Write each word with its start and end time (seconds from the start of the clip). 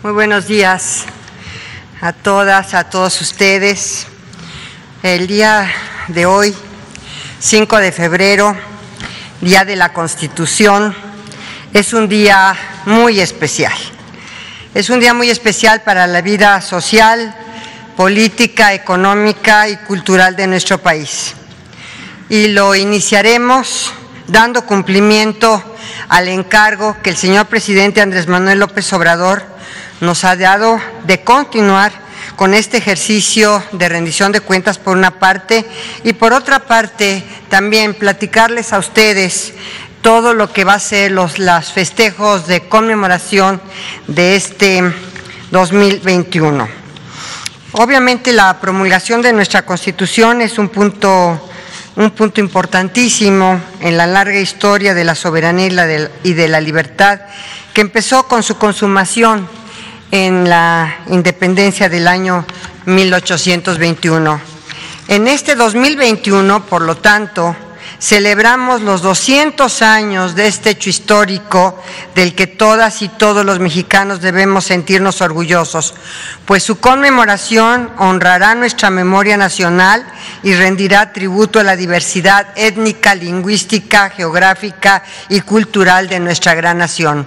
Muy 0.00 0.12
buenos 0.12 0.46
días 0.46 1.06
a 2.00 2.12
todas, 2.12 2.72
a 2.74 2.84
todos 2.84 3.20
ustedes. 3.20 4.06
El 5.02 5.26
día 5.26 5.68
de 6.06 6.24
hoy, 6.24 6.54
5 7.40 7.78
de 7.78 7.90
febrero, 7.90 8.56
Día 9.40 9.64
de 9.64 9.74
la 9.74 9.92
Constitución, 9.92 10.94
es 11.74 11.92
un 11.94 12.08
día 12.08 12.54
muy 12.86 13.18
especial. 13.18 13.72
Es 14.72 14.88
un 14.88 15.00
día 15.00 15.14
muy 15.14 15.30
especial 15.30 15.82
para 15.82 16.06
la 16.06 16.20
vida 16.20 16.60
social, 16.60 17.34
política, 17.96 18.74
económica 18.74 19.68
y 19.68 19.78
cultural 19.78 20.36
de 20.36 20.46
nuestro 20.46 20.78
país. 20.78 21.34
Y 22.28 22.46
lo 22.46 22.76
iniciaremos 22.76 23.92
dando 24.28 24.64
cumplimiento 24.64 25.60
al 26.08 26.28
encargo 26.28 26.96
que 27.02 27.10
el 27.10 27.16
señor 27.16 27.46
presidente 27.46 28.00
Andrés 28.00 28.28
Manuel 28.28 28.60
López 28.60 28.92
Obrador 28.92 29.57
nos 30.00 30.24
ha 30.24 30.36
dado 30.36 30.80
de 31.04 31.22
continuar 31.22 31.92
con 32.36 32.54
este 32.54 32.76
ejercicio 32.76 33.62
de 33.72 33.88
rendición 33.88 34.32
de 34.32 34.40
cuentas 34.40 34.78
por 34.78 34.96
una 34.96 35.18
parte 35.18 35.66
y 36.04 36.12
por 36.12 36.32
otra 36.32 36.60
parte 36.60 37.24
también 37.48 37.94
platicarles 37.94 38.72
a 38.72 38.78
ustedes 38.78 39.54
todo 40.02 40.34
lo 40.34 40.52
que 40.52 40.64
va 40.64 40.74
a 40.74 40.80
ser 40.80 41.10
los 41.10 41.72
festejos 41.72 42.46
de 42.46 42.68
conmemoración 42.68 43.60
de 44.06 44.36
este 44.36 44.82
2021. 45.50 46.68
Obviamente 47.72 48.32
la 48.32 48.60
promulgación 48.60 49.20
de 49.20 49.32
nuestra 49.32 49.66
Constitución 49.66 50.40
es 50.40 50.58
un 50.58 50.68
punto 50.68 51.44
un 51.96 52.12
punto 52.12 52.40
importantísimo 52.40 53.60
en 53.80 53.96
la 53.96 54.06
larga 54.06 54.38
historia 54.38 54.94
de 54.94 55.02
la 55.02 55.16
soberanía 55.16 56.08
y 56.22 56.32
de 56.32 56.46
la 56.46 56.60
libertad, 56.60 57.22
que 57.74 57.80
empezó 57.80 58.28
con 58.28 58.44
su 58.44 58.56
consumación 58.56 59.48
en 60.10 60.48
la 60.48 60.98
independencia 61.08 61.88
del 61.88 62.08
año 62.08 62.44
1821. 62.86 64.40
En 65.08 65.28
este 65.28 65.54
2021, 65.54 66.66
por 66.66 66.82
lo 66.82 66.96
tanto, 66.96 67.56
celebramos 68.00 68.82
los 68.82 69.02
200 69.02 69.82
años 69.82 70.34
de 70.34 70.46
este 70.46 70.70
hecho 70.70 70.90
histórico 70.90 71.82
del 72.14 72.34
que 72.34 72.46
todas 72.46 73.02
y 73.02 73.08
todos 73.08 73.44
los 73.44 73.58
mexicanos 73.58 74.20
debemos 74.20 74.64
sentirnos 74.64 75.20
orgullosos, 75.20 75.94
pues 76.44 76.62
su 76.62 76.78
conmemoración 76.78 77.90
honrará 77.98 78.54
nuestra 78.54 78.90
memoria 78.90 79.36
nacional 79.36 80.06
y 80.42 80.54
rendirá 80.54 81.12
tributo 81.12 81.58
a 81.58 81.64
la 81.64 81.76
diversidad 81.76 82.48
étnica, 82.56 83.14
lingüística, 83.14 84.10
geográfica 84.10 85.02
y 85.28 85.40
cultural 85.40 86.08
de 86.08 86.20
nuestra 86.20 86.54
gran 86.54 86.78
nación. 86.78 87.26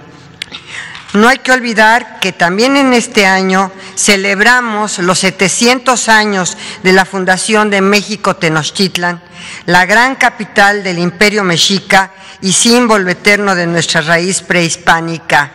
No 1.14 1.28
hay 1.28 1.38
que 1.38 1.52
olvidar 1.52 2.20
que 2.20 2.32
también 2.32 2.76
en 2.76 2.94
este 2.94 3.26
año 3.26 3.70
celebramos 3.96 4.98
los 4.98 5.18
700 5.18 6.08
años 6.08 6.56
de 6.82 6.92
la 6.94 7.04
fundación 7.04 7.68
de 7.68 7.82
México 7.82 8.36
Tenochtitlan, 8.36 9.20
la 9.66 9.84
gran 9.84 10.14
capital 10.14 10.82
del 10.82 10.98
imperio 10.98 11.44
mexica 11.44 12.12
y 12.40 12.52
símbolo 12.52 13.10
eterno 13.10 13.54
de 13.54 13.66
nuestra 13.66 14.00
raíz 14.00 14.40
prehispánica. 14.40 15.52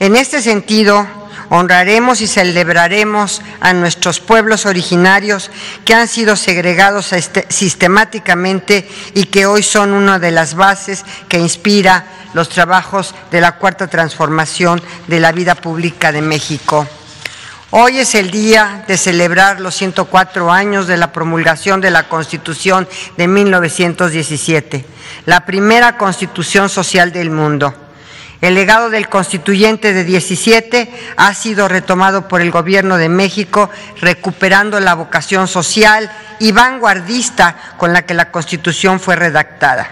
En 0.00 0.16
este 0.16 0.42
sentido, 0.42 1.23
honraremos 1.54 2.20
y 2.20 2.26
celebraremos 2.26 3.40
a 3.60 3.72
nuestros 3.72 4.18
pueblos 4.18 4.66
originarios 4.66 5.52
que 5.84 5.94
han 5.94 6.08
sido 6.08 6.34
segregados 6.34 7.12
este, 7.12 7.46
sistemáticamente 7.48 8.88
y 9.14 9.26
que 9.26 9.46
hoy 9.46 9.62
son 9.62 9.92
una 9.92 10.18
de 10.18 10.32
las 10.32 10.54
bases 10.54 11.04
que 11.28 11.38
inspira 11.38 12.06
los 12.32 12.48
trabajos 12.48 13.14
de 13.30 13.40
la 13.40 13.52
cuarta 13.52 13.86
transformación 13.86 14.82
de 15.06 15.20
la 15.20 15.30
vida 15.30 15.54
pública 15.54 16.10
de 16.10 16.22
México. 16.22 16.88
Hoy 17.70 17.98
es 17.98 18.16
el 18.16 18.32
día 18.32 18.84
de 18.88 18.96
celebrar 18.96 19.60
los 19.60 19.76
104 19.76 20.50
años 20.50 20.88
de 20.88 20.96
la 20.96 21.12
promulgación 21.12 21.80
de 21.80 21.92
la 21.92 22.08
Constitución 22.08 22.88
de 23.16 23.28
1917, 23.28 24.84
la 25.26 25.46
primera 25.46 25.96
constitución 25.96 26.68
social 26.68 27.12
del 27.12 27.30
mundo. 27.30 27.83
El 28.44 28.56
legado 28.56 28.90
del 28.90 29.08
constituyente 29.08 29.94
de 29.94 30.04
17 30.04 30.90
ha 31.16 31.32
sido 31.32 31.66
retomado 31.66 32.28
por 32.28 32.42
el 32.42 32.50
Gobierno 32.50 32.98
de 32.98 33.08
México, 33.08 33.70
recuperando 34.02 34.78
la 34.80 34.92
vocación 34.92 35.48
social 35.48 36.12
y 36.40 36.52
vanguardista 36.52 37.56
con 37.78 37.94
la 37.94 38.04
que 38.04 38.12
la 38.12 38.30
Constitución 38.30 39.00
fue 39.00 39.16
redactada. 39.16 39.88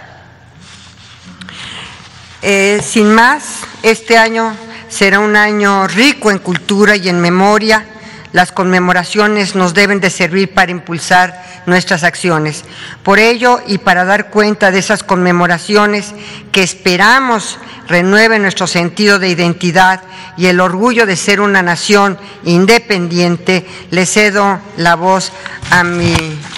Eh, 2.43 2.83
sin 2.87 3.15
más, 3.15 3.61
este 3.83 4.19
año 4.19 4.55
será 4.87 5.21
un 5.21 5.35
año 5.35 5.87
rico 5.87 6.31
en 6.31 6.39
cultura 6.39 6.95
y 6.95 7.09
en 7.09 7.23
memoria. 7.23 7.87
Las 8.33 8.53
conmemoraciones 8.53 9.55
nos 9.55 9.75
deben 9.75 10.01
de 10.01 10.11
servir 10.11 10.55
para 10.55 10.73
impulsar 10.73 11.63
nuestras 11.67 12.03
acciones. 12.03 12.65
Por 13.03 13.19
ello, 13.19 13.61
y 13.67 13.79
para 13.79 14.05
dar 14.05 14.31
cuenta 14.31 14.71
de 14.71 14.79
esas 14.79 15.03
conmemoraciones 15.03 16.15
que 16.51 16.63
esperamos 16.63 17.59
renueven 17.89 18.43
nuestro 18.43 18.67
sentido 18.67 19.19
de 19.19 19.29
identidad 19.29 20.03
y 20.37 20.47
el 20.47 20.61
orgullo 20.61 21.05
de 21.05 21.17
ser 21.17 21.41
una 21.41 21.63
nación 21.63 22.19
independiente, 22.45 23.67
le 23.91 24.07
cedo 24.07 24.61
la 24.77 24.95
voz 24.95 25.33
a 25.71 25.85
mi 25.85 26.15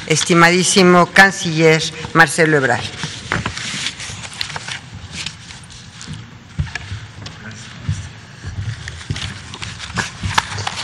estimadísimo 0.06 1.06
canciller 1.06 1.82
Marcelo 2.12 2.56
Ebrard. 2.56 3.13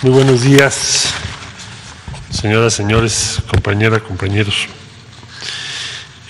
Muy 0.03 0.13
buenos 0.13 0.41
días, 0.41 1.13
señoras, 2.31 2.73
señores, 2.73 3.43
compañeras, 3.51 4.01
compañeros. 4.01 4.67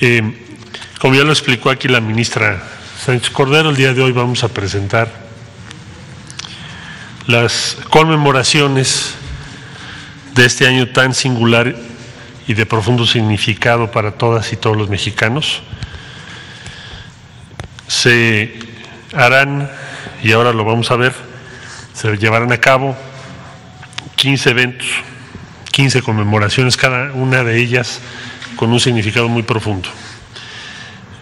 Eh, 0.00 0.58
como 0.98 1.14
ya 1.14 1.22
lo 1.22 1.30
explicó 1.30 1.70
aquí 1.70 1.86
la 1.86 2.00
ministra 2.00 2.64
Sánchez 3.06 3.30
Cordero, 3.30 3.70
el 3.70 3.76
día 3.76 3.94
de 3.94 4.02
hoy 4.02 4.10
vamos 4.10 4.42
a 4.42 4.48
presentar 4.48 5.08
las 7.28 7.76
conmemoraciones 7.90 9.14
de 10.34 10.46
este 10.46 10.66
año 10.66 10.88
tan 10.88 11.14
singular 11.14 11.76
y 12.48 12.54
de 12.54 12.66
profundo 12.66 13.06
significado 13.06 13.92
para 13.92 14.10
todas 14.10 14.52
y 14.52 14.56
todos 14.56 14.76
los 14.76 14.88
mexicanos. 14.88 15.62
Se 17.86 18.52
harán, 19.14 19.70
y 20.24 20.32
ahora 20.32 20.52
lo 20.52 20.64
vamos 20.64 20.90
a 20.90 20.96
ver, 20.96 21.14
se 21.94 22.16
llevarán 22.16 22.50
a 22.50 22.58
cabo 22.58 22.96
15 24.20 24.50
eventos, 24.50 24.86
15 25.72 26.02
conmemoraciones, 26.02 26.76
cada 26.76 27.10
una 27.14 27.42
de 27.42 27.56
ellas 27.58 28.00
con 28.54 28.70
un 28.70 28.78
significado 28.78 29.30
muy 29.30 29.44
profundo. 29.44 29.88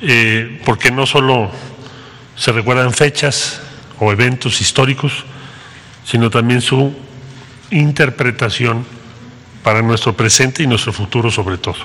Eh, 0.02 0.60
porque 0.64 0.90
no 0.90 1.06
solo 1.06 1.52
se 2.34 2.50
recuerdan 2.50 2.92
fechas 2.92 3.60
o 4.00 4.10
eventos 4.10 4.60
históricos, 4.60 5.12
sino 6.04 6.28
también 6.28 6.60
su 6.60 6.92
interpretación 7.70 8.84
para 9.62 9.80
nuestro 9.80 10.16
presente 10.16 10.64
y 10.64 10.66
nuestro 10.66 10.92
futuro 10.92 11.30
sobre 11.30 11.56
todo. 11.56 11.78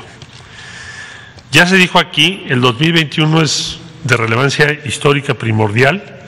Ya 1.52 1.68
se 1.68 1.76
dijo 1.76 2.00
aquí, 2.00 2.44
el 2.50 2.60
2021 2.60 3.40
es 3.44 3.78
de 4.04 4.18
relevancia 4.18 4.80
histórica 4.84 5.36
primordial 5.36 6.23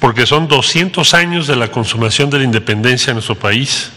porque 0.00 0.26
son 0.26 0.48
200 0.48 1.12
años 1.14 1.46
de 1.46 1.56
la 1.56 1.68
consumación 1.68 2.30
de 2.30 2.38
la 2.38 2.44
independencia 2.44 3.10
en 3.10 3.16
nuestro 3.16 3.38
país, 3.38 3.90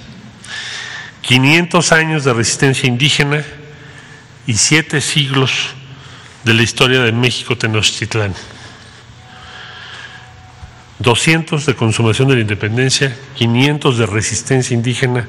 500 1.21 1.91
años 1.93 2.25
de 2.25 2.33
resistencia 2.33 2.87
indígena 2.87 3.43
y 4.45 4.55
siete 4.55 4.99
siglos 4.99 5.69
de 6.43 6.53
la 6.53 6.61
historia 6.61 6.99
de 7.01 7.13
México 7.13 7.57
Tenochtitlán. 7.57 8.35
200 10.99 11.65
de 11.65 11.75
consumación 11.75 12.27
de 12.27 12.35
la 12.35 12.41
independencia, 12.41 13.15
500 13.37 13.97
de 13.97 14.05
resistencia 14.05 14.73
indígena 14.73 15.27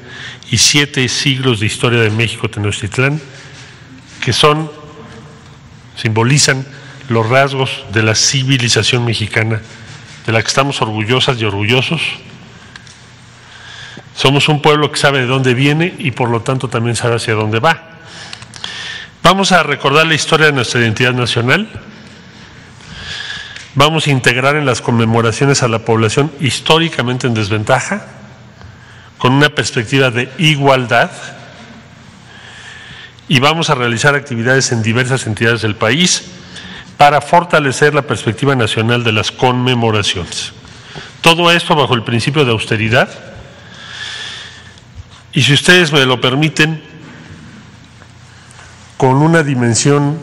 y 0.51 0.57
siete 0.57 1.07
siglos 1.07 1.61
de 1.61 1.65
historia 1.65 2.01
de 2.01 2.09
México 2.09 2.49
Tenochtitlán, 2.49 3.21
que 4.21 4.33
son, 4.33 4.69
simbolizan 5.95 6.65
los 7.07 7.29
rasgos 7.29 7.85
de 7.93 8.03
la 8.03 8.15
civilización 8.15 9.05
mexicana 9.05 9.61
de 10.25 10.31
la 10.31 10.41
que 10.41 10.47
estamos 10.47 10.81
orgullosas 10.81 11.39
y 11.39 11.45
orgullosos. 11.45 12.01
Somos 14.15 14.47
un 14.49 14.61
pueblo 14.61 14.91
que 14.91 14.97
sabe 14.97 15.19
de 15.19 15.25
dónde 15.25 15.53
viene 15.53 15.93
y 15.99 16.11
por 16.11 16.29
lo 16.29 16.41
tanto 16.41 16.69
también 16.69 16.95
sabe 16.95 17.15
hacia 17.15 17.33
dónde 17.33 17.59
va. 17.59 17.95
Vamos 19.21 19.51
a 19.51 19.63
recordar 19.63 20.07
la 20.07 20.13
historia 20.13 20.47
de 20.47 20.53
nuestra 20.53 20.81
identidad 20.81 21.13
nacional. 21.13 21.67
Vamos 23.75 24.07
a 24.07 24.11
integrar 24.11 24.55
en 24.55 24.65
las 24.65 24.81
conmemoraciones 24.81 25.63
a 25.63 25.67
la 25.67 25.79
población 25.79 26.31
históricamente 26.39 27.27
en 27.27 27.33
desventaja, 27.33 28.05
con 29.17 29.33
una 29.33 29.49
perspectiva 29.49 30.11
de 30.11 30.31
igualdad. 30.37 31.11
Y 33.27 33.39
vamos 33.39 33.69
a 33.69 33.75
realizar 33.75 34.15
actividades 34.15 34.71
en 34.71 34.81
diversas 34.81 35.27
entidades 35.27 35.61
del 35.61 35.75
país 35.75 36.31
para 36.97 37.21
fortalecer 37.21 37.93
la 37.93 38.03
perspectiva 38.03 38.55
nacional 38.55 39.03
de 39.03 39.11
las 39.11 39.31
conmemoraciones. 39.31 40.53
Todo 41.21 41.51
esto 41.51 41.75
bajo 41.75 41.93
el 41.93 42.03
principio 42.03 42.45
de 42.45 42.51
austeridad. 42.51 43.09
Y 45.33 45.41
si 45.41 45.53
ustedes 45.53 45.91
me 45.91 46.05
lo 46.05 46.21
permiten, 46.21 46.81
con 48.97 49.17
una 49.17 49.43
dimensión 49.43 50.17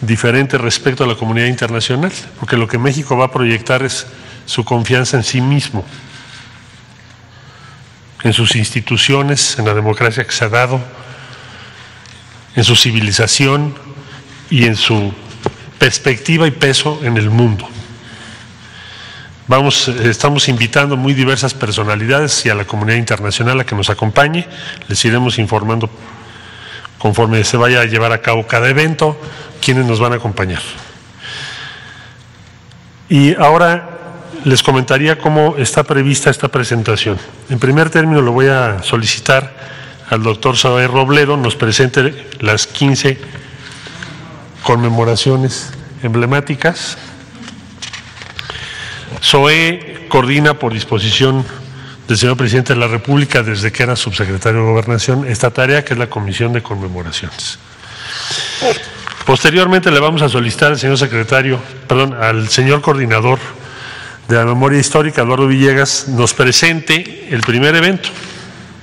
diferente 0.00 0.58
respecto 0.58 1.04
a 1.04 1.06
la 1.06 1.16
comunidad 1.16 1.46
internacional, 1.46 2.12
porque 2.38 2.56
lo 2.56 2.68
que 2.68 2.78
México 2.78 3.16
va 3.16 3.26
a 3.26 3.32
proyectar 3.32 3.82
es 3.82 4.06
su 4.46 4.64
confianza 4.64 5.16
en 5.16 5.24
sí 5.24 5.40
mismo, 5.40 5.84
en 8.22 8.32
sus 8.32 8.54
instituciones, 8.54 9.58
en 9.58 9.64
la 9.64 9.74
democracia 9.74 10.24
que 10.24 10.32
se 10.32 10.44
ha 10.44 10.48
dado, 10.48 10.80
en 12.54 12.64
su 12.64 12.76
civilización 12.76 13.74
y 14.50 14.66
en 14.66 14.76
su 14.76 15.12
perspectiva 15.82 16.46
y 16.46 16.52
peso 16.52 17.00
en 17.02 17.16
el 17.16 17.28
mundo. 17.28 17.68
Vamos, 19.48 19.88
estamos 19.88 20.48
invitando 20.48 20.96
muy 20.96 21.12
diversas 21.12 21.54
personalidades 21.54 22.46
y 22.46 22.50
a 22.50 22.54
la 22.54 22.64
comunidad 22.64 22.98
internacional 22.98 23.58
a 23.58 23.66
que 23.66 23.74
nos 23.74 23.90
acompañe. 23.90 24.46
Les 24.86 25.04
iremos 25.04 25.40
informando 25.40 25.90
conforme 26.98 27.42
se 27.42 27.56
vaya 27.56 27.80
a 27.80 27.86
llevar 27.86 28.12
a 28.12 28.18
cabo 28.18 28.46
cada 28.46 28.68
evento, 28.68 29.20
quienes 29.60 29.84
nos 29.84 29.98
van 29.98 30.12
a 30.12 30.16
acompañar. 30.16 30.62
Y 33.08 33.34
ahora 33.34 33.90
les 34.44 34.62
comentaría 34.62 35.18
cómo 35.18 35.56
está 35.58 35.82
prevista 35.82 36.30
esta 36.30 36.46
presentación. 36.46 37.18
En 37.50 37.58
primer 37.58 37.90
término, 37.90 38.20
lo 38.20 38.30
voy 38.30 38.46
a 38.46 38.84
solicitar 38.84 39.52
al 40.08 40.22
doctor 40.22 40.56
Saber 40.56 40.92
Robledo, 40.92 41.36
nos 41.36 41.56
presente 41.56 42.28
las 42.38 42.68
15 42.68 43.41
conmemoraciones 44.62 45.70
emblemáticas. 46.02 46.96
SOE 49.20 50.06
coordina 50.08 50.54
por 50.54 50.72
disposición 50.72 51.44
del 52.08 52.18
señor 52.18 52.36
presidente 52.36 52.74
de 52.74 52.80
la 52.80 52.88
República 52.88 53.42
desde 53.42 53.72
que 53.72 53.82
era 53.82 53.96
subsecretario 53.96 54.60
de 54.60 54.66
Gobernación 54.66 55.26
esta 55.26 55.50
tarea 55.50 55.84
que 55.84 55.94
es 55.94 55.98
la 55.98 56.08
Comisión 56.08 56.52
de 56.52 56.62
Conmemoraciones. 56.62 57.58
Posteriormente 59.24 59.90
le 59.90 60.00
vamos 60.00 60.22
a 60.22 60.28
solicitar 60.28 60.72
al 60.72 60.78
señor 60.78 60.98
secretario, 60.98 61.60
perdón, 61.86 62.14
al 62.14 62.48
señor 62.48 62.80
coordinador 62.80 63.38
de 64.28 64.36
la 64.36 64.44
memoria 64.44 64.78
histórica, 64.78 65.22
Eduardo 65.22 65.46
Villegas, 65.46 66.08
nos 66.08 66.34
presente 66.34 67.28
el 67.30 67.40
primer 67.40 67.74
evento, 67.76 68.08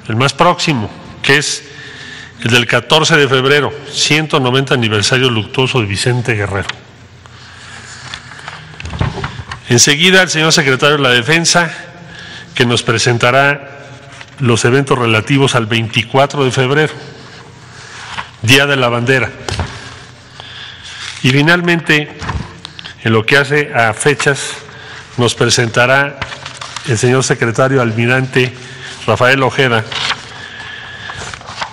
el 0.07 0.15
más 0.15 0.33
próximo, 0.33 0.89
que 1.21 1.37
es 1.37 1.63
el 2.43 2.51
del 2.51 2.65
14 2.67 3.17
de 3.17 3.27
febrero, 3.27 3.73
190 3.91 4.73
aniversario 4.73 5.29
luctuoso 5.29 5.81
de 5.81 5.85
Vicente 5.85 6.35
Guerrero. 6.35 6.67
Enseguida 9.67 10.21
el 10.21 10.29
señor 10.29 10.53
secretario 10.53 10.97
de 10.97 11.03
la 11.03 11.09
Defensa, 11.09 11.71
que 12.55 12.65
nos 12.65 12.81
presentará 12.81 13.79
los 14.39 14.63
eventos 14.65 14.97
relativos 14.97 15.55
al 15.55 15.65
24 15.65 16.43
de 16.45 16.51
febrero, 16.51 16.93
Día 18.41 18.65
de 18.65 18.77
la 18.77 18.87
Bandera. 18.87 19.29
Y 21.23 21.31
finalmente, 21.31 22.09
en 23.03 23.13
lo 23.13 23.25
que 23.25 23.37
hace 23.37 23.73
a 23.73 23.93
fechas, 23.93 24.53
nos 25.17 25.35
presentará 25.35 26.19
el 26.87 26.97
señor 26.97 27.23
secretario 27.23 27.81
almirante 27.81 28.53
Rafael 29.05 29.43
Ojeda, 29.43 29.83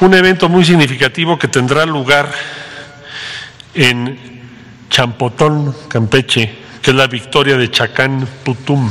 un 0.00 0.14
evento 0.14 0.48
muy 0.48 0.64
significativo 0.64 1.38
que 1.38 1.48
tendrá 1.48 1.87
lugar 1.87 2.31
en 3.75 4.19
Champotón, 4.90 5.75
Campeche, 5.88 6.54
que 6.82 6.90
es 6.90 6.96
la 6.96 7.06
victoria 7.06 7.56
de 7.56 7.70
Chacán 7.70 8.26
Putum, 8.44 8.90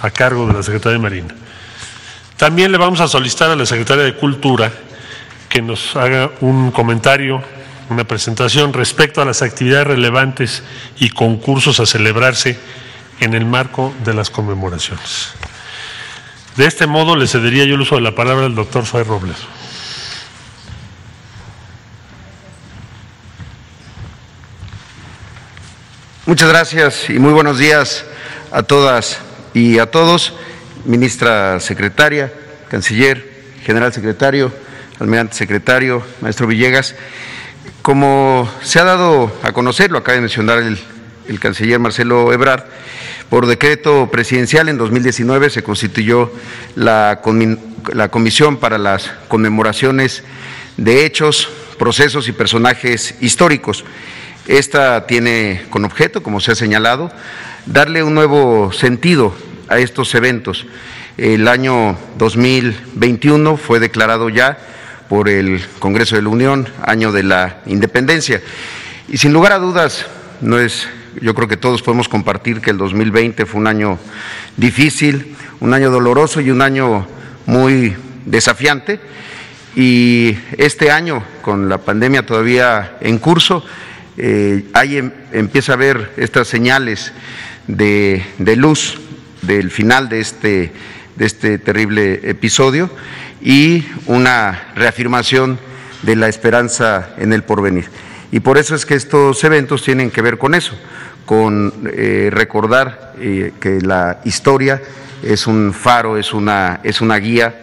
a 0.00 0.10
cargo 0.10 0.46
de 0.46 0.54
la 0.54 0.62
Secretaría 0.62 0.98
de 0.98 1.02
Marina. 1.02 1.34
También 2.36 2.72
le 2.72 2.78
vamos 2.78 3.00
a 3.00 3.08
solicitar 3.08 3.50
a 3.50 3.56
la 3.56 3.66
Secretaria 3.66 4.04
de 4.04 4.14
Cultura 4.14 4.70
que 5.48 5.62
nos 5.62 5.96
haga 5.96 6.30
un 6.40 6.70
comentario 6.70 7.42
una 7.88 8.04
presentación 8.04 8.72
respecto 8.72 9.22
a 9.22 9.24
las 9.24 9.42
actividades 9.42 9.86
relevantes 9.86 10.62
y 10.98 11.10
concursos 11.10 11.78
a 11.80 11.86
celebrarse 11.86 12.58
en 13.20 13.34
el 13.34 13.46
marco 13.46 13.94
de 14.04 14.14
las 14.14 14.30
conmemoraciones. 14.30 15.30
De 16.56 16.66
este 16.66 16.86
modo 16.86 17.16
le 17.16 17.26
cedería 17.26 17.64
yo 17.64 17.74
el 17.74 17.82
uso 17.82 17.96
de 17.96 18.00
la 18.00 18.14
palabra 18.14 18.46
al 18.46 18.54
doctor 18.54 18.84
Fay 18.84 19.04
Robles. 19.04 19.36
Muchas 26.26 26.48
gracias 26.48 27.08
y 27.08 27.20
muy 27.20 27.32
buenos 27.32 27.56
días 27.56 28.04
a 28.50 28.64
todas 28.64 29.20
y 29.54 29.78
a 29.78 29.86
todos. 29.86 30.32
Ministra 30.84 31.60
secretaria, 31.60 32.32
canciller, 32.68 33.44
general 33.62 33.92
secretario, 33.92 34.52
almirante 34.98 35.36
secretario, 35.36 36.02
maestro 36.20 36.48
Villegas. 36.48 36.96
Como 37.80 38.50
se 38.60 38.80
ha 38.80 38.84
dado 38.84 39.32
a 39.44 39.52
conocer, 39.52 39.92
lo 39.92 39.98
acaba 39.98 40.16
de 40.16 40.22
mencionar 40.22 40.58
el, 40.58 41.38
canciller 41.38 41.78
Marcelo 41.78 42.32
Ebrard, 42.32 42.64
por 43.30 43.46
decreto 43.46 44.10
presidencial 44.10 44.68
en 44.68 44.78
2019 44.78 45.48
se 45.48 45.62
constituyó 45.62 46.32
la, 46.74 47.22
la 47.92 48.08
Comisión 48.08 48.56
para 48.56 48.78
las 48.78 49.12
Conmemoraciones 49.28 50.24
de 50.76 51.06
Hechos, 51.06 51.48
Procesos 51.78 52.26
y 52.26 52.32
Personajes 52.32 53.14
Históricos. 53.20 53.84
Esta 54.46 55.08
tiene 55.08 55.64
con 55.70 55.84
objeto, 55.84 56.22
como 56.22 56.38
se 56.38 56.52
ha 56.52 56.54
señalado, 56.54 57.10
darle 57.66 58.04
un 58.04 58.14
nuevo 58.14 58.72
sentido 58.72 59.34
a 59.68 59.78
estos 59.78 60.14
eventos. 60.14 60.66
El 61.16 61.48
año 61.48 61.98
2021 62.16 63.56
fue 63.56 63.80
declarado 63.80 64.28
ya 64.28 64.56
por 65.08 65.28
el 65.28 65.64
Congreso 65.80 66.14
de 66.14 66.22
la 66.22 66.28
Unión, 66.28 66.68
año 66.84 67.10
de 67.10 67.24
la 67.24 67.58
independencia. 67.66 68.40
Y 69.08 69.18
sin 69.18 69.32
lugar 69.32 69.50
a 69.50 69.58
dudas, 69.58 70.06
no 70.40 70.60
es, 70.60 70.86
yo 71.20 71.34
creo 71.34 71.48
que 71.48 71.56
todos 71.56 71.82
podemos 71.82 72.08
compartir 72.08 72.60
que 72.60 72.70
el 72.70 72.78
2020 72.78 73.46
fue 73.46 73.60
un 73.60 73.66
año 73.66 73.98
difícil, 74.56 75.34
un 75.58 75.74
año 75.74 75.90
doloroso 75.90 76.40
y 76.40 76.50
un 76.50 76.62
año 76.62 77.04
muy 77.46 77.96
desafiante. 78.24 79.00
Y 79.74 80.38
este 80.56 80.92
año, 80.92 81.24
con 81.42 81.68
la 81.68 81.78
pandemia 81.78 82.24
todavía 82.24 82.96
en 83.00 83.18
curso, 83.18 83.64
eh, 84.18 84.64
ahí 84.72 84.96
em, 84.96 85.10
empieza 85.32 85.72
a 85.72 85.74
haber 85.74 86.12
estas 86.16 86.48
señales 86.48 87.12
de, 87.66 88.24
de 88.38 88.56
luz 88.56 88.98
del 89.42 89.70
final 89.70 90.08
de 90.08 90.20
este, 90.20 90.72
de 91.16 91.26
este 91.26 91.58
terrible 91.58 92.20
episodio 92.24 92.90
y 93.42 93.84
una 94.06 94.72
reafirmación 94.74 95.58
de 96.02 96.16
la 96.16 96.28
esperanza 96.28 97.10
en 97.18 97.32
el 97.32 97.42
porvenir. 97.42 97.86
Y 98.32 98.40
por 98.40 98.58
eso 98.58 98.74
es 98.74 98.86
que 98.86 98.94
estos 98.94 99.42
eventos 99.44 99.82
tienen 99.82 100.10
que 100.10 100.22
ver 100.22 100.38
con 100.38 100.54
eso, 100.54 100.74
con 101.24 101.72
eh, 101.92 102.30
recordar 102.32 103.14
eh, 103.20 103.52
que 103.60 103.80
la 103.80 104.20
historia 104.24 104.82
es 105.22 105.46
un 105.46 105.72
faro, 105.72 106.16
es 106.16 106.32
una, 106.32 106.80
es 106.82 107.00
una 107.00 107.16
guía 107.16 107.60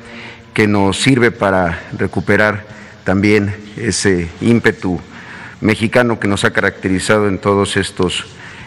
que 0.53 0.67
nos 0.67 1.01
sirve 1.01 1.31
para 1.31 1.81
recuperar 1.97 2.65
también 3.03 3.55
ese 3.75 4.29
ímpetu 4.41 4.99
mexicano 5.63 6.19
que 6.19 6.27
nos 6.27 6.43
ha 6.43 6.51
caracterizado 6.51 7.27
en 7.27 7.39
todos 7.39 7.77
estos, 7.77 8.25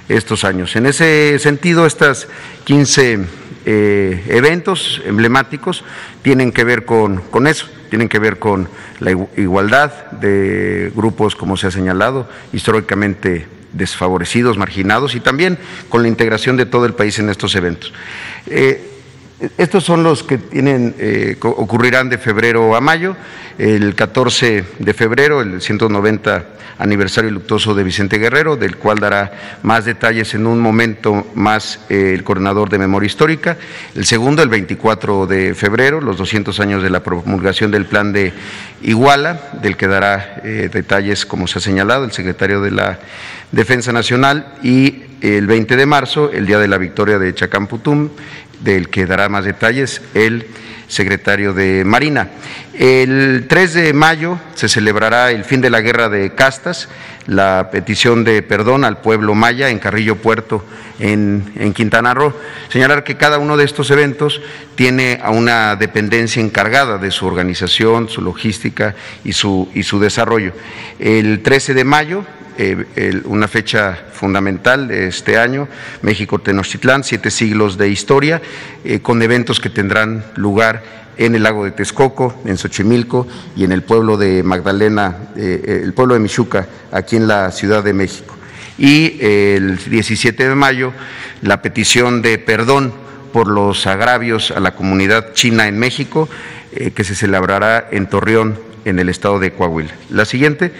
estos 0.08 0.44
años. 0.44 0.74
En 0.74 0.86
ese 0.86 1.38
sentido, 1.38 1.86
estas 1.86 2.26
15 2.64 3.20
eh, 3.66 4.24
eventos 4.28 5.02
emblemáticos 5.04 5.84
tienen 6.22 6.52
que 6.52 6.64
ver 6.64 6.84
con, 6.84 7.18
con 7.30 7.46
eso, 7.46 7.68
tienen 7.90 8.08
que 8.08 8.18
ver 8.18 8.38
con 8.38 8.68
la 8.98 9.12
igualdad 9.36 10.10
de 10.12 10.90
grupos, 10.94 11.36
como 11.36 11.56
se 11.56 11.66
ha 11.66 11.70
señalado, 11.70 12.28
históricamente 12.52 13.46
desfavorecidos, 13.72 14.56
marginados 14.56 15.14
y 15.14 15.20
también 15.20 15.58
con 15.90 16.02
la 16.02 16.08
integración 16.08 16.56
de 16.56 16.64
todo 16.64 16.86
el 16.86 16.94
país 16.94 17.18
en 17.18 17.28
estos 17.28 17.54
eventos. 17.54 17.92
Eh, 18.46 18.95
estos 19.58 19.84
son 19.84 20.02
los 20.02 20.22
que 20.22 20.38
tienen, 20.38 20.94
eh, 20.98 21.36
ocurrirán 21.40 22.08
de 22.08 22.18
febrero 22.18 22.74
a 22.74 22.80
mayo. 22.80 23.16
El 23.58 23.94
14 23.94 24.64
de 24.78 24.94
febrero, 24.94 25.40
el 25.40 25.60
190 25.60 26.56
aniversario 26.78 27.30
luctuoso 27.30 27.74
de 27.74 27.84
Vicente 27.84 28.18
Guerrero, 28.18 28.56
del 28.56 28.76
cual 28.76 28.98
dará 28.98 29.58
más 29.62 29.84
detalles 29.84 30.34
en 30.34 30.46
un 30.46 30.60
momento 30.60 31.26
más 31.34 31.80
eh, 31.88 32.12
el 32.14 32.22
coordinador 32.22 32.68
de 32.68 32.78
memoria 32.78 33.06
histórica. 33.06 33.56
El 33.94 34.04
segundo, 34.06 34.42
el 34.42 34.48
24 34.48 35.26
de 35.26 35.54
febrero, 35.54 36.00
los 36.00 36.16
200 36.18 36.58
años 36.60 36.82
de 36.82 36.90
la 36.90 37.02
promulgación 37.02 37.70
del 37.70 37.86
plan 37.86 38.12
de 38.12 38.32
Iguala, 38.82 39.50
del 39.62 39.76
que 39.76 39.86
dará 39.86 40.40
eh, 40.44 40.68
detalles, 40.72 41.26
como 41.26 41.46
se 41.46 41.58
ha 41.58 41.62
señalado, 41.62 42.04
el 42.04 42.12
secretario 42.12 42.60
de 42.60 42.70
la 42.70 42.98
Defensa 43.52 43.92
Nacional. 43.92 44.54
Y 44.62 45.02
el 45.22 45.46
20 45.46 45.76
de 45.76 45.86
marzo, 45.86 46.30
el 46.30 46.46
día 46.46 46.58
de 46.58 46.68
la 46.68 46.78
victoria 46.78 47.18
de 47.18 47.34
Chacamputum, 47.34 48.10
del 48.60 48.88
que 48.88 49.06
dará 49.06 49.28
más 49.28 49.44
detalles 49.44 50.02
el 50.14 50.46
secretario 50.88 51.52
de 51.52 51.84
Marina. 51.84 52.28
El 52.74 53.46
3 53.48 53.74
de 53.74 53.92
mayo 53.92 54.38
se 54.54 54.68
celebrará 54.68 55.30
el 55.30 55.44
fin 55.44 55.60
de 55.60 55.70
la 55.70 55.80
guerra 55.80 56.08
de 56.08 56.34
castas, 56.34 56.88
la 57.26 57.70
petición 57.72 58.22
de 58.22 58.42
perdón 58.42 58.84
al 58.84 59.00
pueblo 59.00 59.34
maya 59.34 59.70
en 59.70 59.78
Carrillo 59.78 60.16
Puerto, 60.16 60.64
en, 60.98 61.72
Quintana 61.74 62.14
Roo. 62.14 62.34
Señalar 62.68 63.02
que 63.02 63.16
cada 63.16 63.38
uno 63.38 63.56
de 63.56 63.64
estos 63.64 63.90
eventos 63.90 64.40
tiene 64.74 65.18
a 65.22 65.30
una 65.30 65.76
dependencia 65.76 66.40
encargada 66.40 66.98
de 66.98 67.10
su 67.10 67.26
organización, 67.26 68.08
su 68.08 68.22
logística 68.22 68.94
y 69.24 69.32
su, 69.32 69.68
y 69.74 69.82
su 69.82 69.98
desarrollo. 69.98 70.52
El 70.98 71.42
13 71.42 71.74
de 71.74 71.84
mayo 71.84 72.24
eh, 72.58 73.20
una 73.24 73.48
fecha 73.48 73.98
fundamental 74.12 74.88
de 74.88 75.08
este 75.08 75.38
año, 75.38 75.68
México 76.02 76.38
Tenochtitlán, 76.38 77.04
siete 77.04 77.30
siglos 77.30 77.76
de 77.76 77.90
historia, 77.90 78.40
eh, 78.84 79.00
con 79.00 79.20
eventos 79.22 79.60
que 79.60 79.68
tendrán 79.68 80.24
lugar 80.36 80.82
en 81.18 81.34
el 81.34 81.42
lago 81.42 81.64
de 81.64 81.72
Texcoco, 81.72 82.40
en 82.46 82.56
Xochimilco 82.56 83.26
y 83.56 83.64
en 83.64 83.72
el 83.72 83.82
pueblo 83.82 84.16
de 84.16 84.42
Magdalena, 84.42 85.16
eh, 85.36 85.82
el 85.84 85.92
pueblo 85.92 86.14
de 86.14 86.20
Michuca, 86.20 86.66
aquí 86.92 87.16
en 87.16 87.28
la 87.28 87.50
Ciudad 87.50 87.84
de 87.84 87.92
México. 87.92 88.34
Y 88.78 89.18
el 89.20 89.76
17 89.76 90.48
de 90.48 90.54
mayo, 90.54 90.92
la 91.42 91.60
petición 91.62 92.22
de 92.22 92.38
perdón 92.38 92.92
por 93.32 93.48
los 93.48 93.86
agravios 93.86 94.50
a 94.50 94.60
la 94.60 94.74
comunidad 94.74 95.32
china 95.34 95.68
en 95.68 95.78
México, 95.78 96.28
que 96.94 97.04
se 97.04 97.14
celebrará 97.14 97.88
en 97.90 98.06
Torreón, 98.06 98.58
en 98.86 99.00
el 99.00 99.08
estado 99.08 99.38
de 99.38 99.52
Coahuila. 99.52 99.90
La 100.10 100.24
siguiente, 100.24 100.72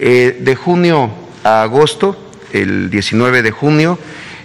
eh, 0.00 0.38
de 0.40 0.56
junio 0.56 1.12
a 1.44 1.62
agosto, 1.62 2.16
el 2.52 2.90
19 2.90 3.42
de 3.42 3.50
junio, 3.50 3.98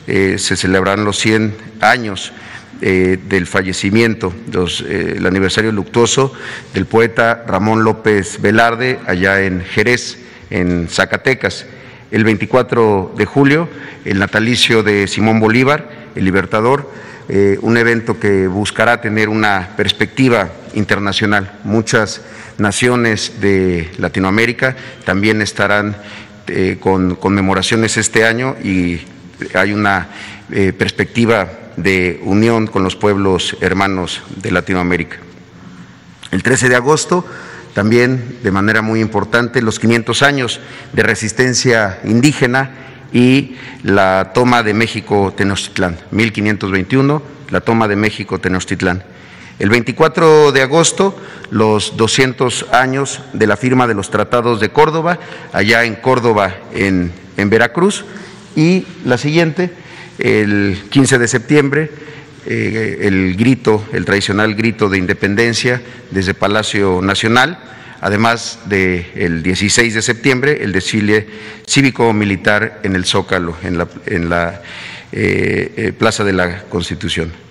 eh, 0.08 0.36
se 0.38 0.58
celebrarán 0.58 1.06
los 1.06 1.18
100 1.18 1.56
años 1.80 2.34
eh, 2.82 3.18
del 3.28 3.48
fallecimiento, 3.48 4.34
el 4.88 5.26
aniversario 5.26 5.72
luctuoso 5.72 6.34
del 6.74 6.86
poeta 6.86 7.44
Ramón 7.48 7.84
López 7.84 8.40
Velarde, 8.42 9.00
allá 9.08 9.42
en 9.42 9.64
Jerez, 9.64 10.20
en 10.50 10.88
Zacatecas. 10.90 11.66
El 12.12 12.24
24 12.24 13.16
de 13.18 13.26
julio, 13.26 13.70
el 14.06 14.20
natalicio 14.20 14.84
de 14.84 15.08
Simón 15.08 15.40
Bolívar, 15.40 15.90
el 16.16 16.24
libertador, 16.24 16.92
un 17.62 17.76
evento 17.76 18.18
que 18.20 18.48
buscará 18.48 19.02
tener 19.02 19.28
una 19.28 19.74
perspectiva 19.76 20.50
internacional. 20.74 21.60
Muchas 21.66 22.22
naciones 22.58 23.40
de 23.42 23.90
Latinoamérica 23.98 24.76
también 25.06 25.42
estarán 25.42 25.96
eh, 26.48 26.78
con 26.80 27.16
conmemoraciones 27.16 27.98
este 27.98 28.26
año 28.26 28.56
y 28.64 29.02
hay 29.54 29.74
una 29.74 30.08
eh, 30.52 30.74
perspectiva 30.74 31.50
de 31.76 32.20
unión 32.24 32.68
con 32.68 32.84
los 32.84 32.96
pueblos 32.96 33.56
hermanos 33.62 34.22
de 34.36 34.52
Latinoamérica. 34.52 35.18
El 36.32 36.44
13 36.44 36.70
de 36.70 36.76
agosto, 36.76 37.26
también 37.74 38.40
de 38.44 38.52
manera 38.52 38.82
muy 38.82 39.00
importante, 39.00 39.62
los 39.62 39.80
500 39.80 40.24
años 40.24 40.60
de 40.94 41.04
resistencia 41.04 42.00
indígena 42.04 42.72
y 43.14 43.56
la 43.84 44.32
toma 44.34 44.64
de 44.64 44.74
México 44.74 45.34
Tenochtitlán, 45.36 45.98
1521, 46.12 47.22
la 47.50 47.62
toma 47.62 47.88
de 47.88 47.96
México 47.96 48.40
Tenochtitlán. 48.40 49.04
El 49.60 49.72
24 49.72 50.52
de 50.52 50.62
agosto, 50.62 51.18
los 51.50 51.98
200 51.98 52.68
años 52.72 53.22
de 53.34 53.48
la 53.48 53.58
firma 53.58 53.88
de 53.88 53.96
los 53.96 54.12
tratados 54.12 54.60
de 54.60 54.70
Córdoba, 54.70 55.20
allá 55.52 55.84
en 55.84 55.96
Córdoba, 55.96 56.56
en, 56.74 57.12
Veracruz. 57.38 58.06
Y 58.56 58.86
la 59.04 59.18
siguiente, 59.18 59.72
el 60.20 60.78
15 60.90 61.18
de 61.18 61.28
septiembre, 61.28 61.92
eh, 62.46 63.00
el 63.02 63.36
grito, 63.36 63.84
el 63.94 64.06
tradicional 64.06 64.54
grito 64.54 64.90
de 64.90 65.00
independencia 65.00 65.82
desde 66.12 66.36
Palacio 66.36 67.02
Nacional, 67.02 67.58
además 68.00 68.60
del 68.66 69.42
16 69.42 69.96
de 69.96 70.02
septiembre, 70.04 70.60
el 70.62 70.72
desfile 70.72 71.28
cívico-militar 71.68 72.80
en 72.84 72.96
el 72.96 73.06
Zócalo, 73.06 73.58
en 73.64 74.30
la, 74.30 74.62
eh, 75.12 75.74
eh, 75.78 75.94
Plaza 75.98 76.24
de 76.24 76.34
la 76.34 76.62
Constitución 76.64 77.47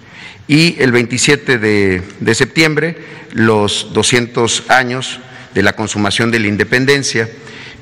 y 0.48 0.80
el 0.80 0.92
27 0.92 1.58
de, 1.58 2.34
septiembre 2.34 2.96
los 3.32 3.92
200 3.92 4.64
años 4.68 5.20
de 5.54 5.62
la 5.62 5.74
consumación 5.74 6.30
de 6.30 6.40
la 6.40 6.46
independencia. 6.46 7.28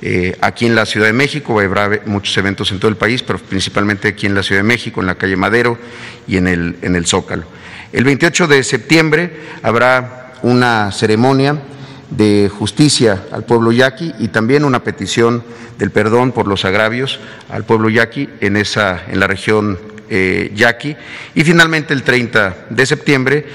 Eh, 0.02 0.36
aquí 0.40 0.66
en 0.66 0.74
la 0.74 0.86
Ciudad 0.86 1.06
de 1.06 1.12
México 1.12 1.60
habrá 1.60 2.02
muchos 2.06 2.36
eventos 2.36 2.70
en 2.72 2.78
todo 2.78 2.90
el 2.90 2.96
país, 2.96 3.22
pero 3.22 3.38
principalmente 3.38 4.08
aquí 4.08 4.26
en 4.26 4.34
la 4.34 4.42
Ciudad 4.42 4.60
de 4.60 4.68
México, 4.68 5.00
en 5.00 5.06
la 5.06 5.14
calle 5.14 5.36
Madero 5.36 5.78
y 6.26 6.36
en 6.36 6.48
el, 6.48 6.76
en 6.82 6.96
el 6.96 7.06
Zócalo. 7.06 7.44
El 7.92 8.04
28 8.04 8.48
de 8.48 8.64
septiembre 8.64 9.32
habrá 9.62 10.32
una 10.42 10.90
ceremonia 10.92 11.58
de 12.10 12.50
justicia 12.52 13.24
al 13.32 13.44
pueblo 13.44 13.72
yaqui 13.72 14.14
y 14.18 14.28
también 14.28 14.64
una 14.64 14.84
petición 14.84 15.42
del 15.78 15.90
perdón 15.90 16.32
por 16.32 16.46
los 16.46 16.64
agravios 16.64 17.18
al 17.48 17.64
pueblo 17.64 17.88
yaqui 17.88 18.28
en, 18.40 18.56
esa, 18.56 19.02
en 19.08 19.20
la 19.20 19.26
región 19.26 19.78
eh, 20.10 20.52
yaqui. 20.54 20.96
Y 21.34 21.44
finalmente 21.44 21.94
el 21.94 22.02
30 22.02 22.66
de 22.70 22.86
septiembre 22.86 23.46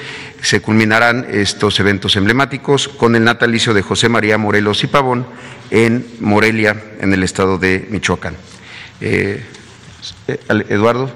se 0.42 0.62
culminarán 0.62 1.28
estos 1.30 1.80
eventos 1.80 2.16
emblemáticos 2.16 2.88
con 2.88 3.16
el 3.16 3.24
natalicio 3.24 3.74
de 3.74 3.82
José 3.82 4.10
María 4.10 4.38
Morelos 4.38 4.84
y 4.84 4.88
Pavón 4.88 5.26
en 5.72 6.06
Morelia, 6.20 6.82
en 7.00 7.14
el 7.14 7.24
estado 7.24 7.58
de 7.58 7.88
Michoacán. 7.90 8.36
Eh, 9.02 9.44
eh, 10.28 10.40
Eduardo, 10.70 11.12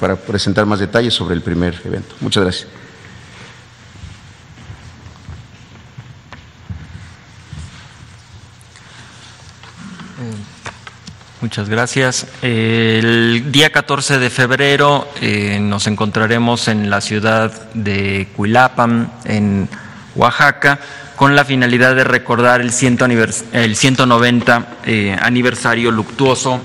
para 0.00 0.16
presentar 0.16 0.66
más 0.66 0.80
detalles 0.80 1.14
sobre 1.14 1.34
el 1.34 1.42
primer 1.42 1.80
evento. 1.84 2.14
Muchas 2.20 2.42
gracias. 2.42 2.81
Muchas 11.42 11.68
gracias. 11.68 12.28
El 12.40 13.50
día 13.50 13.70
14 13.72 14.20
de 14.20 14.30
febrero 14.30 15.08
eh, 15.20 15.58
nos 15.60 15.88
encontraremos 15.88 16.68
en 16.68 16.88
la 16.88 17.00
ciudad 17.00 17.72
de 17.74 18.28
Cuilapam, 18.36 19.08
en 19.24 19.68
Oaxaca, 20.14 20.78
con 21.16 21.34
la 21.34 21.44
finalidad 21.44 21.96
de 21.96 22.04
recordar 22.04 22.60
el, 22.60 22.68
el 22.68 23.76
190 23.76 24.66
eh, 24.86 25.16
aniversario 25.20 25.90
luctuoso 25.90 26.60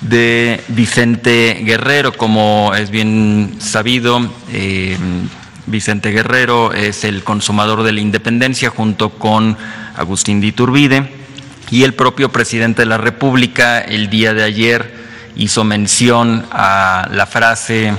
de 0.00 0.60
Vicente 0.66 1.62
Guerrero, 1.64 2.14
como 2.14 2.74
es 2.74 2.90
bien 2.90 3.58
sabido. 3.60 4.28
Eh, 4.50 4.98
Vicente 5.66 6.10
Guerrero 6.10 6.72
es 6.72 7.04
el 7.04 7.22
consumador 7.22 7.82
de 7.82 7.92
la 7.92 8.00
independencia 8.00 8.70
junto 8.70 9.10
con 9.10 9.56
Agustín 9.96 10.40
de 10.40 10.48
Iturbide, 10.48 11.12
y 11.70 11.84
el 11.84 11.94
propio 11.94 12.30
presidente 12.30 12.82
de 12.82 12.86
la 12.86 12.98
República 12.98 13.80
el 13.80 14.10
día 14.10 14.34
de 14.34 14.42
ayer 14.42 14.94
hizo 15.36 15.64
mención 15.64 16.44
a 16.50 17.08
la 17.10 17.26
frase 17.26 17.94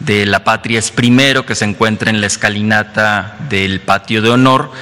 de 0.00 0.26
la 0.26 0.42
patria 0.42 0.80
es 0.80 0.90
primero 0.90 1.46
que 1.46 1.54
se 1.54 1.64
encuentra 1.64 2.10
en 2.10 2.20
la 2.20 2.26
escalinata 2.26 3.36
del 3.48 3.80
patio 3.80 4.20
de 4.22 4.30
honor 4.30 4.72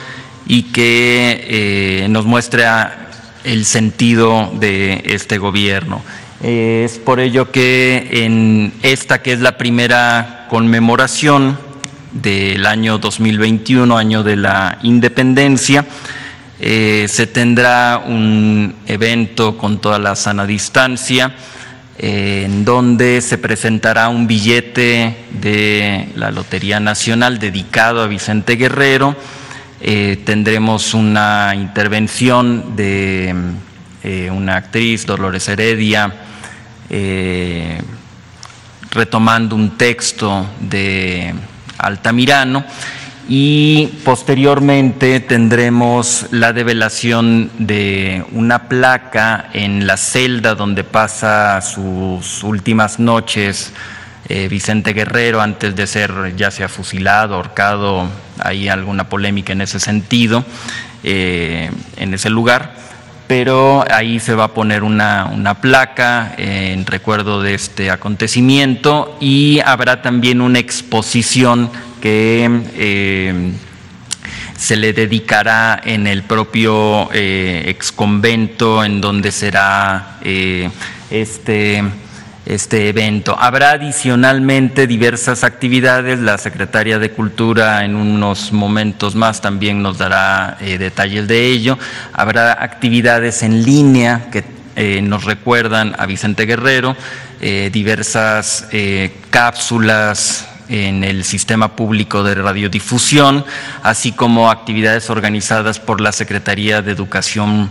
y 0.46 0.64
que 0.72 1.44
eh, 2.04 2.08
nos 2.08 2.24
muestra 2.24 3.10
el 3.44 3.66
sentido 3.66 4.50
de 4.54 5.02
este 5.04 5.36
gobierno. 5.36 6.02
es 6.42 6.98
por 6.98 7.20
ello 7.20 7.50
que 7.50 8.08
en 8.24 8.72
esta 8.82 9.20
que 9.20 9.32
es 9.32 9.40
la 9.40 9.58
primera 9.58 10.46
conmemoración 10.48 11.58
del 12.12 12.66
año 12.66 12.98
2021, 12.98 13.96
año 13.96 14.22
de 14.22 14.36
la 14.36 14.78
independencia, 14.82 15.84
eh, 16.62 17.06
se 17.08 17.26
tendrá 17.26 18.02
un 18.06 18.74
evento 18.86 19.56
con 19.56 19.80
toda 19.80 19.98
la 19.98 20.14
sana 20.14 20.44
distancia, 20.44 21.34
eh, 21.96 22.42
en 22.44 22.66
donde 22.66 23.22
se 23.22 23.38
presentará 23.38 24.10
un 24.10 24.26
billete 24.26 25.16
de 25.40 26.10
la 26.16 26.30
Lotería 26.30 26.78
Nacional 26.78 27.38
dedicado 27.38 28.02
a 28.02 28.08
Vicente 28.08 28.56
Guerrero. 28.56 29.16
Eh, 29.80 30.20
tendremos 30.26 30.92
una 30.92 31.54
intervención 31.54 32.76
de 32.76 33.34
una 34.30 34.56
actriz, 34.56 35.04
Dolores 35.04 35.46
Heredia, 35.48 36.12
retomando 38.90 39.54
un 39.54 39.76
texto 39.76 40.46
de 40.58 41.34
Altamirano 41.80 42.64
y 43.28 43.86
posteriormente 44.04 45.20
tendremos 45.20 46.26
la 46.30 46.52
develación 46.52 47.50
de 47.58 48.24
una 48.32 48.68
placa 48.68 49.50
en 49.52 49.86
la 49.86 49.96
celda 49.96 50.54
donde 50.54 50.84
pasa 50.84 51.60
sus 51.60 52.42
últimas 52.42 52.98
noches 52.98 53.72
eh, 54.32 54.46
Vicente 54.46 54.92
Guerrero 54.92 55.40
antes 55.40 55.74
de 55.74 55.88
ser 55.88 56.36
ya 56.36 56.52
sea 56.52 56.68
fusilado, 56.68 57.34
ahorcado, 57.34 58.08
hay 58.38 58.68
alguna 58.68 59.08
polémica 59.08 59.52
en 59.52 59.60
ese 59.60 59.80
sentido, 59.80 60.44
eh, 61.02 61.68
en 61.96 62.14
ese 62.14 62.30
lugar. 62.30 62.76
Pero 63.30 63.84
ahí 63.88 64.18
se 64.18 64.34
va 64.34 64.42
a 64.42 64.54
poner 64.54 64.82
una, 64.82 65.56
placa 65.62 66.34
en 66.36 66.84
recuerdo 66.84 67.40
de 67.40 67.54
este 67.54 67.88
acontecimiento 67.88 69.16
y 69.20 69.60
habrá 69.64 70.02
también 70.02 70.40
una 70.40 70.58
exposición 70.58 71.70
que 72.00 72.50
eh, 72.74 73.52
se 74.56 74.74
le 74.74 74.92
dedicará 74.92 75.80
en 75.84 76.08
el 76.08 76.24
propio 76.24 77.08
eh, 77.12 77.66
exconvento 77.68 78.82
en 78.82 79.00
donde 79.00 79.30
será 79.30 80.18
eh, 80.22 80.68
este 81.12 81.84
este 82.54 82.88
evento. 82.88 83.36
Habrá 83.38 83.70
adicionalmente 83.72 84.88
diversas 84.88 85.44
actividades, 85.44 86.18
la 86.18 86.36
Secretaria 86.36 86.98
de 86.98 87.12
Cultura 87.12 87.84
en 87.84 87.94
unos 87.94 88.50
momentos 88.50 89.14
más 89.14 89.40
también 89.40 89.82
nos 89.82 89.98
dará 89.98 90.56
eh, 90.60 90.76
detalles 90.76 91.28
de 91.28 91.46
ello. 91.46 91.78
Habrá 92.12 92.62
actividades 92.64 93.44
en 93.44 93.64
línea 93.64 94.30
que 94.32 94.42
eh, 94.74 95.00
nos 95.00 95.24
recuerdan 95.24 95.94
a 95.96 96.06
Vicente 96.06 96.44
Guerrero, 96.44 96.96
eh, 97.40 97.70
diversas 97.72 98.66
cápsulas 99.30 100.48
en 100.68 101.04
el 101.04 101.24
sistema 101.24 101.76
público 101.76 102.22
de 102.24 102.34
radiodifusión, 102.34 103.44
así 103.82 104.10
como 104.10 104.50
actividades 104.50 105.08
organizadas 105.08 105.78
por 105.78 106.00
la 106.00 106.10
Secretaría 106.10 106.82
de 106.82 106.92
Educación 106.92 107.70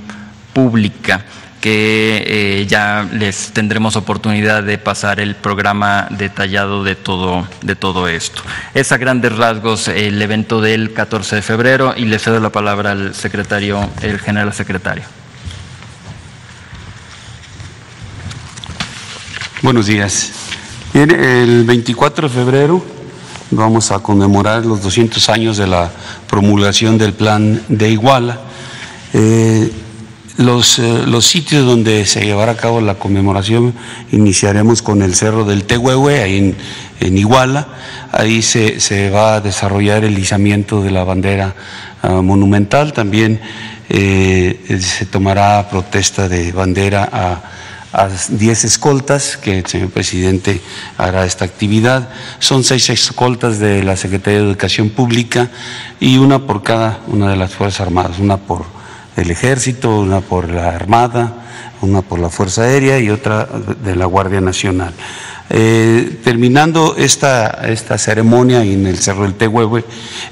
Pública 0.53 1.25
que 1.61 2.23
eh, 2.25 2.65
ya 2.67 3.07
les 3.11 3.51
tendremos 3.51 3.95
oportunidad 3.95 4.63
de 4.63 4.77
pasar 4.77 5.19
el 5.19 5.35
programa 5.35 6.07
detallado 6.09 6.83
de 6.83 6.95
todo, 6.95 7.47
de 7.61 7.75
todo 7.75 8.07
esto. 8.07 8.41
Es 8.73 8.91
a 8.91 8.97
grandes 8.97 9.35
rasgos 9.35 9.87
el 9.87 10.21
evento 10.21 10.61
del 10.61 10.93
14 10.93 11.37
de 11.37 11.41
febrero 11.41 11.93
y 11.95 12.05
le 12.05 12.19
cedo 12.19 12.39
la 12.39 12.51
palabra 12.51 12.91
al 12.91 13.13
secretario, 13.15 13.89
el 14.01 14.19
general 14.19 14.53
secretario. 14.53 15.03
Buenos 19.61 19.87
días. 19.87 20.31
el 20.93 21.65
24 21.65 22.29
de 22.29 22.33
febrero 22.33 22.99
vamos 23.51 23.91
a 23.91 23.99
conmemorar 23.99 24.65
los 24.65 24.81
200 24.81 25.27
años 25.29 25.57
de 25.57 25.67
la 25.67 25.91
promulgación 26.29 26.97
del 26.97 27.13
plan 27.13 27.61
de 27.67 27.89
Iguala. 27.89 28.39
Eh, 29.13 29.71
los, 30.39 30.79
eh, 30.79 31.03
los, 31.05 31.25
sitios 31.25 31.65
donde 31.65 32.05
se 32.05 32.21
llevará 32.21 32.53
a 32.53 32.57
cabo 32.57 32.79
la 32.79 32.95
conmemoración, 32.95 33.73
iniciaremos 34.13 34.81
con 34.81 35.01
el 35.01 35.13
Cerro 35.13 35.43
del 35.43 35.65
Tehuehue, 35.65 36.23
ahí 36.23 36.55
en, 37.01 37.17
Iguala. 37.17 37.67
Ahí 38.13 38.41
se, 38.41 38.79
se, 38.79 39.09
va 39.09 39.35
a 39.35 39.41
desarrollar 39.41 40.05
el 40.05 40.17
izamiento 40.17 40.81
de 40.81 40.91
la 40.91 41.03
bandera 41.03 41.55
ah, 42.01 42.21
monumental. 42.21 42.93
También 42.93 43.41
eh, 43.89 44.79
se 44.79 45.05
tomará 45.05 45.67
protesta 45.69 46.29
de 46.29 46.53
bandera 46.53 47.09
a 47.11 47.41
a 47.91 48.07
10 48.07 48.65
escoltas, 48.65 49.35
que 49.37 49.59
el 49.59 49.65
señor 49.65 49.89
presidente 49.89 50.61
hará 50.97 51.25
esta 51.25 51.45
actividad. 51.45 52.09
Son 52.37 52.63
seis 52.63 52.87
escoltas 52.89 53.57
de 53.57 53.83
la 53.83 53.95
Secretaría 53.95 54.39
de 54.39 54.45
Educación 54.45 54.91
Pública 54.91 55.49
y 55.99 56.17
una 56.17 56.45
por 56.45 56.61
cada 56.61 56.99
una 57.07 57.31
de 57.31 57.35
las 57.35 57.51
Fuerzas 57.51 57.81
Armadas, 57.81 58.19
una 58.19 58.37
por 58.37 58.78
del 59.19 59.31
Ejército, 59.31 59.99
una 59.99 60.21
por 60.21 60.49
la 60.49 60.69
Armada, 60.69 61.33
una 61.81 62.01
por 62.01 62.19
la 62.19 62.29
Fuerza 62.29 62.63
Aérea 62.63 62.99
y 62.99 63.09
otra 63.09 63.47
de 63.83 63.95
la 63.95 64.05
Guardia 64.05 64.39
Nacional. 64.39 64.93
Eh, 65.49 66.19
terminando 66.23 66.95
esta, 66.97 67.47
esta 67.67 67.97
ceremonia 67.97 68.63
en 68.63 68.87
el 68.87 68.97
Cerro 68.97 69.23
del 69.23 69.33
Tehuehue, 69.33 69.83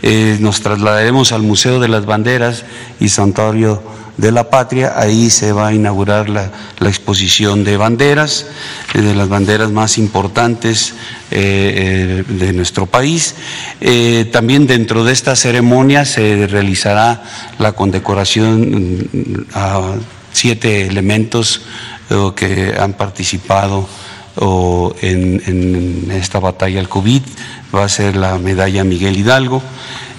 eh, 0.01 0.38
nos 0.39 0.62
trasladaremos 0.62 1.34
al 1.34 1.41
Museo 1.41 1.82
de 1.82 1.89
las 1.89 2.06
Banderas 2.06 2.63
y 3.00 3.10
Santuario 3.10 3.84
de 4.18 4.32
la 4.32 4.50
Patria. 4.50 4.94
Ahí 4.96 5.30
se 5.30 5.52
va 5.52 5.68
a 5.68 5.74
inaugurar 5.74 6.30
la, 6.30 6.52
exposición 6.82 7.64
de 7.64 7.78
banderas, 7.78 8.48
eh, 8.94 9.02
de 9.02 9.16
las 9.16 9.30
banderas 9.30 9.72
más 9.72 9.98
importantes 9.98 10.94
de 11.30 12.54
nuestro 12.54 12.86
país. 12.86 13.36
también 14.32 14.66
dentro 14.66 15.04
de 15.04 15.12
esta 15.12 15.36
ceremonia 15.36 16.06
se 16.06 16.48
realizará 16.48 17.22
la 17.60 17.74
condecoración 17.74 19.08
mm, 19.12 19.46
a 19.54 19.96
siete 20.32 20.88
elementos 20.88 21.64
que 22.36 22.74
han 22.80 22.94
participado 22.94 23.90
en, 25.02 26.12
esta 26.12 26.39
batalla 26.39 26.80
al 26.80 26.89
COVID, 26.89 27.22
va 27.74 27.86
a 27.86 27.89
ser 27.89 28.15
la 28.15 28.38
medalla 28.38 28.84
Miguel 28.84 29.18
Hidalgo. 29.18 29.62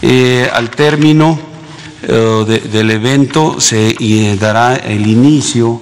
Eh, 0.02 0.48
al 0.52 0.70
término 0.70 1.38
eh, 2.02 2.68
del 2.70 2.90
evento 2.90 3.60
se 3.60 3.94
dará 4.40 4.76
el 4.76 5.06
inicio 5.06 5.80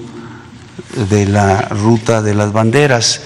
de 1.10 1.26
la 1.26 1.62
ruta 1.62 2.22
de 2.22 2.34
las 2.34 2.52
banderas. 2.52 3.20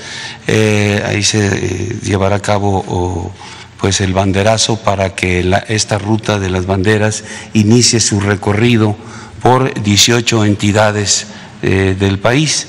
Eh, 0.46 1.03
ahí 1.07 1.22
se 1.22 1.98
llevará 2.03 2.37
a 2.37 2.42
cabo 2.42 3.33
pues 3.79 4.00
el 4.00 4.12
banderazo 4.12 4.76
para 4.76 5.14
que 5.14 5.48
esta 5.68 5.98
ruta 5.98 6.38
de 6.38 6.50
las 6.50 6.66
banderas 6.66 7.24
inicie 7.55 8.00
su 8.00 8.20
recorrido 8.20 8.96
por 9.42 9.72
18 9.83 10.44
entidades 10.44 11.26
del 11.62 12.18
país 12.18 12.66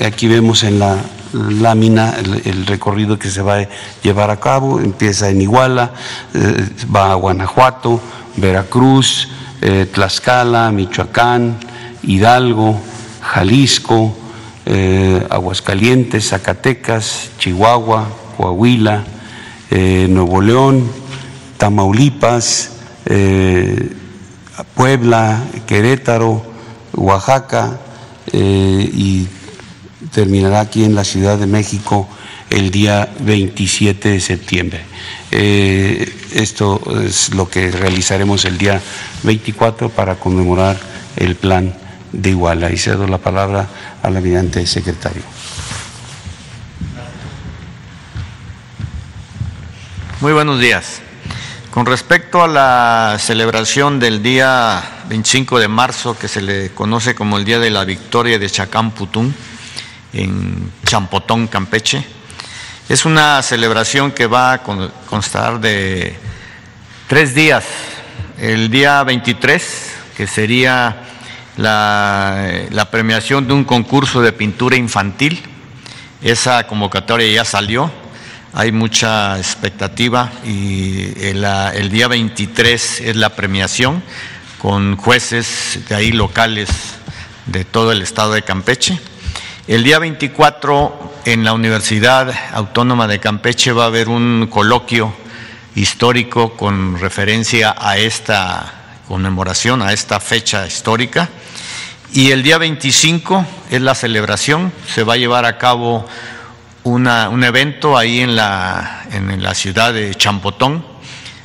aquí 0.00 0.28
vemos 0.28 0.62
en 0.62 0.78
la 0.78 0.96
lámina 1.34 2.14
el, 2.44 2.66
recorrido 2.66 3.18
que 3.18 3.28
se 3.28 3.42
va 3.42 3.58
a 3.58 3.68
llevar 4.02 4.30
a 4.30 4.38
cabo, 4.38 4.80
empieza 4.80 5.28
en 5.28 5.40
Iguala, 5.40 5.92
eh, 6.32 6.68
va 6.94 7.12
a 7.12 7.14
Guanajuato, 7.14 8.00
Veracruz, 8.36 9.28
eh, 9.60 9.86
Tlaxcala, 9.92 10.70
Michoacán, 10.70 11.56
Hidalgo, 12.02 12.80
Jalisco, 13.20 14.16
eh, 14.66 15.26
Aguascalientes, 15.28 16.28
Zacatecas, 16.28 17.30
Chihuahua, 17.38 18.08
Coahuila, 18.36 19.04
Nuevo 19.70 20.40
León, 20.40 20.88
Tamaulipas, 21.56 22.70
Puebla, 24.76 25.42
Querétaro, 25.66 26.44
Oaxaca, 26.94 27.80
y 28.32 29.26
terminará 30.14 30.60
aquí 30.60 30.84
en 30.84 30.94
la 30.94 31.04
Ciudad 31.04 31.36
de 31.36 31.46
México 31.46 32.08
el 32.48 32.70
día 32.70 33.12
27 33.20 34.10
de 34.10 34.20
septiembre. 34.20 34.80
Eh, 35.30 36.08
esto 36.32 36.80
es 37.04 37.34
lo 37.34 37.48
que 37.50 37.70
realizaremos 37.70 38.44
el 38.44 38.56
día 38.56 38.80
24 39.24 39.90
para 39.90 40.14
conmemorar 40.14 40.78
el 41.16 41.34
plan 41.34 41.74
de 42.12 42.30
Iguala. 42.30 42.70
Y 42.70 42.78
cedo 42.78 43.08
la 43.08 43.18
palabra 43.18 43.68
al 44.02 44.16
evidente 44.16 44.64
secretario. 44.66 45.22
Muy 50.20 50.32
buenos 50.32 50.60
días. 50.60 51.02
Con 51.70 51.86
respecto 51.86 52.44
a 52.44 52.46
la 52.46 53.16
celebración 53.18 53.98
del 53.98 54.22
día 54.22 54.80
25 55.08 55.58
de 55.58 55.66
marzo, 55.66 56.16
que 56.16 56.28
se 56.28 56.40
le 56.40 56.70
conoce 56.70 57.16
como 57.16 57.36
el 57.36 57.44
Día 57.44 57.58
de 57.58 57.70
la 57.70 57.84
Victoria 57.84 58.38
de 58.38 58.48
Chacamputún, 58.48 59.34
en 60.14 60.72
Champotón, 60.86 61.48
Campeche, 61.48 62.04
es 62.88 63.04
una 63.04 63.42
celebración 63.42 64.12
que 64.12 64.26
va 64.26 64.52
a 64.52 64.62
constar 64.62 65.60
de 65.60 66.16
tres 67.08 67.34
días. 67.34 67.64
El 68.38 68.70
día 68.70 69.02
23, 69.04 69.92
que 70.16 70.26
sería 70.26 71.04
la, 71.56 72.88
premiación 72.90 73.46
de 73.46 73.54
un 73.54 73.64
concurso 73.64 74.20
de 74.20 74.32
pintura 74.32 74.76
infantil, 74.76 75.42
esa 76.22 76.66
convocatoria 76.66 77.26
ya 77.26 77.44
salió, 77.44 77.90
hay 78.52 78.70
mucha 78.70 79.38
expectativa 79.38 80.30
y 80.44 81.12
el, 81.20 81.90
día 81.90 82.08
23 82.08 83.00
es 83.00 83.16
la 83.16 83.30
premiación 83.30 84.02
con 84.58 84.96
jueces 84.96 85.80
de 85.88 85.94
ahí 85.94 86.12
locales 86.12 86.68
de 87.46 87.64
todo 87.64 87.92
el 87.92 88.02
estado 88.02 88.32
de 88.32 88.42
Campeche. 88.42 88.98
El 89.66 89.82
día 89.82 89.98
24 89.98 91.22
en 91.24 91.42
la 91.42 91.54
Universidad 91.54 92.30
Autónoma 92.52 93.08
de 93.08 93.18
Campeche 93.18 93.72
va 93.72 93.84
a 93.84 93.86
haber 93.86 94.10
un 94.10 94.46
coloquio 94.50 95.14
histórico 95.74 96.54
con 96.54 97.00
referencia 97.00 97.74
a 97.78 97.96
esta 97.96 98.98
conmemoración, 99.08 99.80
a 99.80 99.94
esta 99.94 100.20
fecha 100.20 100.66
histórica. 100.66 101.30
Y 102.12 102.30
el 102.30 102.42
día 102.42 102.58
25 102.58 103.46
es 103.70 103.80
la 103.80 103.94
celebración, 103.94 104.70
se 104.86 105.02
va 105.02 105.14
a 105.14 105.16
llevar 105.16 105.46
a 105.46 105.56
cabo 105.56 106.06
un 106.82 107.42
evento 107.42 107.96
ahí 107.96 108.20
en 108.20 108.36
la, 108.36 109.06
en 109.12 109.42
la 109.42 109.54
ciudad 109.54 109.94
de 109.94 110.14
Champotón. 110.14 110.84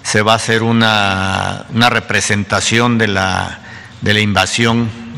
Se 0.03 0.23
va 0.23 0.34
a 0.34 0.36
hacer 0.36 0.62
una, 0.62 1.67
representación 1.71 2.97
de 2.97 3.08
la, 3.08 3.60
de 4.01 4.13
la 4.13 4.19
invasión 4.19 5.09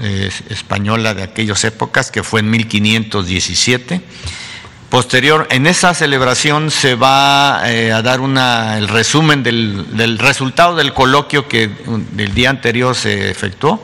española 0.50 1.14
de 1.14 1.24
aquellas 1.24 1.64
épocas, 1.64 2.12
que 2.12 2.24
fue 2.24 2.40
en 2.40 2.50
1517. 2.50 4.02
Posterior, 4.92 5.48
en 5.52 5.68
esa 5.68 5.94
celebración 5.94 6.70
se 6.70 6.96
va 6.96 7.62
eh, 7.64 7.94
a 7.94 8.02
dar 8.02 8.20
una, 8.20 8.78
el 8.78 8.90
resumen 8.90 9.42
del, 9.42 10.18
resultado 10.20 10.76
del 10.76 10.94
coloquio 10.94 11.48
que 11.48 11.70
del 12.12 12.34
día 12.34 12.50
anterior 12.50 12.94
se 12.94 13.32
efectuó. 13.32 13.82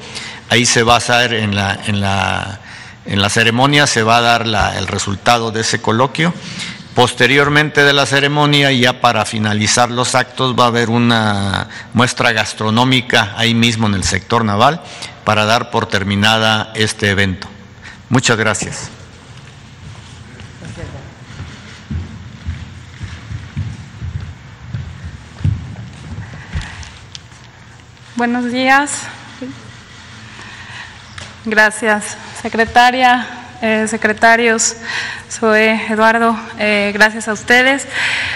Ahí 0.50 0.66
se 0.66 0.84
va 0.84 0.96
a 0.96 0.98
hacer 0.98 1.34
en 1.34 1.56
la, 1.56 1.80
en 1.88 2.02
la, 2.02 2.60
en 3.06 3.22
la 3.22 3.30
ceremonia, 3.30 3.88
se 3.88 4.04
va 4.04 4.18
a 4.18 4.22
dar 4.22 4.76
el 4.76 4.88
resultado 4.88 5.52
de 5.52 5.62
ese 5.62 5.82
coloquio. 5.82 6.34
Posteriormente 6.94 7.84
de 7.84 7.94
la 7.94 8.06
ceremonia, 8.06 8.74
ya 8.74 9.00
para 9.00 9.24
finalizar 9.24 9.90
los 9.90 10.14
actos, 10.14 10.60
va 10.60 10.66
a 10.66 10.68
haber 10.68 10.90
una 10.90 11.70
muestra 11.94 12.34
gastronómica 12.34 13.34
ahí 13.38 13.54
mismo 13.54 13.88
en 13.88 13.94
el 13.94 14.04
sector 14.04 14.44
naval 14.44 14.82
para 15.28 15.44
dar 15.44 15.72
por 15.72 15.88
terminada 15.88 16.72
este 16.74 17.10
evento. 17.10 17.50
Muchas 18.08 18.38
gracias. 18.38 18.90
Buenos 28.16 28.50
días. 28.54 29.02
Gracias, 31.44 32.16
secretaria, 32.42 33.28
eh, 33.62 33.86
secretarios, 33.90 34.78
soy 35.28 35.78
Eduardo, 35.90 36.40
eh, 36.58 36.92
gracias 36.94 37.28
a 37.28 37.34
ustedes. 37.34 37.86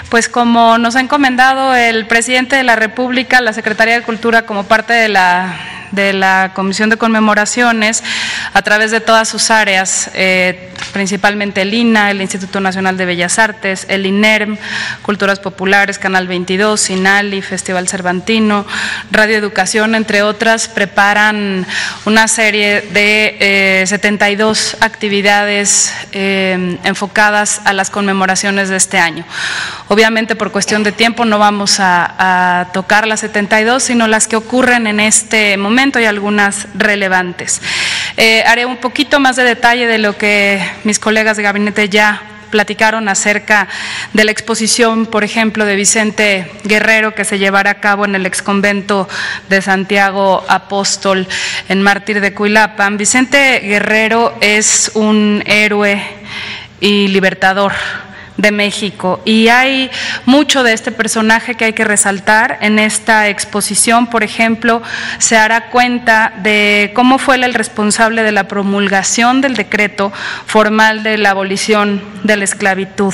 Pues 0.09 0.27
como 0.27 0.77
nos 0.77 0.97
ha 0.97 0.99
encomendado 0.99 1.73
el 1.73 2.05
presidente 2.07 2.57
de 2.57 2.63
la 2.63 2.75
República, 2.75 3.39
la 3.39 3.53
Secretaría 3.53 3.95
de 3.95 4.03
Cultura 4.03 4.45
como 4.45 4.65
parte 4.65 4.91
de 4.91 5.07
la 5.07 5.70
de 5.91 6.13
la 6.13 6.51
Comisión 6.53 6.89
de 6.89 6.97
Conmemoraciones 6.97 8.03
a 8.53 8.61
través 8.61 8.91
de 8.91 9.01
todas 9.01 9.29
sus 9.29 9.51
áreas, 9.51 10.09
eh, 10.13 10.70
principalmente 10.91 11.61
el 11.61 11.73
INA, 11.73 12.11
el 12.11 12.21
Instituto 12.21 12.59
Nacional 12.59 12.97
de 12.97 13.05
Bellas 13.05 13.39
Artes, 13.39 13.85
el 13.89 14.05
INERM, 14.05 14.57
Culturas 15.01 15.39
Populares, 15.39 15.99
Canal 15.99 16.27
22, 16.27 16.89
INALI, 16.89 17.41
Festival 17.41 17.87
Cervantino, 17.87 18.65
Radio 19.11 19.37
Educación, 19.37 19.95
entre 19.95 20.21
otras, 20.21 20.67
preparan 20.67 21.65
una 22.05 22.27
serie 22.27 22.81
de 22.81 23.83
72 23.87 24.73
eh, 24.73 24.77
actividades 24.81 25.93
eh, 26.11 26.77
enfocadas 26.83 27.61
a 27.65 27.73
las 27.73 27.89
conmemoraciones 27.89 28.69
de 28.69 28.77
este 28.77 28.97
año. 28.97 29.25
Obviamente, 29.87 30.35
por 30.35 30.51
cuestión 30.51 30.83
de 30.83 30.91
tiempo, 30.91 31.25
no 31.25 31.39
vamos 31.39 31.79
a, 31.79 32.61
a 32.61 32.71
tocar 32.71 33.07
las 33.07 33.21
72, 33.21 33.83
sino 33.83 34.07
las 34.07 34.27
que 34.27 34.35
ocurren 34.35 34.87
en 34.87 34.99
este 34.99 35.57
momento 35.57 35.99
y 35.99 36.05
algunas 36.05 36.67
relevantes. 36.73 37.61
Eh, 38.17 38.43
haré 38.45 38.65
un 38.65 38.77
poquito 38.77 39.19
más 39.19 39.35
de 39.35 39.43
detalle 39.43 39.87
de 39.87 39.97
lo 39.97 40.17
que 40.17 40.61
mis 40.83 40.99
colegas 40.99 41.37
de 41.37 41.43
gabinete 41.43 41.89
ya 41.89 42.21
platicaron 42.51 43.07
acerca 43.09 43.67
de 44.13 44.25
la 44.25 44.31
exposición, 44.31 45.05
por 45.05 45.23
ejemplo, 45.23 45.65
de 45.65 45.75
Vicente 45.75 46.51
Guerrero 46.65 47.15
que 47.15 47.25
se 47.25 47.39
llevará 47.39 47.71
a 47.71 47.79
cabo 47.79 48.05
en 48.05 48.13
el 48.13 48.25
exconvento 48.25 49.07
de 49.49 49.61
Santiago 49.61 50.43
Apóstol 50.47 51.27
en 51.69 51.81
Mártir 51.81 52.21
de 52.21 52.33
Cuilapan. 52.33 52.97
Vicente 52.97 53.61
Guerrero 53.61 54.35
es 54.41 54.91
un 54.93 55.41
héroe 55.45 56.03
y 56.79 57.07
libertador 57.07 57.71
de 58.41 58.51
México. 58.51 59.21
Y 59.23 59.47
hay 59.47 59.89
mucho 60.25 60.63
de 60.63 60.73
este 60.73 60.91
personaje 60.91 61.55
que 61.55 61.65
hay 61.65 61.73
que 61.73 61.83
resaltar. 61.83 62.57
En 62.61 62.79
esta 62.79 63.29
exposición, 63.29 64.07
por 64.07 64.23
ejemplo, 64.23 64.81
se 65.19 65.37
hará 65.37 65.69
cuenta 65.69 66.33
de 66.37 66.91
cómo 66.95 67.19
fue 67.19 67.35
el 67.35 67.53
responsable 67.53 68.23
de 68.23 68.31
la 68.31 68.47
promulgación 68.47 69.41
del 69.41 69.55
decreto 69.55 70.11
formal 70.45 71.03
de 71.03 71.17
la 71.17 71.31
abolición 71.31 72.01
de 72.23 72.37
la 72.37 72.43
esclavitud 72.43 73.13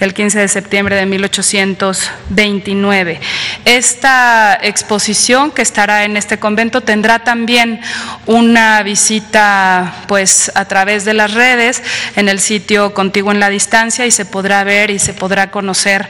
el 0.00 0.14
15 0.14 0.40
de 0.40 0.48
septiembre 0.48 0.96
de 0.96 1.06
1829. 1.06 3.20
Esta 3.64 4.58
exposición 4.62 5.50
que 5.50 5.62
estará 5.62 6.04
en 6.04 6.16
este 6.16 6.38
convento 6.38 6.82
tendrá 6.82 7.24
también 7.24 7.80
una 8.26 8.82
visita 8.82 9.94
pues 10.06 10.52
a 10.54 10.66
través 10.66 11.04
de 11.04 11.14
las 11.14 11.34
redes 11.34 11.82
en 12.16 12.28
el 12.28 12.40
sitio 12.40 12.94
Contigo 12.94 13.32
en 13.32 13.40
la 13.40 13.48
Distancia 13.48 14.06
y 14.06 14.10
se 14.10 14.24
podrá 14.24 14.64
ver 14.68 14.90
y 14.90 14.98
se 14.98 15.14
podrá 15.14 15.50
conocer, 15.50 16.08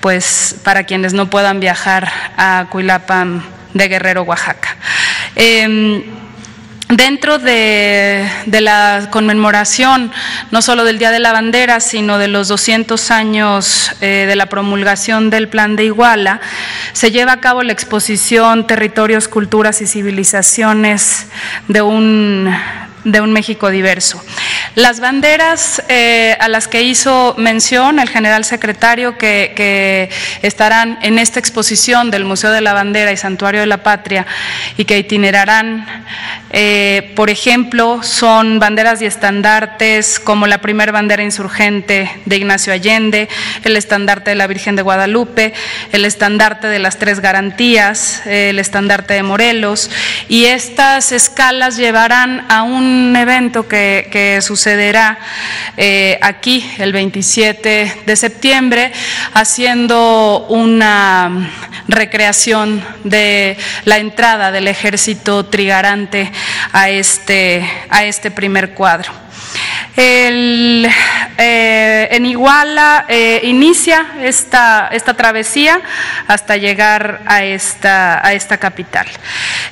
pues 0.00 0.56
para 0.64 0.84
quienes 0.84 1.14
no 1.14 1.30
puedan 1.30 1.60
viajar 1.60 2.10
a 2.36 2.66
Cuilapan 2.68 3.42
de 3.72 3.88
Guerrero, 3.88 4.22
Oaxaca. 4.24 4.76
Em, 5.36 6.02
dentro 6.88 7.38
de, 7.38 8.28
la 8.46 9.08
conmemoración, 9.10 10.10
no 10.50 10.60
solo 10.60 10.84
del 10.84 10.98
Día 10.98 11.12
de 11.12 11.20
la 11.20 11.32
Bandera, 11.32 11.78
sino 11.78 12.18
de 12.18 12.28
los 12.28 12.48
200 12.48 13.10
años 13.12 13.92
eh, 14.00 14.26
de 14.26 14.36
la 14.36 14.46
promulgación 14.46 15.30
del 15.30 15.48
Plan 15.48 15.76
de 15.76 15.84
Iguala, 15.84 16.40
se 16.92 17.12
lleva 17.12 17.32
a 17.32 17.40
cabo 17.40 17.62
la 17.62 17.72
exposición 17.72 18.66
Territorios, 18.66 19.28
Culturas 19.28 19.80
y 19.80 19.86
Civilizaciones 19.86 21.28
de 21.68 21.82
un 21.82 22.52
de 23.04 23.20
un 23.20 23.32
México 23.32 23.70
diverso. 23.70 24.22
Las 24.76 25.00
banderas 25.00 25.82
eh, 25.88 26.36
a 26.38 26.48
las 26.48 26.68
que 26.68 26.82
hizo 26.82 27.34
mención 27.38 27.98
el 27.98 28.08
general 28.08 28.44
secretario 28.44 29.18
que, 29.18 30.10
estarán 30.42 30.98
en 31.02 31.18
esta 31.18 31.38
exposición 31.38 32.10
del 32.10 32.24
Museo 32.24 32.50
de 32.50 32.60
la 32.60 32.72
Bandera 32.72 33.12
y 33.12 33.16
Santuario 33.16 33.60
de 33.60 33.66
la 33.66 33.82
Patria 33.82 34.26
y 34.76 34.84
que 34.84 34.98
itinerarán, 34.98 35.86
eh, 36.50 37.12
por 37.16 37.30
ejemplo, 37.30 38.02
son 38.02 38.58
banderas 38.58 39.02
y 39.02 39.06
estandartes 39.06 40.20
como 40.20 40.46
la 40.46 40.58
primera 40.58 40.92
bandera 40.92 41.22
insurgente 41.22 42.10
de 42.24 42.36
Ignacio 42.36 42.72
Allende, 42.72 43.28
el 43.64 43.76
estandarte 43.76 44.30
de 44.30 44.36
la 44.36 44.46
Virgen 44.46 44.76
de 44.76 44.82
Guadalupe, 44.82 45.52
el 45.92 46.04
estandarte 46.04 46.68
de 46.68 46.78
las 46.78 46.98
tres 46.98 47.20
garantías, 47.20 48.22
el 48.26 48.58
estandarte 48.58 49.14
de 49.14 49.22
Morelos, 49.22 49.90
y 50.28 50.46
estas 50.46 51.12
escalas 51.12 51.76
llevarán 51.76 52.46
a 52.48 52.62
un 52.62 52.89
un 52.90 53.16
evento 53.16 53.66
que, 53.66 54.38
sucederá 54.42 55.18
eh, 55.76 56.18
aquí 56.20 56.68
el 56.78 56.92
27 56.92 58.02
de 58.06 58.16
septiembre, 58.16 58.92
haciendo 59.34 60.46
una 60.48 61.50
recreación 61.88 62.82
de 63.04 63.56
la 63.84 63.98
entrada 63.98 64.50
del 64.50 64.68
ejército 64.68 65.46
trigarante 65.46 66.30
a 66.72 66.90
este, 66.90 67.68
a 67.88 68.04
este 68.04 68.30
primer 68.30 68.74
cuadro. 68.74 69.29
Eh, 69.96 72.08
en 72.10 72.26
Iguala 72.26 73.06
eh, 73.08 73.40
inicia 73.44 74.06
esta, 74.22 74.88
esta, 74.92 75.14
travesía 75.14 75.80
hasta 76.26 76.56
llegar 76.56 77.22
a 77.26 77.44
esta, 77.44 78.26
a 78.26 78.32
esta 78.34 78.58
capital, 78.58 79.06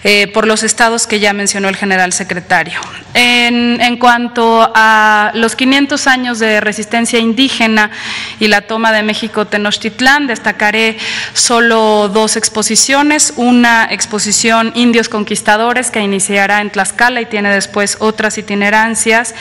eh, 0.05 0.29
por 0.29 0.47
los 0.47 0.63
estados 0.63 1.07
que 1.07 1.21
ya 1.21 1.33
mencionó 1.33 1.69
el 1.69 1.77
general 1.77 2.13
secretario. 2.13 2.81
En, 3.15 3.81
en, 3.81 3.99
cuanto 3.99 4.71
a 4.75 5.31
los 5.35 5.57
500 5.57 6.07
años 6.07 6.39
de 6.39 6.61
resistencia 6.61 7.19
indígena 7.19 7.91
y 8.39 8.49
la 8.49 8.63
toma 8.63 8.93
de 8.93 9.03
México 9.03 9.47
Tenochtitlán, 9.47 10.27
destacaré 10.27 10.99
solo 11.33 12.09
dos 12.09 12.37
exposiciones, 12.37 13.33
una 13.37 13.89
exposición 13.91 14.73
Indios 14.75 15.09
Conquistadores 15.09 15.91
que 15.91 16.01
iniciará 16.01 16.61
en 16.61 16.71
Tlaxcala 16.71 17.21
y 17.21 17.27
tiene 17.27 17.53
después 17.53 17.97
otras 18.01 18.39
itinerancias, 18.39 19.35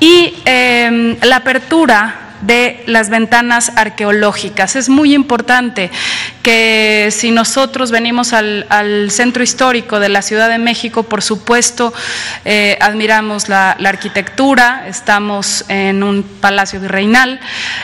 y 0.00 0.34
em, 0.44 1.16
la 1.22 1.36
apertura 1.36 2.26
de 2.40 2.82
las 2.86 3.08
ventanas 3.08 3.72
arqueológicas. 3.76 4.76
Es 4.76 4.88
muy 4.88 5.14
importante 5.14 5.90
que 6.42 7.08
si 7.10 7.30
nosotros 7.30 7.90
venimos 7.90 8.32
al, 8.32 9.10
centro 9.10 9.42
histórico 9.42 10.00
de 10.00 10.08
la 10.08 10.22
Ciudad 10.22 10.48
de 10.48 10.58
México, 10.58 11.02
por 11.04 11.22
supuesto, 11.22 11.92
eh, 12.44 12.76
admiramos 12.80 13.48
la, 13.48 13.70
arquitectura, 13.72 14.84
estamos 14.88 15.64
en 15.68 16.02
un 16.02 16.22
palacio 16.22 16.80
virreinal, 16.80 17.40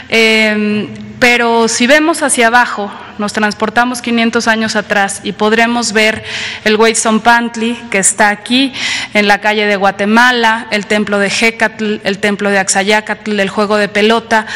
em, 0.08 0.88
pero 1.22 1.68
si 1.68 1.86
vemos 1.86 2.20
hacia 2.24 2.48
abajo, 2.48 2.90
nos 3.18 3.32
transportamos 3.32 4.02
500 4.02 4.48
años 4.48 4.74
atrás 4.74 5.20
y 5.22 5.30
podremos 5.30 5.92
ver 5.92 6.24
el 6.64 6.76
Pantli 7.22 7.74
que 7.92 7.98
está 7.98 8.30
aquí 8.30 8.72
en 9.14 9.28
la 9.28 9.40
calle 9.40 9.66
de 9.66 9.76
Guatemala, 9.76 10.66
el 10.72 10.86
templo 10.86 11.20
de 11.20 11.30
Jecatl, 11.30 11.98
el 12.02 12.18
templo 12.18 12.50
de 12.50 12.58
Axayacatl, 12.58 13.38
el 13.38 13.48
juego 13.50 13.76
de 13.76 13.88
pelota, 13.88 14.46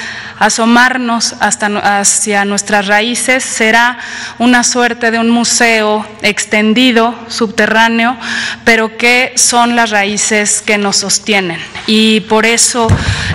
asomarnos 0.40 1.36
hasta 1.38 1.66
hacia 2.00 2.44
nuestras 2.44 2.88
raíces 2.88 3.44
será 3.44 3.98
una 4.38 4.64
suerte 4.64 5.12
de 5.12 5.20
un 5.20 5.30
museo 5.30 6.04
extendido, 6.22 7.14
subterráneo, 7.28 8.16
pero 8.64 8.96
que 8.96 9.32
son 9.36 9.76
las 9.76 9.90
raíces 9.90 10.62
que 10.62 10.78
nos 10.78 10.96
sostienen. 10.96 11.60
Y 11.86 12.20
por 12.22 12.46
eso 12.46 12.88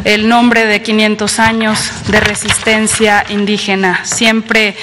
el 0.04 0.28
nombre 0.28 0.66
de 0.66 0.82
500 0.82 1.40
años 1.40 1.80
de 2.08 2.20
resistencia 2.20 3.21
indígena. 3.30 4.04
Siempre 4.04 4.76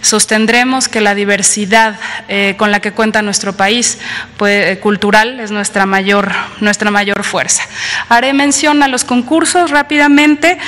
sostendremos 0.00 0.88
que 0.88 1.00
la 1.00 1.14
diversidad 1.14 1.98
eh, 2.28 2.54
con 2.56 2.70
la 2.70 2.80
que 2.80 2.92
cuenta 2.92 3.22
nuestro 3.22 3.52
país 3.54 3.98
pues, 4.36 4.78
cultural 4.78 5.40
es 5.40 5.50
nuestra 5.50 5.86
mayor, 5.86 6.32
nuestra 6.60 6.90
mayor 6.90 7.24
fuerza. 7.24 7.62
Haré 8.08 8.32
mención 8.32 8.82
a 8.82 8.88
los 8.88 9.04
concursos 9.04 9.70
rápidamente. 9.70 10.58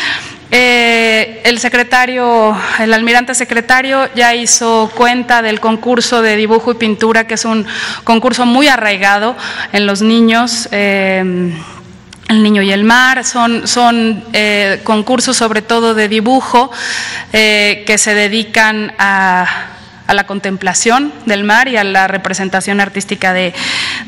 Eh, 0.53 1.43
el 1.45 1.61
secretario, 1.61 2.57
el 2.81 2.93
almirante 2.93 3.35
secretario 3.37 4.13
ya 4.15 4.35
hizo 4.35 4.91
cuenta 4.97 5.43
del 5.43 5.61
concurso 5.61 6.23
de 6.23 6.35
dibujo 6.35 6.73
y 6.73 6.75
pintura, 6.75 7.27
que 7.29 7.35
es 7.35 7.45
un 7.45 7.67
concurso 8.03 8.47
muy 8.47 8.67
arraigado 8.67 9.37
en 9.73 9.87
los 9.87 10.03
niños. 10.03 10.69
Eh, 10.73 11.53
el 12.31 12.43
niño 12.43 12.63
y 12.63 12.73
el 12.73 12.85
mar, 12.85 13.25
son, 13.25 13.67
son 13.67 14.25
eh, 14.33 14.81
concursos 14.85 15.37
sobre 15.37 15.63
todo 15.63 15.95
de 15.95 16.09
dibujo 16.09 16.71
que 17.33 17.97
se 17.99 18.15
dedican 18.15 18.93
a 18.99 19.80
a 20.11 20.15
la 20.15 20.25
contemplación 20.25 21.13
del 21.25 21.45
mar 21.45 21.69
y 21.69 21.77
a 21.77 21.85
la 21.85 22.09
representación 22.09 22.81
artística 22.81 23.33
de, 23.33 23.55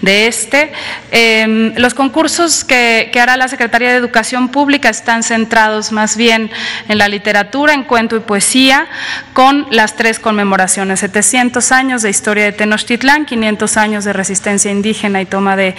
este. 0.03 0.73
Em, 1.13 1.75
los 1.77 1.95
concursos 1.95 2.65
que, 2.65 3.09
hará 3.23 3.37
la 3.37 3.47
Secretaría 3.47 3.91
de 3.91 3.99
Educación 3.99 4.49
Pública 4.49 4.89
están 4.89 5.23
centrados 5.23 5.93
más 5.93 6.17
bien 6.17 6.51
en 6.89 6.99
la 6.99 7.07
literatura, 7.07 7.73
en 7.73 7.85
cuento 7.85 8.17
y 8.17 8.21
poesía, 8.21 8.89
con 9.33 9.69
las 9.71 9.95
tres 9.95 10.19
conmemoraciones, 10.19 10.99
700 10.99 11.71
años 11.71 12.03
de 12.03 12.11
historia 12.11 12.47
de 12.47 12.53
Tenochtitlán, 12.53 13.25
500 13.25 13.77
años 13.77 14.05
de 14.05 14.13
resistencia 14.13 14.73
indígena 14.73 15.21
y 15.21 15.27
toma 15.27 15.55
de, 15.55 15.77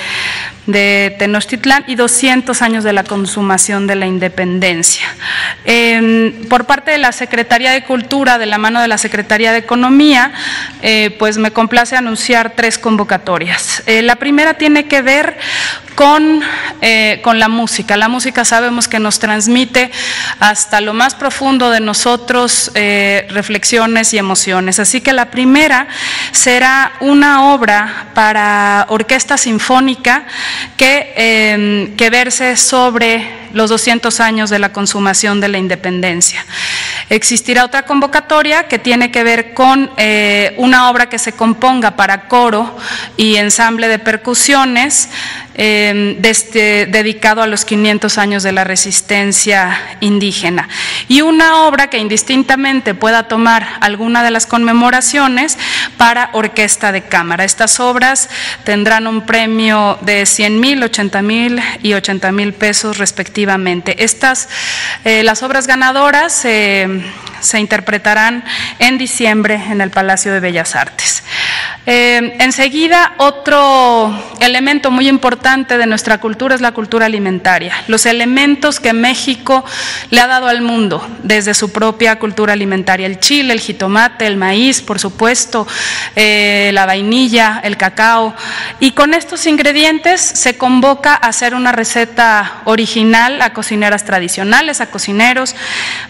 Tenochtitlán 1.19 1.83
y 1.87 1.95
200 1.95 2.61
años 2.61 2.85
de 2.85 2.93
la 2.93 3.03
consumación 3.03 3.87
de 3.87 3.95
la 3.95 4.05
independencia. 4.05 5.05
Em, 5.65 6.47
por 6.47 6.63
parte 6.63 6.91
de 6.91 6.97
la 6.97 7.11
Secretaría 7.11 7.71
de 7.71 7.83
Cultura, 7.83 8.37
de 8.37 8.45
la 8.45 8.57
mano 8.57 8.81
de 8.81 8.87
la 8.87 8.97
Secretaría 8.97 9.51
de 9.51 9.57
Economía, 9.57 10.12
eh, 10.81 11.15
pues 11.17 11.37
me 11.37 11.51
complace 11.51 11.95
anunciar 11.95 12.53
tres 12.55 12.77
convocatorias. 12.77 13.83
Eh, 13.85 14.01
la 14.01 14.17
primera 14.17 14.55
tiene 14.55 14.87
que 14.87 15.01
ver 15.01 15.37
con, 15.95 16.41
eh, 16.81 17.19
con 17.23 17.39
la 17.39 17.47
música. 17.47 17.97
La 17.97 18.09
música 18.09 18.45
sabemos 18.45 18.87
que 18.87 18.99
nos 18.99 19.19
transmite 19.19 19.91
hasta 20.39 20.81
lo 20.81 20.93
más 20.93 21.15
profundo 21.15 21.69
de 21.69 21.79
nosotros 21.79 22.71
reflexiones 22.73 24.13
y 24.13 24.17
emociones. 24.17 24.79
Así 24.79 25.01
que 25.01 25.13
la 25.13 25.31
primera 25.31 25.87
será 26.31 26.93
una 26.99 27.53
obra 27.53 28.07
para 28.13 28.85
orquesta 28.89 29.37
sinfónica 29.37 30.25
que, 30.77 31.93
que 31.97 32.09
verse 32.09 32.57
sobre 32.57 33.42
los 33.53 33.69
200 33.69 34.19
años 34.19 34.49
de 34.49 34.59
la 34.59 34.73
consumación 34.73 35.39
de 35.39 35.47
la 35.47 35.57
independencia. 35.57 36.45
Existirá 37.09 37.65
otra 37.65 37.85
convocatoria 37.85 38.67
que 38.67 38.79
tiene 38.79 39.11
que 39.11 39.23
ver 39.23 39.53
con 39.53 39.91
eh, 39.97 40.55
una 40.57 40.89
obra 40.89 41.07
que 41.07 41.19
se 41.19 41.33
componga 41.33 41.95
para 41.95 42.27
coro 42.27 42.75
y 43.15 43.35
ensamble 43.35 43.87
de 43.87 43.99
percusiones 43.99 45.09
eh, 45.55 46.19
este, 46.23 46.87
dedicado 46.87 47.43
a 47.43 47.47
los 47.47 47.63
500 47.63 48.17
años 48.17 48.41
de 48.41 48.51
la 48.51 48.63
resistencia 48.63 49.79
indígena. 49.99 50.67
Y 51.07 51.21
una 51.21 51.63
obra 51.67 51.91
que 51.91 51.99
indistintamente 51.99 52.95
pueda 52.95 53.27
tomar 53.27 53.77
alguna 53.79 54.23
de 54.23 54.31
las 54.31 54.47
conmemoraciones 54.47 55.59
para 55.97 56.31
orquesta 56.33 56.91
de 56.91 57.03
cámara. 57.03 57.43
Estas 57.43 57.79
obras 57.79 58.29
tendrán 58.63 59.05
un 59.05 59.27
premio 59.27 59.99
de 60.01 60.25
100 60.25 60.59
mil, 60.59 60.81
80 60.81 61.21
mil 61.21 61.61
y 61.83 61.93
80 61.93 62.31
mil 62.31 62.53
pesos 62.53 62.97
respectivamente. 62.97 64.03
Estas, 64.03 64.49
eh, 65.05 65.21
las 65.21 65.43
obras 65.43 65.67
ganadoras 65.67 66.33
se 66.33 67.59
interpretarán 67.59 68.43
en 68.79 68.97
diciembre 68.97 69.61
en 69.69 69.81
el 69.81 69.91
Palacio 69.91 70.33
de 70.33 70.39
Bellas 70.39 70.75
Artes. 70.75 71.23
Eh, 71.85 72.37
enseguida, 72.39 73.13
otro 73.17 74.17
elemento 74.39 74.89
muy 74.89 75.09
importante 75.09 75.42
de 75.43 75.85
nuestra 75.87 76.19
cultura 76.19 76.55
es 76.55 76.61
la 76.61 76.71
cultura 76.71 77.05
alimentaria, 77.05 77.73
los 77.87 78.05
elementos 78.05 78.79
que 78.79 78.93
México 78.93 79.65
le 80.09 80.21
ha 80.21 80.27
dado 80.27 80.47
al 80.47 80.61
mundo 80.61 81.05
desde 81.21 81.53
su 81.53 81.73
propia 81.73 82.17
cultura 82.17 82.53
alimentaria, 82.53 83.05
el 83.05 83.19
chile, 83.19 83.51
el 83.51 83.59
jitomate, 83.59 84.25
el 84.25 84.37
maíz, 84.37 84.81
por 84.81 84.99
supuesto, 84.99 85.67
eh, 86.15 86.71
la 86.73 86.85
vainilla, 86.85 87.59
el 87.61 87.75
cacao, 87.75 88.33
y 88.79 88.91
con 88.91 89.13
estos 89.13 89.45
ingredientes 89.45 90.21
se 90.21 90.57
convoca 90.57 91.13
a 91.13 91.27
hacer 91.27 91.55
una 91.55 91.73
receta 91.73 92.61
original 92.63 93.41
a 93.41 93.51
cocineras 93.51 94.05
tradicionales, 94.05 94.79
a 94.79 94.85
cocineros, 94.85 95.55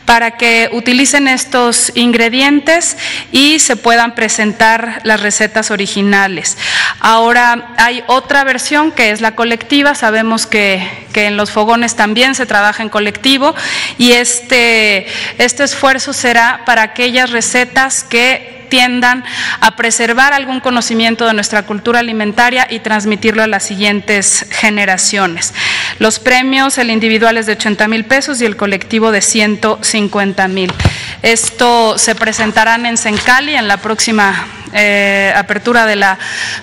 para 0.05 0.37
que 0.37 0.69
utilicen 0.73 1.27
estos 1.27 1.91
ingredientes 1.95 2.97
y 3.31 3.57
se 3.57 3.77
puedan 3.77 4.13
presentar 4.13 5.01
las 5.03 5.21
recetas 5.21 5.71
originales. 5.71 6.55
Ahora 6.99 7.73
hay 7.77 8.03
otra 8.07 8.43
versión 8.43 8.91
que 8.91 9.11
es 9.11 9.21
la 9.21 9.35
colectiva, 9.35 9.95
sabemos 9.95 10.45
que, 10.45 10.87
que 11.13 11.25
en 11.25 11.37
los 11.37 11.51
fogones 11.51 11.95
también 11.95 12.35
se 12.35 12.45
trabaja 12.45 12.83
en 12.83 12.89
colectivo. 12.89 13.55
Y 13.97 14.13
este, 14.13 15.07
este 15.37 15.63
esfuerzo 15.63 16.13
será 16.13 16.61
para 16.65 16.81
aquellas 16.83 17.31
recetas 17.31 18.03
que 18.03 18.52
tiendan 18.73 19.23
a 19.61 19.75
preservar 19.75 20.33
algún 20.33 20.59
conocimiento 20.59 21.27
de 21.27 21.35
nuestra 21.35 21.61
cultura 21.61 21.99
alimentaria 21.99 22.65
y 22.67 22.79
transmitirlo 22.79 23.43
a 23.43 23.47
las 23.47 23.61
siguientes 23.61 24.47
generaciones. 24.49 25.53
Los 25.99 26.17
premios, 26.17 26.79
el 26.79 26.89
individual 26.89 27.37
es 27.37 27.45
de 27.45 27.51
80 27.51 27.87
mil 27.87 28.03
pesos 28.05 28.41
y 28.41 28.45
el 28.45 28.57
colectivo 28.57 29.11
de 29.11 29.21
150 29.21 30.47
mil. 30.47 30.73
Esto 31.21 31.99
se 31.99 32.15
presentarán 32.15 32.87
en 32.87 32.97
Sencali 32.97 33.53
en 33.53 33.67
la 33.67 33.77
próxima 33.77 34.47
eh, 34.73 35.31
apertura 35.35 35.85
de 35.85 35.95
la 35.95 36.17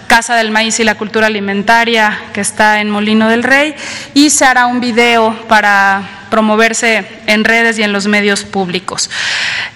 Casa 0.08 0.34
del 0.34 0.50
Maíz 0.50 0.80
y 0.80 0.82
la 0.82 0.96
Cultura 0.96 1.28
Alimentaria 1.28 2.18
que 2.34 2.40
está 2.40 2.80
en 2.80 2.90
Molino 2.90 3.28
del 3.28 3.44
Rey 3.44 3.76
y 4.14 4.30
se 4.30 4.44
hará 4.46 4.66
un 4.66 4.80
video 4.80 5.46
para 5.46 6.26
promoverse 6.28 7.06
en 7.26 7.44
redes 7.44 7.78
y 7.78 7.84
en 7.84 7.92
los 7.92 8.08
medios 8.08 8.42
públicos. 8.42 9.08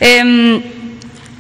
Em, 0.00 0.83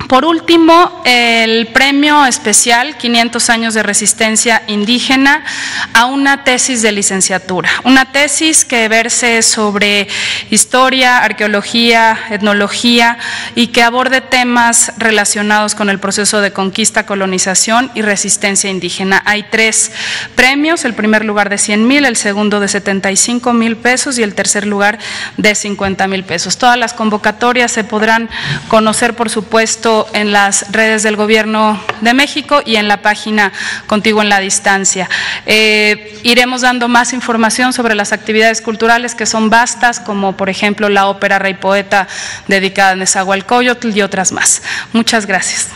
por 0.08 0.24
último, 0.24 1.02
el 1.04 1.68
premio 1.68 2.26
especial 2.26 2.96
500 2.98 3.50
años 3.50 3.74
de 3.74 3.82
resistencia 3.82 4.62
indígena 4.66 5.44
a 5.92 6.06
una 6.06 6.44
tesis 6.44 6.82
de 6.82 6.92
licenciatura, 6.92 7.70
una 7.84 8.12
tesis 8.12 8.64
que 8.64 8.88
verse 8.88 9.42
sobre 9.42 10.08
historia, 10.50 11.18
arqueología, 11.18 12.18
etnología 12.30 13.18
y 13.54 13.68
que 13.68 13.82
aborde 13.82 14.20
temas 14.20 14.92
relacionados 14.98 15.74
con 15.74 15.88
el 15.88 15.98
proceso 15.98 16.40
de 16.40 16.52
conquista, 16.52 17.06
colonización 17.06 17.90
y 17.94 18.02
resistencia 18.02 18.70
indígena. 18.70 19.22
Hay 19.24 19.44
tres 19.50 19.92
premios, 20.34 20.84
el 20.84 20.94
primer 20.94 21.24
lugar 21.24 21.48
de 21.48 21.58
100 21.58 21.86
mil, 21.86 22.04
el 22.04 22.16
segundo 22.16 22.60
de 22.60 22.68
75 22.68 23.52
mil 23.52 23.76
pesos 23.76 24.18
y 24.18 24.22
el 24.22 24.34
tercer 24.34 24.66
lugar 24.66 24.98
de 25.36 25.54
50 25.54 26.06
mil 26.08 26.24
pesos. 26.24 26.58
Todas 26.58 26.78
las 26.78 26.92
convocatorias 26.92 27.72
se 27.72 27.84
podrán 27.84 28.28
conocer, 28.68 29.14
por 29.14 29.30
supuesto, 29.30 29.93
en 30.12 30.32
las 30.32 30.72
redes 30.72 31.02
del 31.02 31.16
Gobierno 31.16 31.80
de 32.00 32.14
México 32.14 32.62
y 32.64 32.76
en 32.76 32.88
la 32.88 33.02
página 33.02 33.52
Contigo 33.86 34.22
en 34.22 34.28
la 34.28 34.40
Distancia. 34.40 35.08
Eh, 35.46 36.20
iremos 36.22 36.62
dando 36.62 36.88
más 36.88 37.12
información 37.12 37.72
sobre 37.72 37.94
las 37.94 38.12
actividades 38.12 38.60
culturales 38.60 39.14
que 39.14 39.26
son 39.26 39.50
vastas, 39.50 40.00
como 40.00 40.36
por 40.36 40.48
ejemplo 40.50 40.88
la 40.88 41.06
ópera 41.06 41.38
Rey 41.38 41.54
Poeta 41.54 42.08
dedicada 42.48 42.90
a 42.90 42.96
Nezahualcóyotl 42.96 43.96
y 43.96 44.02
otras 44.02 44.32
más. 44.32 44.62
Muchas 44.92 45.26
gracias. 45.26 45.68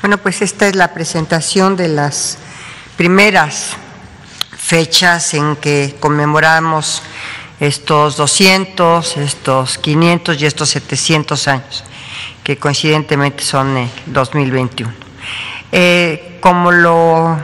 Bueno, 0.00 0.16
pues 0.16 0.40
esta 0.40 0.66
es 0.66 0.76
la 0.76 0.94
presentación 0.94 1.76
de 1.76 1.88
las 1.88 2.38
primeras 2.96 3.76
fechas 4.56 5.34
en 5.34 5.56
que 5.56 5.94
conmemoramos 6.00 7.02
estos 7.60 8.16
200, 8.16 9.18
estos 9.18 9.76
500 9.76 10.40
y 10.40 10.46
estos 10.46 10.70
700 10.70 11.48
años, 11.48 11.84
que 12.42 12.56
coincidentemente 12.56 13.44
son 13.44 13.76
el 13.76 13.90
2021. 14.06 14.90
Eh, 15.70 16.38
como 16.40 16.72
lo 16.72 17.38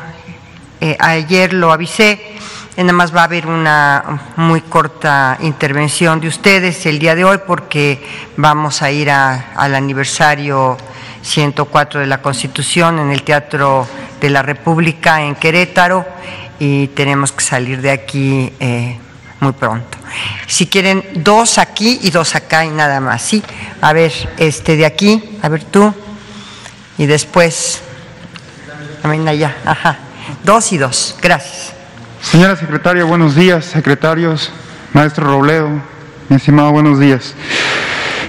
eh, 0.81 0.97
ayer 0.99 1.53
lo 1.53 1.73
avisé, 1.73 2.39
nada 2.79 2.93
más 2.95 3.15
va 3.15 3.21
a 3.21 3.25
haber 3.25 3.49
una 3.49 4.33
muy 4.37 4.63
corta 4.63 5.37
intervención 5.43 6.23
de 6.23 6.29
ustedes 6.29 6.87
el 6.87 6.99
día 6.99 7.15
de 7.15 7.25
hoy 7.27 7.39
porque 7.47 8.03
vamos 8.39 8.81
a 8.81 8.91
ir 8.91 9.11
al 9.11 9.75
aniversario 9.75 10.79
104 11.27 12.01
de 12.01 12.07
la 12.07 12.23
Constitución 12.23 13.01
en 13.01 13.11
el 13.11 13.23
Teatro 13.23 13.87
de 14.21 14.31
la 14.31 14.43
República 14.43 15.23
en 15.23 15.35
Querétaro 15.35 16.07
y 16.59 16.87
tenemos 16.89 17.33
que 17.33 17.45
salir 17.45 17.83
de 17.83 17.91
aquí 17.91 18.53
eh, 18.61 18.97
muy 19.41 19.53
pronto. 19.53 19.99
Si 20.47 20.67
quieren, 20.67 21.05
dos 21.17 21.59
aquí 21.59 21.99
y 22.03 22.11
dos 22.11 22.35
acá 22.37 22.65
y 22.65 22.71
nada 22.71 23.01
más, 23.01 23.23
¿sí? 23.23 23.43
A 23.81 23.93
ver, 23.93 24.13
este 24.39 24.77
de 24.77 24.87
aquí, 24.87 25.39
a 25.43 25.49
ver 25.49 25.65
tú, 25.65 25.93
y 26.97 27.07
después, 27.07 27.83
también 29.03 29.27
allá, 29.29 29.57
ajá, 29.65 29.99
dos 30.45 30.73
y 30.73 30.79
dos, 30.79 31.17
gracias. 31.21 31.75
Señora 32.23 32.57
secretaria, 32.57 33.05
buenos 33.05 33.35
días, 33.35 33.67
secretarios, 33.67 34.51
maestro 34.93 35.27
Robledo, 35.27 35.69
mi 36.29 36.37
estimado, 36.37 36.71
buenos 36.73 36.99
días. 36.99 37.35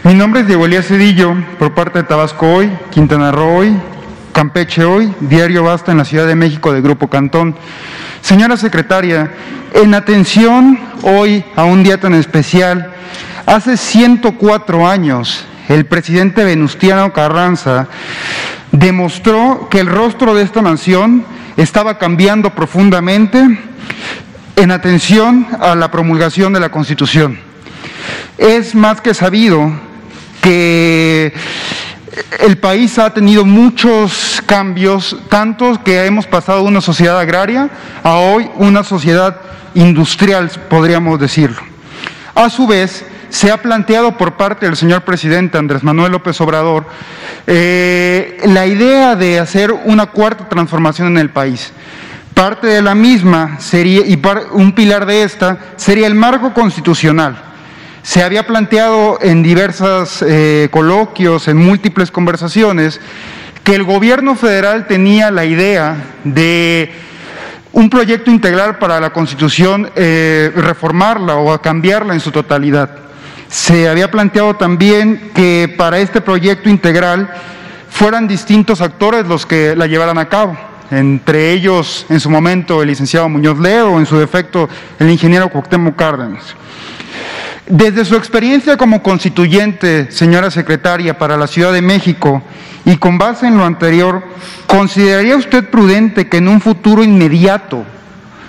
Mi 0.07 0.13
nombre 0.13 0.39
es 0.39 0.47
Diego 0.47 0.65
Elías 0.65 0.87
Cedillo, 0.87 1.35
por 1.59 1.73
parte 1.73 1.99
de 1.99 2.05
Tabasco 2.05 2.47
Hoy, 2.47 2.71
Quintana 2.91 3.29
Roo 3.29 3.57
Hoy, 3.57 3.77
Campeche 4.31 4.85
Hoy, 4.85 5.13
Diario 5.19 5.65
Basta 5.65 5.91
en 5.91 5.97
la 5.97 6.05
Ciudad 6.05 6.25
de 6.25 6.33
México 6.33 6.71
de 6.71 6.79
Grupo 6.79 7.09
Cantón. 7.09 7.57
Señora 8.21 8.55
secretaria, 8.55 9.33
en 9.73 9.93
atención 9.93 10.79
hoy 11.03 11.43
a 11.57 11.65
un 11.65 11.83
día 11.83 11.99
tan 11.99 12.13
especial, 12.13 12.93
hace 13.45 13.75
104 13.75 14.87
años 14.87 15.43
el 15.67 15.85
presidente 15.85 16.45
Venustiano 16.45 17.11
Carranza 17.11 17.89
demostró 18.71 19.67
que 19.69 19.81
el 19.81 19.87
rostro 19.87 20.33
de 20.33 20.43
esta 20.43 20.61
nación 20.61 21.25
estaba 21.57 21.97
cambiando 21.97 22.51
profundamente 22.51 23.59
en 24.55 24.71
atención 24.71 25.47
a 25.59 25.75
la 25.75 25.91
promulgación 25.91 26.53
de 26.53 26.61
la 26.61 26.69
Constitución. 26.69 27.37
Es 28.37 28.73
más 28.73 29.01
que 29.01 29.13
sabido 29.13 29.86
que 30.47 31.33
el 32.39 32.57
país 32.57 32.97
ha 32.99 33.13
tenido 33.13 33.43
muchos 33.43 34.41
cambios, 34.45 35.17
tantos 35.27 35.77
que 35.79 36.05
hemos 36.05 36.25
pasado 36.25 36.61
de 36.61 36.69
una 36.69 36.79
sociedad 36.79 37.19
agraria 37.19 37.69
a 38.01 38.15
hoy 38.15 38.49
una 38.55 38.85
sociedad 38.85 39.41
industrial, 39.73 40.49
podríamos 40.69 41.19
decirlo. 41.19 41.57
A 42.33 42.49
su 42.49 42.65
vez, 42.65 43.03
se 43.29 43.51
ha 43.51 43.61
planteado 43.61 44.17
por 44.17 44.37
parte 44.37 44.65
del 44.65 44.77
señor 44.77 45.01
presidente 45.01 45.57
Andrés 45.57 45.83
Manuel 45.83 46.13
López 46.13 46.39
Obrador 46.39 46.85
eh, 47.45 48.39
la 48.45 48.65
idea 48.65 49.17
de 49.17 49.39
hacer 49.39 49.73
una 49.73 50.05
cuarta 50.05 50.47
transformación 50.47 51.09
en 51.09 51.17
el 51.17 51.29
país. 51.29 51.73
Parte 52.33 52.67
de 52.67 52.81
la 52.81 52.95
misma 52.95 53.59
sería, 53.59 54.07
y 54.07 54.17
un 54.53 54.71
pilar 54.71 55.05
de 55.05 55.23
esta 55.23 55.57
sería 55.75 56.07
el 56.07 56.15
marco 56.15 56.53
constitucional. 56.53 57.47
Se 58.07 58.23
había 58.23 58.47
planteado 58.47 59.19
en 59.21 59.43
diversos 59.43 60.23
eh, 60.25 60.69
coloquios, 60.71 61.49
en 61.49 61.57
múltiples 61.57 62.09
conversaciones, 62.09 63.01
que 63.65 63.75
el 63.75 63.83
gobierno 63.83 64.37
federal 64.37 64.87
tenía 64.87 65.29
la 65.29 65.43
idea 65.43 66.05
de 66.23 66.89
un 67.73 67.89
proyecto 67.89 68.31
integral 68.31 68.77
para 68.77 69.01
la 69.01 69.09
Constitución, 69.09 69.91
eh, 69.97 70.53
reformarla 70.55 71.35
o 71.35 71.61
cambiarla 71.61 72.13
en 72.13 72.21
su 72.21 72.31
totalidad. 72.31 72.91
Se 73.49 73.89
había 73.89 74.09
planteado 74.09 74.53
también 74.55 75.31
que 75.35 75.75
para 75.77 75.99
este 75.99 76.21
proyecto 76.21 76.69
integral 76.69 77.29
fueran 77.89 78.25
distintos 78.25 78.79
actores 78.79 79.27
los 79.27 79.45
que 79.45 79.75
la 79.75 79.85
llevaran 79.85 80.17
a 80.17 80.29
cabo, 80.29 80.57
entre 80.91 81.51
ellos 81.51 82.05
en 82.07 82.21
su 82.21 82.29
momento 82.29 82.81
el 82.81 82.87
licenciado 82.87 83.27
Muñoz 83.27 83.59
Leo, 83.59 83.99
en 83.99 84.05
su 84.05 84.17
defecto 84.17 84.69
el 84.97 85.09
ingeniero 85.11 85.49
Cuauhtémoc 85.49 85.97
Cárdenas. 85.97 86.55
Desde 87.69 88.05
su 88.05 88.15
experiencia 88.15 88.77
como 88.77 89.03
constituyente, 89.03 90.09
señora 90.09 90.49
secretaria, 90.49 91.17
para 91.17 91.35
la 91.35 91.47
Ciudad 91.47 91.73
de 91.73 91.81
México, 91.81 92.41
y 92.85 92.95
con 92.95 93.17
base 93.17 93.45
en 93.45 93.57
lo 93.57 93.65
anterior, 93.65 94.23
¿consideraría 94.67 95.35
usted 95.35 95.69
prudente 95.69 96.29
que 96.29 96.37
en 96.37 96.47
un 96.47 96.61
futuro 96.61 97.03
inmediato 97.03 97.83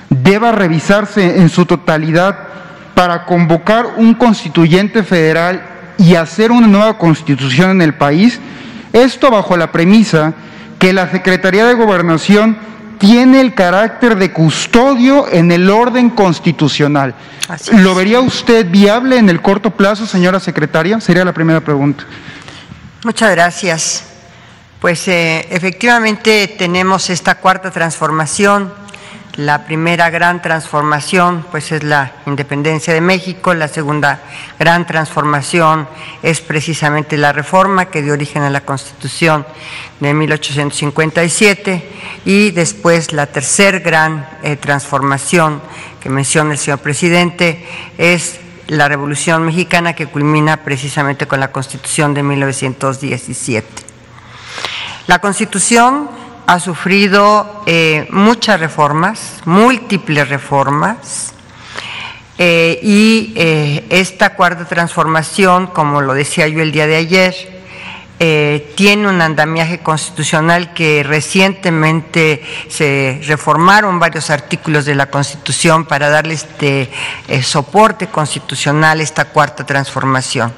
deba 0.08 0.52
revisarse 0.52 1.40
en 1.40 1.48
su 1.48 1.66
totalidad 1.66 2.38
para 2.94 3.24
convocar 3.24 3.94
un 3.96 4.14
constituyente 4.14 5.02
federal 5.02 5.62
y 5.98 6.14
hacer 6.14 6.52
una 6.52 6.68
nueva 6.68 6.96
constitución 6.96 7.72
en 7.72 7.82
el 7.82 7.94
país, 7.94 8.38
esto 8.92 9.32
bajo 9.32 9.56
la 9.56 9.72
premisa 9.72 10.34
que 10.78 10.92
la 10.92 11.10
Secretaría 11.10 11.66
de 11.66 11.74
Gobernación 11.74 12.56
tiene 12.98 13.40
el 13.40 13.54
carácter 13.54 14.16
de 14.16 14.32
custodio 14.32 15.26
en 15.30 15.50
el 15.52 15.70
orden 15.70 16.10
constitucional. 16.10 17.14
¿Lo 17.72 17.94
vería 17.94 18.20
usted 18.20 18.68
viable 18.68 19.16
en 19.16 19.28
el 19.28 19.40
corto 19.40 19.70
plazo, 19.70 20.06
señora 20.06 20.40
secretaria? 20.40 21.00
Sería 21.00 21.24
la 21.24 21.32
primera 21.32 21.60
pregunta. 21.60 22.04
Muchas 23.04 23.30
gracias. 23.30 24.04
Pues 24.80 25.08
eh, 25.08 25.46
efectivamente 25.50 26.54
tenemos 26.58 27.10
esta 27.10 27.36
cuarta 27.36 27.70
transformación 27.70 28.72
la 29.38 29.64
primera 29.64 30.10
gran 30.10 30.42
transformación 30.42 31.46
pues 31.52 31.70
es 31.70 31.84
la 31.84 32.10
independencia 32.26 32.92
de 32.92 33.00
México, 33.00 33.54
la 33.54 33.68
segunda 33.68 34.20
gran 34.58 34.84
transformación 34.84 35.88
es 36.24 36.40
precisamente 36.40 37.16
la 37.16 37.32
reforma 37.32 37.84
que 37.84 38.02
dio 38.02 38.14
origen 38.14 38.42
a 38.42 38.50
la 38.50 38.62
Constitución 38.62 39.46
de 40.00 40.12
1857 40.12 41.88
y 42.24 42.50
después 42.50 43.12
la 43.12 43.26
tercera 43.26 43.78
gran 43.78 44.28
eh, 44.42 44.56
transformación 44.56 45.62
que 46.00 46.10
menciona 46.10 46.50
el 46.50 46.58
señor 46.58 46.80
presidente 46.80 47.64
es 47.96 48.40
la 48.66 48.88
Revolución 48.88 49.44
Mexicana 49.44 49.94
que 49.94 50.06
culmina 50.06 50.64
precisamente 50.64 51.28
con 51.28 51.38
la 51.38 51.52
Constitución 51.52 52.12
de 52.12 52.24
1917. 52.24 53.68
La 55.06 55.20
Constitución 55.20 56.17
ha 56.48 56.60
sufrido 56.60 57.62
eh, 57.66 58.08
muchas 58.10 58.58
reformas, 58.58 59.34
múltiples 59.44 60.30
reformas, 60.30 61.34
eh, 62.38 62.80
y 62.82 63.34
eh, 63.36 63.84
esta 63.90 64.34
cuarta 64.34 64.64
transformación, 64.64 65.66
como 65.66 66.00
lo 66.00 66.14
decía 66.14 66.48
yo 66.48 66.62
el 66.62 66.72
día 66.72 66.86
de 66.86 66.96
ayer, 66.96 67.58
tiene 68.74 69.06
un 69.06 69.22
andamiaje 69.22 69.78
constitucional 69.78 70.72
que 70.74 71.04
recientemente 71.04 72.42
se 72.68 73.20
reformaron 73.24 74.00
varios 74.00 74.30
artículos 74.30 74.86
de 74.86 74.96
la 74.96 75.06
Constitución 75.06 75.84
para 75.84 76.10
darle 76.10 76.34
este 76.34 76.90
soporte 77.44 78.08
constitucional 78.08 78.98
a 78.98 79.02
esta 79.04 79.26
cuarta 79.26 79.64
transformación. 79.64 80.52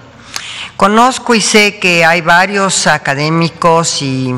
Conozco 0.78 1.34
y 1.34 1.42
sé 1.42 1.78
que 1.78 2.02
hay 2.02 2.22
varios 2.22 2.86
académicos 2.86 4.00
y 4.00 4.34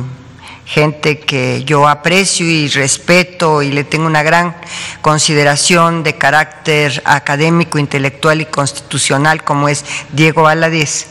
gente 0.72 1.18
que 1.18 1.64
yo 1.64 1.87
aprecio 1.87 2.46
y 2.46 2.66
respeto 2.68 3.61
y 3.61 3.70
le 3.72 3.85
tengo 3.85 4.06
una 4.06 4.22
gran 4.22 4.56
consideración 5.02 6.02
de 6.02 6.16
carácter 6.16 7.02
académico, 7.04 7.78
intelectual 7.78 8.40
y 8.40 8.46
constitucional, 8.46 9.44
como 9.44 9.68
es 9.68 9.85
Diego 10.12 10.44
Valadez, 10.44 11.08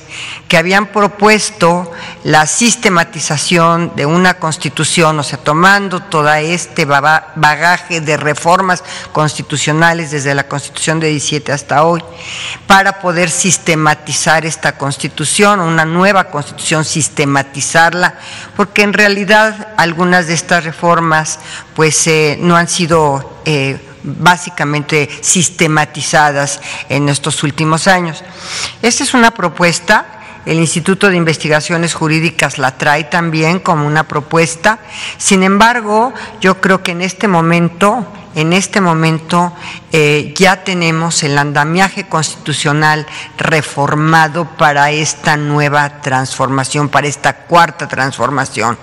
que 0.47 0.57
habían 0.57 0.87
propuesto 0.87 1.91
la 2.23 2.45
sistematización 2.45 3.93
de 3.95 4.05
una 4.05 4.35
constitución, 4.35 5.19
o 5.19 5.23
sea, 5.23 5.37
tomando 5.37 6.01
todo 6.01 6.31
este 6.33 6.85
bagaje 6.85 8.01
de 8.01 8.17
reformas 8.17 8.83
constitucionales 9.11 10.11
desde 10.11 10.35
la 10.35 10.47
constitución 10.47 10.99
de 10.99 11.07
17 11.07 11.51
hasta 11.51 11.83
hoy, 11.83 12.03
para 12.67 12.99
poder 12.99 13.29
sistematizar 13.29 14.45
esta 14.45 14.77
constitución, 14.77 15.59
una 15.59 15.85
nueva 15.85 16.25
constitución, 16.25 16.85
sistematizarla, 16.85 18.15
porque 18.55 18.83
en 18.83 18.93
realidad 18.93 19.69
algunas 19.77 20.27
de 20.27 20.33
estas 20.33 20.63
reformas 20.63 21.39
pues 21.75 22.07
eh, 22.07 22.37
no 22.39 22.55
han 22.55 22.67
sido... 22.67 23.41
Eh, 23.45 23.87
básicamente 24.03 25.09
sistematizadas 25.21 26.61
en 26.89 27.09
estos 27.09 27.43
últimos 27.43 27.87
años. 27.87 28.23
Esta 28.81 29.03
es 29.03 29.13
una 29.13 29.31
propuesta 29.31 30.21
el 30.45 30.57
Instituto 30.57 31.09
de 31.09 31.17
Investigaciones 31.17 31.93
Jurídicas 31.93 32.57
la 32.57 32.75
trae 32.75 33.03
también 33.03 33.59
como 33.59 33.85
una 33.85 34.07
propuesta. 34.07 34.79
Sin 35.19 35.43
embargo, 35.43 36.13
yo 36.39 36.59
creo 36.59 36.81
que 36.81 36.91
en 36.91 37.01
este 37.01 37.27
momento 37.27 38.07
en 38.35 38.53
este 38.53 38.81
momento 38.81 39.53
eh, 39.91 40.33
ya 40.37 40.63
tenemos 40.63 41.21
el 41.23 41.37
andamiaje 41.37 42.07
constitucional 42.07 43.05
reformado 43.37 44.45
para 44.45 44.91
esta 44.91 45.35
nueva 45.35 46.01
transformación, 46.01 46.89
para 46.89 47.07
esta 47.07 47.33
cuarta 47.33 47.87
transformación. 47.87 48.77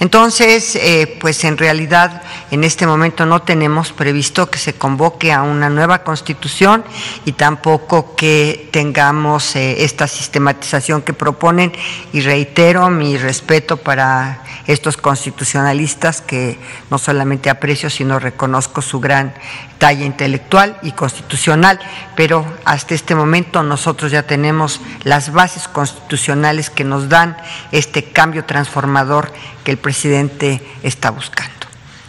Entonces, 0.00 0.76
eh, 0.76 1.16
pues 1.20 1.44
en 1.44 1.56
realidad 1.56 2.22
en 2.50 2.64
este 2.64 2.86
momento 2.86 3.24
no 3.24 3.42
tenemos 3.42 3.92
previsto 3.92 4.50
que 4.50 4.58
se 4.58 4.74
convoque 4.74 5.32
a 5.32 5.42
una 5.42 5.70
nueva 5.70 6.02
constitución 6.04 6.84
y 7.24 7.32
tampoco 7.32 8.14
que 8.14 8.68
tengamos 8.70 9.56
eh, 9.56 9.84
esta 9.84 10.06
sistematización 10.06 11.02
que 11.02 11.14
proponen 11.14 11.72
y 12.12 12.20
reitero 12.20 12.90
mi 12.90 13.16
respeto 13.16 13.78
para 13.78 14.44
estos 14.66 14.96
constitucionalistas 14.96 16.20
que 16.20 16.58
no 16.90 16.98
solamente 16.98 17.50
aprecio, 17.50 17.90
sino 17.90 18.18
reconozco 18.18 18.82
su 18.90 18.98
gran 18.98 19.32
talla 19.78 20.04
intelectual 20.04 20.76
y 20.82 20.92
constitucional, 20.92 21.78
pero 22.16 22.44
hasta 22.64 22.94
este 22.94 23.14
momento 23.14 23.62
nosotros 23.62 24.10
ya 24.10 24.24
tenemos 24.24 24.80
las 25.04 25.32
bases 25.32 25.68
constitucionales 25.68 26.70
que 26.70 26.82
nos 26.82 27.08
dan 27.08 27.36
este 27.70 28.04
cambio 28.04 28.44
transformador 28.44 29.32
que 29.62 29.70
el 29.70 29.78
presidente 29.78 30.60
está 30.82 31.10
buscando. 31.10 31.52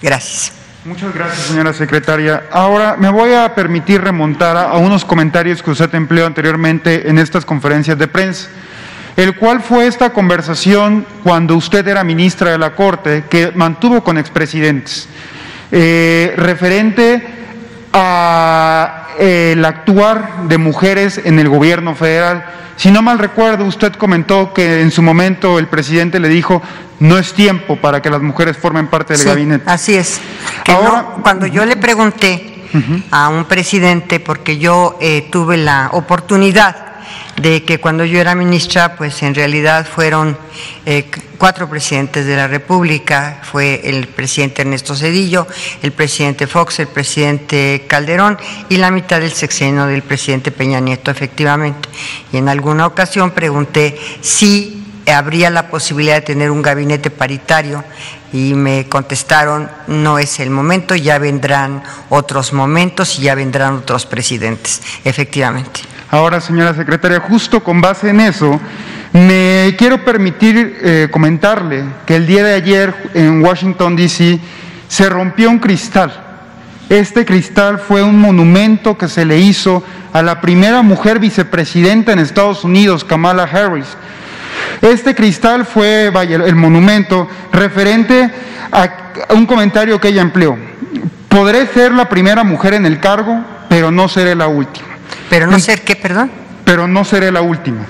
Gracias. 0.02 0.54
Muchas 0.84 1.14
gracias, 1.14 1.46
señora 1.46 1.74
secretaria. 1.74 2.46
Ahora 2.52 2.98
me 2.98 3.10
voy 3.10 3.34
a 3.34 3.54
permitir 3.54 4.02
remontar 4.02 4.58
a, 4.58 4.74
unos 4.78 5.06
comentarios 5.06 5.62
que 5.62 5.70
usted 5.70 5.94
empleó 5.94 6.26
anteriormente 6.26 7.08
en 7.08 7.20
estas 7.20 7.46
conferencias 7.46 8.00
de 8.00 8.08
prensa 8.08 8.50
el 9.18 9.36
cual 9.36 9.62
fue 9.62 9.88
esta 9.88 10.14
conversación 10.14 11.06
cuando 11.24 11.56
usted 11.56 11.86
era 11.88 12.04
ministra 12.04 12.52
de 12.52 12.58
la 12.58 12.74
Corte 12.76 13.26
que 13.30 13.52
mantuvo 13.54 14.04
con 14.04 14.18
expresidentes. 14.18 15.08
Eh, 15.72 16.34
referente 16.38 17.24
a 17.94 19.08
eh, 19.20 19.54
el 19.54 19.64
actuar 19.66 20.44
de 20.48 20.58
mujeres 20.58 21.20
en 21.24 21.40
el 21.40 21.50
gobierno 21.50 21.96
federal. 21.96 22.46
Si 22.78 22.90
no 22.92 23.02
mal 23.02 23.20
recuerdo, 23.20 23.66
usted 23.66 23.94
comentó 23.94 24.54
que 24.54 24.82
en 24.82 24.92
su 24.92 25.02
momento 25.02 25.60
el 25.60 25.68
presidente 25.68 26.20
le 26.20 26.30
dijo 26.30 26.62
no 27.00 27.18
es 27.18 27.34
tiempo 27.34 27.76
para 27.78 28.02
que 28.02 28.10
las 28.10 28.22
mujeres 28.22 28.58
formen 28.58 28.88
parte 28.88 29.14
del 29.14 29.22
Sí, 29.22 29.28
gabinete. 29.28 29.64
Así 29.70 29.96
es. 29.96 30.22
Que 30.64 30.72
Ahora- 30.72 30.90
no- 31.18 31.24
cuando 31.24 31.46
yo 31.48 31.66
le 31.66 31.76
pregunté 31.76 32.48
a 33.12 33.28
un 33.30 33.46
presidente, 33.46 34.20
porque 34.22 34.58
yo 34.58 34.98
eh, 35.02 35.28
tuve 35.32 35.58
la 35.58 35.90
oportunidad 35.92 36.91
de 37.42 37.64
que 37.64 37.80
cuando 37.80 38.06
yo 38.06 38.20
era 38.20 38.36
ministra, 38.36 38.96
pues 38.96 39.24
en 39.24 39.34
realidad 39.34 39.88
fueron 39.88 40.38
eh, 40.86 41.10
cuatro 41.38 41.70
presidentes 41.70 42.26
de 42.26 42.36
la 42.36 42.48
República, 42.48 43.42
fue 43.44 43.82
el 43.84 44.08
presidente 44.08 44.62
Ernesto 44.62 44.96
Cedillo, 44.96 45.48
el 45.82 45.92
presidente 45.92 46.46
Fox, 46.46 46.80
el 46.80 46.88
presidente 46.88 47.86
Calderón 47.88 48.38
y 48.70 48.78
la 48.78 48.92
mitad 48.92 49.20
del 49.20 49.32
sexenio 49.32 49.86
del 49.88 50.04
presidente 50.04 50.52
Peña 50.52 50.80
Nieto, 50.80 51.10
efectivamente. 51.10 51.90
Y 52.32 52.38
en 52.38 52.48
alguna 52.48 52.86
ocasión 52.86 53.32
pregunté 53.32 53.98
si 54.22 54.78
habría 55.12 55.50
la 55.50 55.70
posibilidad 55.70 56.16
de 56.16 56.22
tener 56.22 56.52
un 56.52 56.62
gabinete 56.62 57.10
paritario 57.10 57.84
y 58.34 58.54
me 58.54 58.88
contestaron, 58.88 59.70
no 59.88 60.20
es 60.20 60.40
el 60.40 60.50
momento, 60.50 60.96
ya 60.96 61.18
vendrán 61.18 61.84
otros 62.10 62.54
momentos 62.54 63.20
y 63.20 63.24
ya 63.24 63.36
vendrán 63.36 63.78
otros 63.78 64.06
presidentes, 64.06 64.82
efectivamente. 65.04 65.82
Ahora, 66.12 66.42
señora 66.42 66.74
secretaria, 66.74 67.22
justo 67.22 67.64
con 67.64 67.80
base 67.80 68.10
en 68.10 68.20
eso, 68.20 68.60
me 69.14 69.74
quiero 69.78 70.04
permitir 70.04 70.78
eh, 70.82 71.08
comentarle 71.10 71.86
que 72.06 72.18
el 72.18 72.28
día 72.28 72.44
de 72.44 72.54
ayer 72.54 72.94
en 73.14 73.42
Washington, 73.42 73.96
D.C., 73.96 74.38
se 74.90 75.10
rompió 75.10 75.50
un 75.50 75.60
cristal. 75.60 76.12
Este 76.90 77.24
cristal 77.24 77.80
fue 77.80 78.04
un 78.04 78.20
monumento 78.20 78.98
que 78.98 79.08
se 79.08 79.24
le 79.24 79.40
hizo 79.40 79.86
a 80.12 80.22
la 80.22 80.42
primera 80.42 80.82
mujer 80.82 81.18
vicepresidenta 81.18 82.12
en 82.12 82.20
Estados 82.20 82.66
Unidos, 82.66 83.06
Kamala 83.06 83.44
Harris. 83.44 83.88
Este 84.82 85.16
cristal 85.16 85.66
fue, 85.66 86.08
el 86.08 86.56
monumento 86.58 87.30
referente 87.54 88.30
a 88.70 89.34
un 89.34 89.46
comentario 89.46 89.98
que 90.02 90.10
ella 90.10 90.22
empleó. 90.22 90.58
Podré 91.30 91.68
ser 91.68 91.94
la 91.94 92.10
primera 92.10 92.44
mujer 92.44 92.74
en 92.74 92.86
el 92.86 93.00
cargo, 93.00 93.40
pero 93.70 93.92
no 93.92 94.10
seré 94.10 94.36
la 94.36 94.50
última. 94.50 94.91
Pero 95.30 95.48
no 95.48 95.60
sé 95.60 95.78
qué, 95.82 95.96
perdón. 95.96 96.32
Pero 96.66 96.88
no 96.88 97.04
seré 97.04 97.32
la 97.32 97.42
última. 97.42 97.82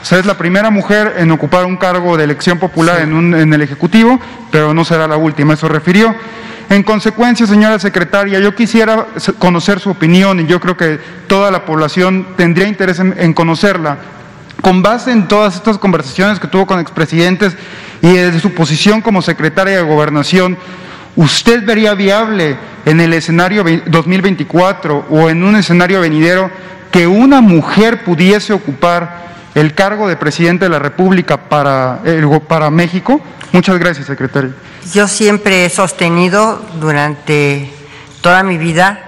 O 0.00 0.04
sea, 0.04 0.18
es 0.18 0.26
la 0.26 0.38
primera 0.38 0.70
mujer 0.70 1.14
en 1.18 1.30
ocupar 1.30 1.64
un 1.66 1.76
cargo 1.76 2.16
de 2.16 2.24
elección 2.24 2.58
popular 2.58 3.00
en, 3.02 3.12
un- 3.12 3.34
en 3.34 3.52
el 3.52 3.60
Ejecutivo, 3.62 4.18
pero 4.50 4.72
no 4.72 4.84
será 4.84 5.06
la 5.06 5.16
última. 5.16 5.54
Eso 5.54 5.68
refirió. 5.68 6.14
En 6.70 6.82
consecuencia, 6.84 7.46
señora 7.46 7.78
secretaria, 7.78 8.38
yo 8.38 8.54
quisiera 8.54 9.06
conocer 9.38 9.80
su 9.80 9.90
opinión 9.90 10.40
y 10.40 10.46
yo 10.46 10.60
creo 10.60 10.76
que 10.76 10.98
toda 11.26 11.50
la 11.50 11.64
población 11.64 12.28
tendría 12.36 12.66
interés 12.68 12.98
en, 13.00 13.14
en 13.18 13.34
conocerla. 13.34 13.98
Con 14.62 14.82
base 14.82 15.10
en 15.10 15.26
todas 15.26 15.56
estas 15.56 15.78
conversaciones 15.78 16.38
que 16.38 16.46
tuvo 16.46 16.66
con 16.66 16.78
expresidentes 16.78 17.56
y 18.02 18.12
desde 18.12 18.40
su 18.40 18.54
posición 18.54 19.00
como 19.00 19.20
secretaria 19.20 19.76
de 19.76 19.82
Gobernación, 19.82 20.56
¿usted 21.16 21.64
vería 21.64 21.94
viable 21.94 22.56
en 22.84 23.00
el 23.00 23.12
escenario 23.12 23.64
ve- 23.64 23.82
2024 23.86 25.06
o 25.10 25.28
en 25.30 25.42
un 25.42 25.56
escenario 25.56 26.00
venidero 26.00 26.50
que 26.90 27.06
una 27.06 27.40
mujer 27.40 28.04
pudiese 28.04 28.52
ocupar 28.52 29.30
el 29.54 29.74
cargo 29.74 30.08
de 30.08 30.16
presidente 30.16 30.64
de 30.66 30.70
la 30.70 30.78
República 30.78 31.36
para, 31.36 32.00
para 32.48 32.70
México? 32.70 33.20
Muchas 33.52 33.78
gracias, 33.78 34.06
secretario. 34.06 34.52
Yo 34.92 35.06
siempre 35.08 35.64
he 35.64 35.70
sostenido 35.70 36.64
durante 36.80 37.70
toda 38.20 38.42
mi 38.42 38.58
vida 38.58 39.00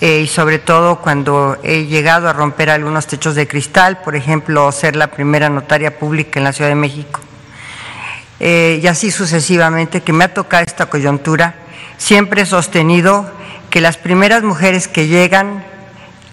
eh, 0.00 0.20
y 0.20 0.26
sobre 0.26 0.58
todo 0.58 0.96
cuando 1.00 1.56
he 1.62 1.86
llegado 1.86 2.28
a 2.28 2.32
romper 2.32 2.68
algunos 2.70 3.06
techos 3.06 3.34
de 3.36 3.46
cristal, 3.46 3.98
por 4.04 4.16
ejemplo, 4.16 4.70
ser 4.72 4.96
la 4.96 5.06
primera 5.08 5.48
notaria 5.48 5.98
pública 5.98 6.38
en 6.40 6.44
la 6.44 6.52
Ciudad 6.52 6.68
de 6.70 6.74
México, 6.74 7.20
eh, 8.40 8.80
y 8.82 8.86
así 8.86 9.10
sucesivamente, 9.10 10.02
que 10.02 10.12
me 10.12 10.24
ha 10.24 10.34
tocado 10.34 10.64
esta 10.64 10.86
coyuntura, 10.86 11.54
siempre 11.98 12.42
he 12.42 12.46
sostenido 12.46 13.30
que 13.70 13.80
las 13.80 13.96
primeras 13.96 14.42
mujeres 14.42 14.88
que 14.88 15.06
llegan 15.06 15.64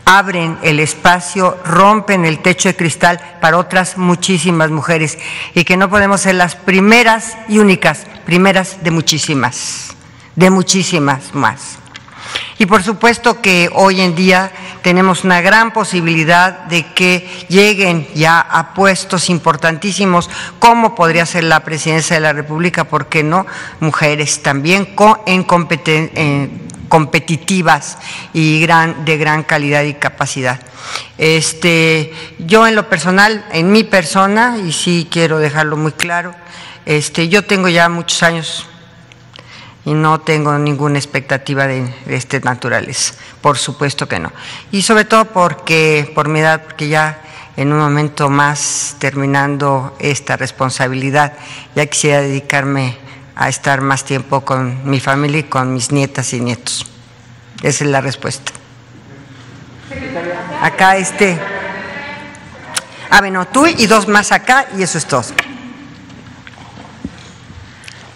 abren 0.06 0.58
el 0.64 0.80
espacio, 0.80 1.58
rompen 1.64 2.26
el 2.26 2.40
techo 2.40 2.70
de 2.70 2.76
cristal 2.76 3.20
para 3.40 3.58
otras 3.58 3.98
muchísimas 3.98 4.70
mujeres 4.72 5.18
y 5.54 5.64
que 5.64 5.78
no 5.78 5.90
podemos 5.90 6.22
ser 6.22 6.36
las 6.36 6.56
primeras 6.56 7.38
y 7.48 7.60
únicas, 7.60 8.06
primeras 8.26 8.84
de 8.84 8.92
muchísimas, 8.92 9.96
de 10.36 10.50
muchísimas 10.50 11.34
más. 11.34 11.81
Y 12.58 12.66
por 12.66 12.84
supuesto 12.84 13.42
que 13.42 13.70
hoy 13.74 14.02
en 14.02 14.16
día 14.16 14.52
tenemos 14.84 15.24
una 15.24 15.42
gran 15.42 15.74
posibilidad 15.74 16.66
de 16.66 16.86
que 16.94 17.28
lleguen 17.50 18.08
ya 18.14 18.40
a 18.40 18.74
puestos 18.74 19.30
importantísimos, 19.30 20.30
como 20.60 20.94
podría 20.96 21.26
ser 21.26 21.46
la 21.46 21.62
presidencia 21.62 22.16
de 22.16 22.22
la 22.22 22.34
República, 22.34 22.84
¿por 22.84 23.08
qué 23.08 23.24
no? 23.24 23.46
Mujeres 23.80 24.44
también 24.44 24.90
en 25.26 25.44
competitivas 26.88 27.98
y 28.34 28.62
gran, 28.62 29.06
de 29.06 29.18
gran 29.18 29.44
calidad 29.44 29.84
y 29.84 29.94
capacidad. 29.94 30.60
Este, 31.18 32.14
yo 32.38 32.68
en 32.68 32.76
lo 32.76 32.90
personal, 32.90 33.46
en 33.54 33.72
mi 33.72 33.84
persona, 33.84 34.58
y 34.58 34.72
sí 34.72 35.08
quiero 35.10 35.40
dejarlo 35.40 35.78
muy 35.78 35.94
claro, 35.94 36.36
este, 36.86 37.30
yo 37.30 37.46
tengo 37.46 37.70
ya 37.70 37.90
muchos 37.90 38.22
años 38.24 38.68
y 39.86 39.94
no 39.94 40.22
tengo 40.22 40.58
ninguna 40.58 41.00
expectativa 41.00 41.68
de, 41.68 41.94
de 42.06 42.16
este 42.16 42.40
naturales, 42.42 43.16
por 43.42 43.58
supuesto 43.58 44.08
que 44.08 44.20
no. 44.20 44.32
Y 44.72 44.82
sobre 44.84 45.06
todo 45.06 45.26
porque, 45.26 46.12
por 46.14 46.28
mi 46.28 46.40
edad, 46.40 46.64
porque 46.64 46.88
ya 46.88 47.22
en 47.58 47.72
un 47.74 47.80
momento 47.80 48.30
más 48.30 48.96
terminando 49.00 49.96
esta 50.00 50.38
responsabilidad, 50.38 51.34
ya 51.76 51.86
quisiera 51.86 52.22
dedicarme 52.22 52.98
a 53.36 53.50
estar 53.50 53.82
más 53.82 54.06
tiempo 54.06 54.42
con 54.42 54.90
mi 54.90 55.00
familia 55.00 55.40
y 55.40 55.44
con 55.44 55.74
mis 55.74 55.92
nietas 55.92 56.34
y 56.34 56.40
nietos. 56.40 56.86
Esa 57.62 57.84
es 57.84 57.90
la 57.90 58.02
respuesta. 58.02 58.52
Acá 60.62 60.98
este. 60.98 61.38
Ah, 63.10 63.20
bueno, 63.20 63.46
tú 63.48 63.68
y 63.68 63.88
dos 63.88 64.08
más 64.08 64.32
acá 64.32 64.68
y 64.78 64.84
eso 64.84 64.98
es 64.98 65.06
todo. 65.06 65.24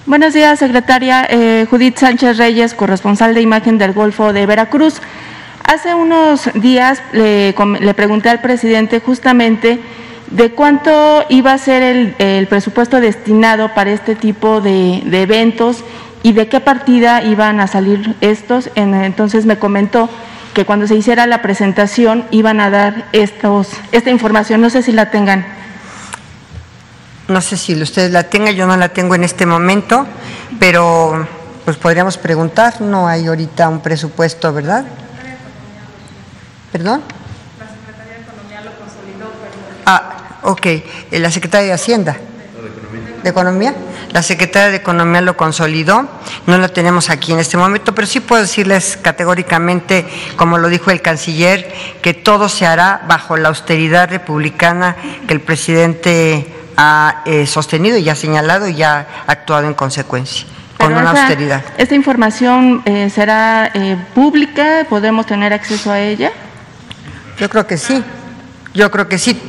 Buenos 0.06 0.34
días, 0.34 0.60
secretaria. 0.60 1.26
Eh, 1.30 1.66
Judith 1.70 1.98
Sánchez 1.98 2.38
Reyes, 2.38 2.74
corresponsal 2.76 3.34
de 3.34 3.42
imagen 3.42 3.78
del 3.78 3.94
Golfo 3.94 4.34
de 4.34 4.46
Veracruz. 4.46 5.02
Hace 5.64 5.96
unos 5.96 6.50
días 6.54 7.02
le, 7.12 7.56
le 7.80 7.94
pregunté 7.96 8.30
al 8.30 8.40
presidente 8.40 9.00
justamente 9.00 9.80
de 10.30 10.52
cuánto 10.52 11.24
iba 11.30 11.54
a 11.54 11.58
ser 11.58 12.14
el, 12.20 12.48
presupuesto 12.48 13.02
destinado 13.02 13.74
para 13.74 13.92
este 13.92 14.16
tipo 14.16 14.62
de, 14.62 14.98
eventos 15.12 15.84
y 16.22 16.34
de 16.34 16.48
qué 16.48 16.60
partida 16.60 17.24
iban 17.24 17.60
a 17.60 17.66
salir 17.68 18.16
estos. 18.22 18.70
En- 18.76 18.94
entonces 18.94 19.48
me 19.48 19.58
comentó 19.58 20.08
que 20.54 20.66
cuando 20.66 20.86
se 20.88 20.96
hiciera 20.96 21.26
la 21.26 21.42
presentación 21.42 22.26
iban 22.30 22.60
a 22.62 22.70
dar 22.70 23.06
estos, 23.12 23.70
esta 23.92 24.12
información. 24.12 24.62
No 24.62 24.70
sé 24.70 24.84
si 24.84 24.92
la 24.92 25.10
tengan. 25.10 25.46
No 27.28 27.42
sé 27.42 27.58
si 27.58 27.74
ustedes 27.82 28.12
la 28.12 28.24
tengan, 28.24 28.54
yo 28.54 28.68
no 28.68 28.78
la 28.78 28.90
tengo 28.90 29.16
en 29.16 29.24
este 29.24 29.48
momento, 29.48 30.06
pero 30.60 31.28
pues 31.66 31.76
podríamos 31.78 32.18
preguntar, 32.18 32.82
no 32.82 33.08
hay 33.08 33.26
ahorita 33.26 33.68
un 33.68 33.82
presupuesto, 33.82 34.54
¿verdad? 34.54 34.86
¿Perdón? 36.72 37.02
La 37.58 37.66
Secretaría 37.68 38.14
de 38.14 38.22
Economía 38.22 38.62
lo 38.62 38.72
consolidó, 38.78 39.32
Ah, 39.88 40.40
ok, 40.44 40.66
Eh, 40.66 41.20
la 41.20 41.32
Secretaría 41.32 41.70
de 41.70 41.74
Hacienda. 41.74 42.16
¿De 43.24 43.30
Economía? 43.32 43.74
La 44.12 44.22
Secretaría 44.22 44.70
de 44.70 44.78
Economía 44.78 45.22
lo 45.22 45.36
consolidó, 45.36 46.08
no 46.46 46.58
lo 46.60 46.70
tenemos 46.70 47.10
aquí 47.10 47.34
en 47.34 47.40
este 47.40 47.58
momento, 47.58 47.96
pero 47.96 48.06
sí 48.06 48.20
puedo 48.20 48.44
decirles 48.44 49.00
categóricamente, 49.02 50.06
como 50.36 50.60
lo 50.60 50.70
dijo 50.70 50.92
el 50.92 51.02
canciller, 51.02 51.74
que 52.04 52.14
todo 52.14 52.50
se 52.50 52.68
hará 52.68 53.02
bajo 53.08 53.36
la 53.36 53.50
austeridad 53.50 54.10
republicana 54.12 54.96
que 55.28 55.34
el 55.34 55.42
presidente 55.42 56.55
ha 56.78 57.22
eh, 57.26 57.46
sostenido 57.46 57.98
y 57.98 58.10
ha 58.10 58.16
señalado 58.16 58.68
y 58.68 58.82
ha 58.84 59.08
actuado 59.28 59.66
en 59.68 59.74
consecuencia, 59.74 60.46
con 60.78 60.92
una 60.94 61.12
esa- 61.12 61.22
austeridad. 61.22 61.64
¿Esta 61.78 61.96
información 61.96 62.82
eh, 62.86 63.10
será 63.10 63.72
eh, 63.74 63.98
pública? 64.14 64.86
¿Podemos 64.90 65.26
tener 65.26 65.54
acceso 65.54 65.92
a 65.92 66.00
ella? 66.00 66.32
Yo 67.40 67.50
creo 67.50 67.68
que 67.68 67.78
sí, 67.78 68.04
yo 68.74 68.90
creo 68.92 69.08
que 69.10 69.18
sí. 69.18 69.40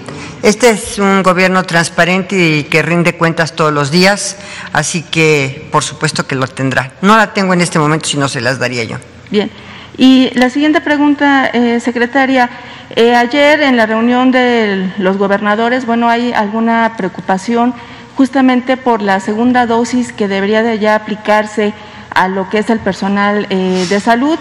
Este 0.42 0.70
es 0.70 0.98
un 0.98 1.22
gobierno 1.22 1.64
transparente 1.64 2.36
y 2.36 2.64
que 2.64 2.82
rinde 2.82 3.16
cuentas 3.16 3.54
todos 3.56 3.72
los 3.72 3.90
días, 3.90 4.36
así 4.72 5.02
que 5.02 5.68
por 5.72 5.82
supuesto 5.82 6.26
que 6.26 6.34
lo 6.36 6.46
tendrá. 6.46 6.92
No 7.00 7.16
la 7.16 7.32
tengo 7.32 7.54
en 7.54 7.60
este 7.62 7.78
momento, 7.78 8.08
si 8.08 8.16
no 8.18 8.28
se 8.28 8.40
las 8.40 8.58
daría 8.58 8.84
yo. 8.84 8.98
Bien. 9.30 9.50
Y 9.98 10.30
la 10.34 10.50
siguiente 10.50 10.80
pregunta, 10.80 11.46
eh, 11.46 11.80
secretaria. 11.80 12.50
Eh, 12.94 13.14
ayer 13.14 13.62
en 13.62 13.76
la 13.76 13.86
reunión 13.86 14.30
de 14.30 14.92
los 14.98 15.16
gobernadores, 15.16 15.86
bueno, 15.86 16.08
hay 16.08 16.32
alguna 16.32 16.94
preocupación 16.96 17.74
justamente 18.14 18.76
por 18.76 19.02
la 19.02 19.20
segunda 19.20 19.66
dosis 19.66 20.12
que 20.12 20.28
debería 20.28 20.62
de 20.62 20.78
ya 20.78 20.94
aplicarse 20.94 21.72
a 22.10 22.28
lo 22.28 22.48
que 22.48 22.58
es 22.58 22.70
el 22.70 22.78
personal 22.78 23.46
eh, 23.50 23.86
de 23.88 24.00
salud. 24.00 24.38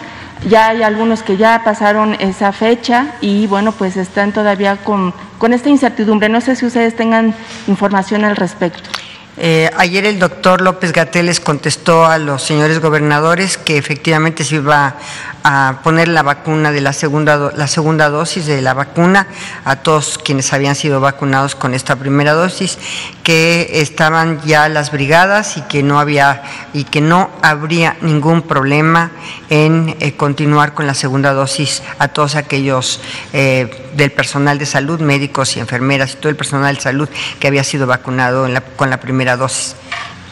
ya 0.49 0.67
hay 0.67 0.83
algunos 0.83 1.23
que 1.23 1.37
ya 1.37 1.63
pasaron 1.63 2.15
esa 2.19 2.51
fecha 2.51 3.15
y 3.21 3.47
bueno, 3.47 3.71
pues 3.71 3.97
están 3.97 4.31
todavía 4.31 4.77
con, 4.77 5.13
con 5.37 5.53
esta 5.53 5.69
incertidumbre. 5.69 6.29
No 6.29 6.41
sé 6.41 6.55
si 6.55 6.65
ustedes 6.65 6.95
tengan 6.95 7.33
información 7.67 8.25
al 8.25 8.35
respecto. 8.35 8.89
Eh, 9.37 9.69
ayer 9.75 10.05
el 10.05 10.17
doctor 10.17 10.61
López 10.61 10.93
Gatel 10.93 11.25
les 11.25 11.41
contestó 11.41 12.05
a 12.05 12.17
los 12.17 12.41
señores 12.41 12.79
gobernadores 12.79 13.57
que 13.57 13.77
efectivamente 13.77 14.45
se 14.45 14.55
iba 14.55 14.95
a 15.47 15.81
poner 15.83 16.07
la 16.07 16.23
vacuna 16.23 16.71
de 16.71 16.81
la 16.81 16.91
segunda, 16.91 17.51
la 17.55 17.67
segunda 17.67 18.09
dosis 18.09 18.47
de 18.47 18.63
la 18.63 18.73
vacuna 18.73 19.27
a 19.63 19.75
todos 19.75 20.17
quienes 20.17 20.51
habían 20.53 20.73
sido 20.73 21.01
vacunados 21.01 21.53
con 21.53 21.75
esta 21.75 21.95
primera 21.95 22.33
dosis, 22.33 22.79
que 23.21 23.69
estaban 23.73 24.41
ya 24.41 24.67
las 24.69 24.91
brigadas 24.91 25.57
y 25.57 25.61
que 25.61 25.83
no 25.83 25.99
había 25.99 26.41
y 26.73 26.85
que 26.85 26.99
no 26.99 27.29
habría 27.43 27.95
ningún 28.01 28.41
problema 28.41 29.11
en 29.51 29.95
eh, 29.99 30.13
continuar 30.13 30.73
con 30.73 30.87
la 30.87 30.95
segunda 30.95 31.31
dosis 31.33 31.83
a 31.99 32.07
todos 32.07 32.35
aquellos 32.35 32.99
eh, 33.31 33.91
del 33.95 34.11
personal 34.11 34.57
de 34.57 34.65
salud, 34.65 34.99
médicos 34.99 35.57
y 35.57 35.59
enfermeras 35.59 36.13
y 36.13 36.15
todo 36.15 36.29
el 36.29 36.37
personal 36.37 36.73
de 36.73 36.81
salud 36.81 37.09
que 37.39 37.47
había 37.47 37.63
sido 37.63 37.85
vacunado 37.85 38.47
con 38.75 38.89
la 38.89 38.99
primera 38.99 39.37
dosis. 39.37 39.75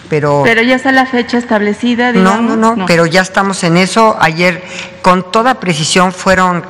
Pero, 0.10 0.41
pero 0.43 0.62
ya 0.62 0.76
está 0.76 0.91
la 0.91 1.06
fecha 1.06 1.38
establecida, 1.38 2.12
digamos. 2.12 2.56
No, 2.56 2.56
no, 2.56 2.76
no, 2.76 2.86
pero 2.86 3.06
ya 3.06 3.22
estamos 3.22 3.64
en 3.64 3.78
eso. 3.78 4.16
Ayer, 4.20 4.64
con 5.01 5.32
toda 5.32 5.60
precisión, 5.60 6.12
fueron 6.12 6.64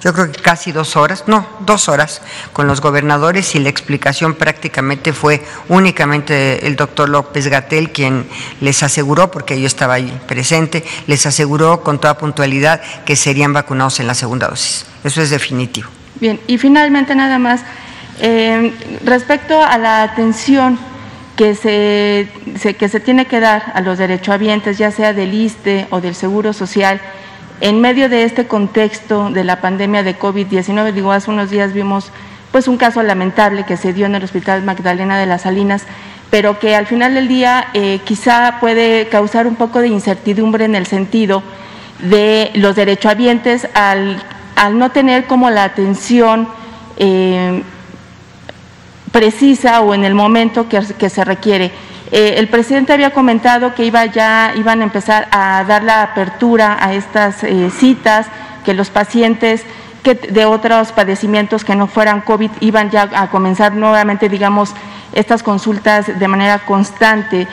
yo 0.00 0.14
creo 0.14 0.32
que 0.32 0.40
casi 0.40 0.72
dos 0.72 0.96
horas, 0.96 1.24
no, 1.26 1.46
dos 1.60 1.88
horas 1.88 2.22
con 2.54 2.66
los 2.66 2.80
gobernadores 2.80 3.54
y 3.54 3.58
la 3.58 3.68
explicación 3.68 4.34
prácticamente 4.34 5.12
fue 5.12 5.44
únicamente 5.68 6.66
el 6.66 6.76
doctor 6.76 7.08
López 7.08 7.48
Gatel 7.48 7.90
quien 7.90 8.26
les 8.60 8.82
aseguró, 8.82 9.30
porque 9.30 9.60
yo 9.60 9.66
estaba 9.66 9.94
ahí 9.94 10.18
presente, 10.26 10.84
les 11.06 11.26
aseguró 11.26 11.82
con 11.82 12.00
toda 12.00 12.16
puntualidad 12.16 12.80
que 13.04 13.14
serían 13.14 13.52
vacunados 13.52 14.00
en 14.00 14.06
la 14.06 14.14
segunda 14.14 14.48
dosis. 14.48 14.86
Eso 15.04 15.20
es 15.20 15.28
definitivo. 15.28 15.90
Bien, 16.18 16.40
y 16.46 16.56
finalmente 16.56 17.14
nada 17.14 17.38
más, 17.38 17.60
eh, 18.20 18.72
respecto 19.04 19.62
a 19.62 19.76
la 19.76 20.02
atención 20.02 20.78
que 21.40 21.54
se, 21.54 22.74
que 22.74 22.88
se 22.90 23.00
tiene 23.00 23.24
que 23.24 23.40
dar 23.40 23.72
a 23.74 23.80
los 23.80 23.96
derechohabientes, 23.96 24.76
ya 24.76 24.90
sea 24.90 25.14
del 25.14 25.32
ISTE 25.32 25.86
o 25.88 26.02
del 26.02 26.14
Seguro 26.14 26.52
Social, 26.52 27.00
en 27.62 27.80
medio 27.80 28.10
de 28.10 28.24
este 28.24 28.46
contexto 28.46 29.30
de 29.30 29.42
la 29.42 29.62
pandemia 29.62 30.02
de 30.02 30.18
COVID-19, 30.18 30.92
digo, 30.92 31.12
hace 31.12 31.30
unos 31.30 31.48
días 31.48 31.72
vimos 31.72 32.12
pues 32.52 32.68
un 32.68 32.76
caso 32.76 33.02
lamentable 33.02 33.64
que 33.64 33.78
se 33.78 33.94
dio 33.94 34.04
en 34.04 34.16
el 34.16 34.24
Hospital 34.24 34.64
Magdalena 34.64 35.18
de 35.18 35.24
las 35.24 35.40
Salinas, 35.40 35.84
pero 36.28 36.58
que 36.58 36.76
al 36.76 36.86
final 36.86 37.14
del 37.14 37.26
día 37.26 37.68
eh, 37.72 38.00
quizá 38.04 38.58
puede 38.60 39.08
causar 39.08 39.46
un 39.46 39.56
poco 39.56 39.80
de 39.80 39.88
incertidumbre 39.88 40.66
en 40.66 40.74
el 40.74 40.84
sentido 40.84 41.42
de 42.00 42.50
los 42.52 42.76
derechohabientes 42.76 43.66
al 43.72 44.22
al 44.60 44.78
no 44.78 44.90
tener 44.90 45.24
como 45.24 45.48
la 45.48 45.64
atención 45.64 46.46
eh, 46.98 47.62
precisa 49.12 49.80
o 49.80 49.94
en 49.94 50.04
el 50.04 50.14
momento 50.14 50.68
que, 50.68 51.10
se 51.10 51.24
requiere. 51.24 51.72
Eh, 52.12 52.34
el 52.38 52.48
presidente 52.48 52.92
había 52.92 53.10
comentado 53.10 53.74
que 53.74 53.84
iba 53.84 54.04
ya, 54.06 54.52
iban 54.56 54.80
a 54.80 54.84
empezar 54.84 55.28
a 55.30 55.64
dar 55.64 55.82
la 55.82 56.02
apertura 56.02 56.78
a 56.80 56.94
estas 56.94 57.44
eh, 57.44 57.70
citas, 57.70 58.26
que 58.64 58.74
los 58.74 58.90
pacientes 58.90 59.64
que 60.02 60.14
de 60.14 60.46
otros 60.46 60.92
padecimientos 60.92 61.64
que 61.64 61.76
no 61.76 61.86
fueran 61.86 62.22
COVID 62.22 62.50
iban 62.60 62.90
ya 62.90 63.10
a 63.14 63.28
comenzar 63.30 63.74
nuevamente, 63.74 64.28
digamos, 64.28 64.72
estas 65.12 65.42
consultas 65.42 66.18
de 66.18 66.28
manera 66.28 66.60
constante. 66.60 67.46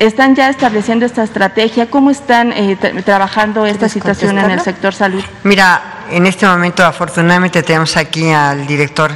¿Están 0.00 0.34
ya 0.34 0.48
estableciendo 0.48 1.04
esta 1.04 1.22
estrategia? 1.22 1.90
¿Cómo 1.90 2.10
están 2.10 2.54
eh, 2.54 2.78
trabajando 3.04 3.66
esta 3.66 3.86
situación 3.86 4.38
en 4.38 4.50
el 4.50 4.60
sector 4.62 4.94
salud? 4.94 5.22
Mira, 5.44 6.06
en 6.10 6.24
este 6.24 6.46
momento 6.46 6.82
afortunadamente 6.86 7.62
tenemos 7.62 7.98
aquí 7.98 8.30
al 8.30 8.66
director 8.66 9.12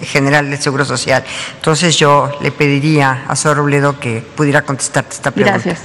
general 0.00 0.48
del 0.48 0.60
Seguro 0.60 0.84
Social. 0.84 1.24
Entonces 1.56 1.98
yo 1.98 2.38
le 2.40 2.52
pediría 2.52 3.24
a 3.26 3.34
Sor 3.34 3.56
Robledo 3.56 3.98
que 3.98 4.24
pudiera 4.36 4.62
contestar 4.62 5.04
esta 5.10 5.32
pregunta. 5.32 5.58
Gracias. 5.58 5.80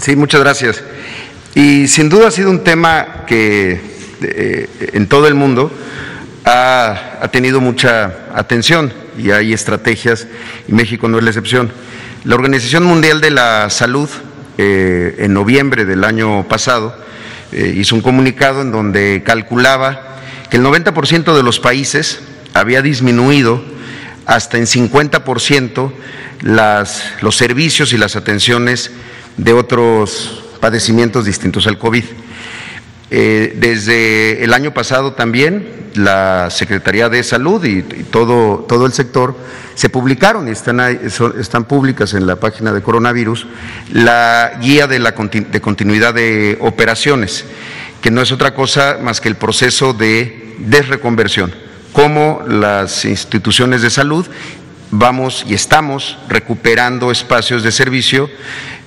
Sí, 0.00 0.16
muchas 0.16 0.40
gracias. 0.40 0.82
Y 1.54 1.86
sin 1.86 2.08
duda 2.08 2.26
ha 2.26 2.30
sido 2.32 2.50
un 2.50 2.64
tema 2.64 3.24
que 3.28 4.18
eh, 4.22 4.90
en 4.92 5.08
todo 5.08 5.28
el 5.28 5.34
mundo 5.34 5.70
ha 6.44 7.28
tenido 7.30 7.60
mucha 7.60 8.26
atención 8.34 9.05
y 9.18 9.30
hay 9.30 9.52
estrategias 9.52 10.26
y 10.68 10.72
México 10.72 11.08
no 11.08 11.18
es 11.18 11.24
la 11.24 11.30
excepción. 11.30 11.70
La 12.24 12.34
Organización 12.34 12.84
Mundial 12.84 13.20
de 13.20 13.30
la 13.30 13.70
Salud 13.70 14.08
eh, 14.58 15.16
en 15.18 15.34
noviembre 15.34 15.84
del 15.84 16.04
año 16.04 16.46
pasado 16.48 16.96
eh, 17.52 17.74
hizo 17.76 17.94
un 17.94 18.00
comunicado 18.00 18.62
en 18.62 18.72
donde 18.72 19.22
calculaba 19.24 20.16
que 20.50 20.56
el 20.56 20.64
90% 20.64 21.36
de 21.36 21.42
los 21.42 21.60
países 21.60 22.20
había 22.54 22.82
disminuido 22.82 23.62
hasta 24.26 24.58
en 24.58 24.64
50% 24.64 25.92
las, 26.42 27.04
los 27.20 27.36
servicios 27.36 27.92
y 27.92 27.98
las 27.98 28.16
atenciones 28.16 28.90
de 29.36 29.52
otros 29.52 30.42
padecimientos 30.60 31.24
distintos 31.24 31.66
al 31.66 31.78
COVID. 31.78 32.04
Eh, 33.10 33.54
desde 33.56 34.42
el 34.42 34.52
año 34.52 34.74
pasado 34.74 35.12
también 35.12 35.86
la 35.94 36.50
Secretaría 36.50 37.08
de 37.08 37.22
Salud 37.22 37.64
y, 37.64 37.82
todo, 37.82 38.64
todo 38.68 38.84
el 38.84 38.92
sector 38.92 39.36
se 39.74 39.88
publicaron 39.88 40.48
y 40.48 40.50
están, 40.50 40.80
están 41.38 41.64
públicas 41.64 42.14
en 42.14 42.26
la 42.26 42.36
página 42.36 42.72
de 42.72 42.82
coronavirus 42.82 43.46
la 43.92 44.58
guía 44.60 44.86
de, 44.88 44.98
la, 44.98 45.12
de 45.12 45.60
continuidad 45.60 46.14
de 46.14 46.58
operaciones, 46.60 47.44
que 48.02 48.10
no 48.10 48.20
es 48.20 48.32
otra 48.32 48.54
cosa 48.54 48.98
más 49.00 49.20
que 49.20 49.28
el 49.28 49.36
proceso 49.36 49.92
de 49.92 50.56
desreconversión, 50.58 51.54
cómo 51.92 52.42
las 52.48 53.04
instituciones 53.04 53.82
de 53.82 53.90
salud 53.90 54.26
vamos 54.90 55.44
y 55.48 55.54
estamos 55.54 56.18
recuperando 56.28 57.10
espacios 57.10 57.62
de 57.62 57.72
servicio 57.72 58.30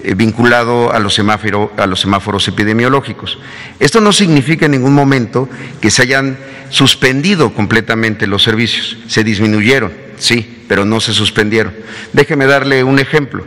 eh, 0.02 0.16
vinculado 0.16 0.93
a 0.93 1.00
los, 1.00 1.14
semáforo, 1.14 1.74
a 1.78 1.86
los 1.86 2.00
semáforos 2.00 2.47
epidemiológicos. 2.47 3.38
Esto 3.80 4.00
no 4.02 4.14
significa 4.14 4.66
en 4.66 4.72
ningún 4.72 4.93
momento 4.93 5.50
que 5.82 5.91
se 5.91 6.04
hayan 6.04 6.38
suspendido 6.70 7.54
completamente 7.54 8.28
los 8.28 8.43
servicios, 8.43 8.97
se 9.08 9.24
disminuyeron, 9.24 9.91
sí, 10.18 10.64
pero 10.68 10.86
no 10.86 11.00
se 11.02 11.14
suspendieron. 11.14 11.74
Déjeme 12.14 12.45
darle 12.45 12.84
un 12.84 13.00
ejemplo. 13.00 13.45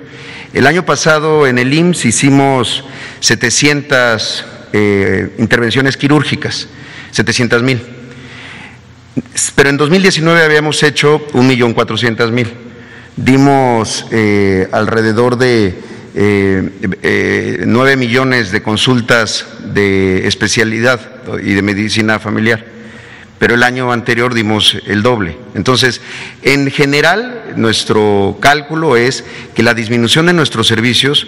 El 0.52 0.66
año 0.66 0.84
pasado 0.84 1.46
en 1.46 1.58
el 1.58 1.72
IMSS 1.72 2.04
hicimos 2.04 2.84
700 3.20 4.44
eh, 4.74 5.30
intervenciones 5.38 5.96
quirúrgicas, 5.96 6.68
700 7.12 7.62
mil. 7.62 7.80
Pero 9.54 9.70
en 9.70 9.76
2019 9.76 10.44
habíamos 10.44 10.82
hecho 10.82 11.26
1.400.000. 11.32 12.46
Dimos 13.16 14.06
eh, 14.10 14.68
alrededor 14.72 15.36
de 15.36 15.78
eh, 16.14 17.62
9 17.66 17.96
millones 17.96 18.52
de 18.52 18.62
consultas 18.62 19.46
de 19.74 20.26
especialidad 20.26 21.00
y 21.42 21.52
de 21.52 21.62
medicina 21.62 22.18
familiar 22.18 22.72
pero 23.42 23.56
el 23.56 23.64
año 23.64 23.90
anterior 23.90 24.34
dimos 24.34 24.78
el 24.86 25.02
doble. 25.02 25.36
Entonces, 25.56 26.00
en 26.42 26.70
general, 26.70 27.54
nuestro 27.56 28.38
cálculo 28.40 28.96
es 28.96 29.24
que 29.56 29.64
la 29.64 29.74
disminución 29.74 30.26
de 30.26 30.32
nuestros 30.32 30.68
servicios 30.68 31.26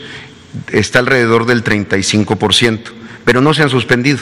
está 0.70 1.01
alrededor 1.01 1.45
del 1.45 1.64
35%, 1.64 2.82
pero 3.24 3.41
no 3.41 3.53
se 3.53 3.64
han 3.64 3.68
suspendido. 3.68 4.20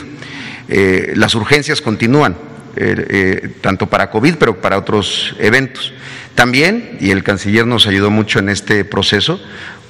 Eh, 0.71 1.13
las 1.17 1.35
urgencias 1.35 1.83
continúan, 1.83 2.35
eh, 2.77 3.07
eh, 3.09 3.49
tanto 3.61 3.87
para 3.87 4.11
COVID, 4.11 4.37
pero 4.37 4.61
para 4.61 4.79
otros 4.79 5.35
eventos. 5.39 5.93
También, 6.35 6.97
y 7.01 7.11
el 7.11 7.23
canciller 7.23 7.67
nos 7.67 7.87
ayudó 7.87 8.11
mucho 8.11 8.39
en 8.39 8.49
este 8.49 8.85
proceso, 8.85 9.41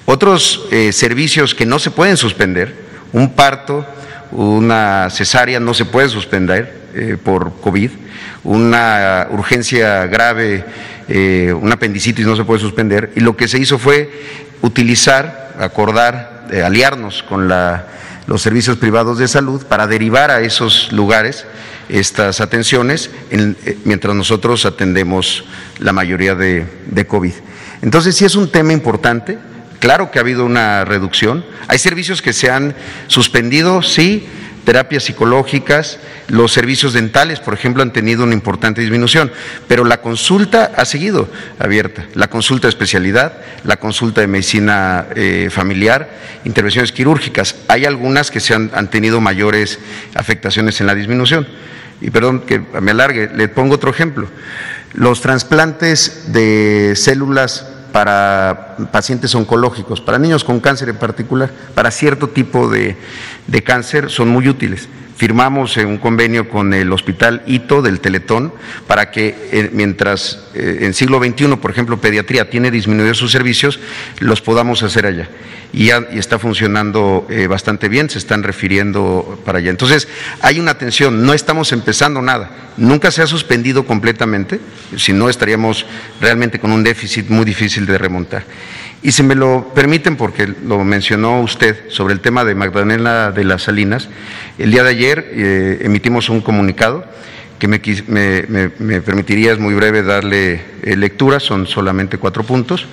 otros 0.04 0.66
servicios 0.90 1.54
que 1.54 1.64
no 1.64 1.78
se 1.78 1.92
pueden 1.92 2.16
suspender, 2.16 2.74
un 3.12 3.34
parto, 3.34 3.86
una 4.32 5.08
cesárea 5.10 5.60
no 5.60 5.74
se 5.74 5.84
puede 5.84 6.08
suspender, 6.08 6.82
eh, 6.94 7.16
por 7.22 7.58
COVID, 7.62 7.90
una 8.44 9.26
urgencia 9.30 10.06
grave, 10.08 10.62
eh, 11.08 11.54
un 11.58 11.72
apendicitis 11.72 12.26
no 12.26 12.36
se 12.36 12.44
puede 12.44 12.60
suspender, 12.60 13.12
y 13.16 13.20
lo 13.20 13.34
que 13.34 13.48
se 13.48 13.58
hizo 13.58 13.78
fue 13.78 14.10
utilizar, 14.60 15.54
acordar, 15.58 16.48
eh, 16.52 16.62
aliarnos 16.62 17.22
con 17.22 17.48
los 17.48 18.42
servicios 18.42 18.76
privados 18.76 19.16
de 19.16 19.26
salud 19.26 19.64
para 19.64 19.86
derivar 19.86 20.30
a 20.30 20.42
esos 20.42 20.92
lugares 20.92 21.46
estas 21.88 22.40
atenciones 22.40 23.10
mientras 23.84 24.14
nosotros 24.14 24.64
atendemos 24.66 25.44
la 25.78 25.92
mayoría 25.92 26.34
de, 26.34 26.66
de 26.86 27.06
COVID. 27.06 27.32
Entonces 27.82 28.16
sí 28.16 28.24
es 28.24 28.36
un 28.36 28.50
tema 28.50 28.72
importante, 28.72 29.38
claro 29.80 30.10
que 30.10 30.18
ha 30.18 30.22
habido 30.22 30.44
una 30.44 30.84
reducción, 30.84 31.44
hay 31.68 31.78
servicios 31.78 32.22
que 32.22 32.32
se 32.32 32.50
han 32.50 32.74
suspendido, 33.08 33.82
sí, 33.82 34.26
terapias 34.64 35.04
psicológicas, 35.04 35.98
los 36.28 36.52
servicios 36.52 36.92
dentales, 36.92 37.40
por 37.40 37.54
ejemplo, 37.54 37.82
han 37.82 37.92
tenido 37.92 38.24
una 38.24 38.34
importante 38.34 38.80
disminución, 38.80 39.32
pero 39.68 39.84
la 39.84 40.00
consulta 40.00 40.72
ha 40.76 40.84
seguido 40.84 41.28
abierta, 41.58 42.06
la 42.14 42.28
consulta 42.28 42.66
de 42.66 42.70
especialidad, 42.70 43.34
la 43.64 43.76
consulta 43.78 44.20
de 44.20 44.26
medicina 44.26 45.06
eh, 45.14 45.48
familiar, 45.50 46.10
intervenciones 46.44 46.92
quirúrgicas. 46.92 47.56
Hay 47.68 47.84
algunas 47.84 48.30
que 48.30 48.40
se 48.40 48.54
han, 48.54 48.70
han 48.74 48.88
tenido 48.88 49.20
mayores 49.20 49.78
afectaciones 50.14 50.80
en 50.80 50.86
la 50.86 50.94
disminución. 50.94 51.46
Y 52.00 52.10
perdón 52.10 52.40
que 52.40 52.58
me 52.58 52.90
alargue, 52.90 53.30
le 53.32 53.48
pongo 53.48 53.76
otro 53.76 53.90
ejemplo. 53.90 54.28
Los 54.92 55.20
trasplantes 55.20 56.32
de 56.32 56.94
células 56.96 57.66
para 57.92 58.76
pacientes 58.90 59.34
oncológicos, 59.34 60.00
para 60.00 60.18
niños 60.18 60.44
con 60.44 60.60
cáncer 60.60 60.88
en 60.88 60.96
particular, 60.96 61.50
para 61.74 61.90
cierto 61.90 62.28
tipo 62.28 62.68
de, 62.68 62.96
de 63.46 63.62
cáncer, 63.62 64.10
son 64.10 64.28
muy 64.28 64.48
útiles. 64.48 64.88
Firmamos 65.16 65.76
un 65.76 65.98
convenio 65.98 66.48
con 66.48 66.74
el 66.74 66.92
Hospital 66.92 67.42
Ito 67.46 67.80
del 67.80 68.00
Teletón 68.00 68.52
para 68.88 69.12
que 69.12 69.36
eh, 69.52 69.70
mientras 69.72 70.48
eh, 70.52 70.78
en 70.80 70.94
siglo 70.94 71.20
XXI, 71.20 71.56
por 71.58 71.70
ejemplo, 71.70 72.00
pediatría 72.00 72.50
tiene 72.50 72.72
disminuido 72.72 73.14
sus 73.14 73.30
servicios, 73.30 73.78
los 74.18 74.40
podamos 74.40 74.82
hacer 74.82 75.06
allá. 75.06 75.28
Y, 75.72 75.86
ya, 75.86 76.08
y 76.12 76.18
está 76.18 76.40
funcionando 76.40 77.26
eh, 77.30 77.46
bastante 77.46 77.88
bien, 77.88 78.10
se 78.10 78.18
están 78.18 78.42
refiriendo 78.42 79.40
para 79.44 79.58
allá. 79.58 79.70
Entonces, 79.70 80.08
hay 80.40 80.58
una 80.58 80.72
atención, 80.72 81.24
no 81.24 81.34
estamos 81.34 81.70
empezando 81.72 82.20
nada, 82.20 82.72
nunca 82.76 83.12
se 83.12 83.22
ha 83.22 83.26
suspendido 83.28 83.86
completamente, 83.86 84.60
si 84.96 85.12
no 85.12 85.28
estaríamos 85.28 85.86
realmente 86.20 86.58
con 86.58 86.72
un 86.72 86.82
déficit 86.82 87.28
muy 87.28 87.44
difícil 87.44 87.86
de 87.86 87.96
remontar. 87.96 88.44
Y 89.02 89.12
si 89.12 89.24
me 89.24 89.34
lo 89.34 89.72
permiten, 89.74 90.16
porque 90.16 90.46
lo 90.46 90.84
mencionó 90.84 91.40
usted 91.40 91.88
sobre 91.88 92.14
el 92.14 92.20
tema 92.20 92.44
de 92.44 92.54
Magdalena 92.54 93.32
de 93.32 93.44
las 93.44 93.62
Salinas, 93.62 94.08
el 94.58 94.70
día 94.70 94.84
de 94.84 94.90
ayer 94.90 95.30
eh, 95.32 95.78
emitimos 95.82 96.28
un 96.28 96.40
comunicado 96.40 97.04
que 97.62 97.68
me, 97.68 97.80
me, 98.08 98.70
me, 98.78 99.00
permitiría, 99.02 99.52
es 99.52 99.60
muy 99.60 99.74
breve, 99.74 100.02
darle 100.02 100.60
eh, 100.82 100.96
lectura, 100.96 101.38
son 101.38 101.68
solamente 101.68 102.18
cuatro 102.18 102.42
puntos. 102.42 102.88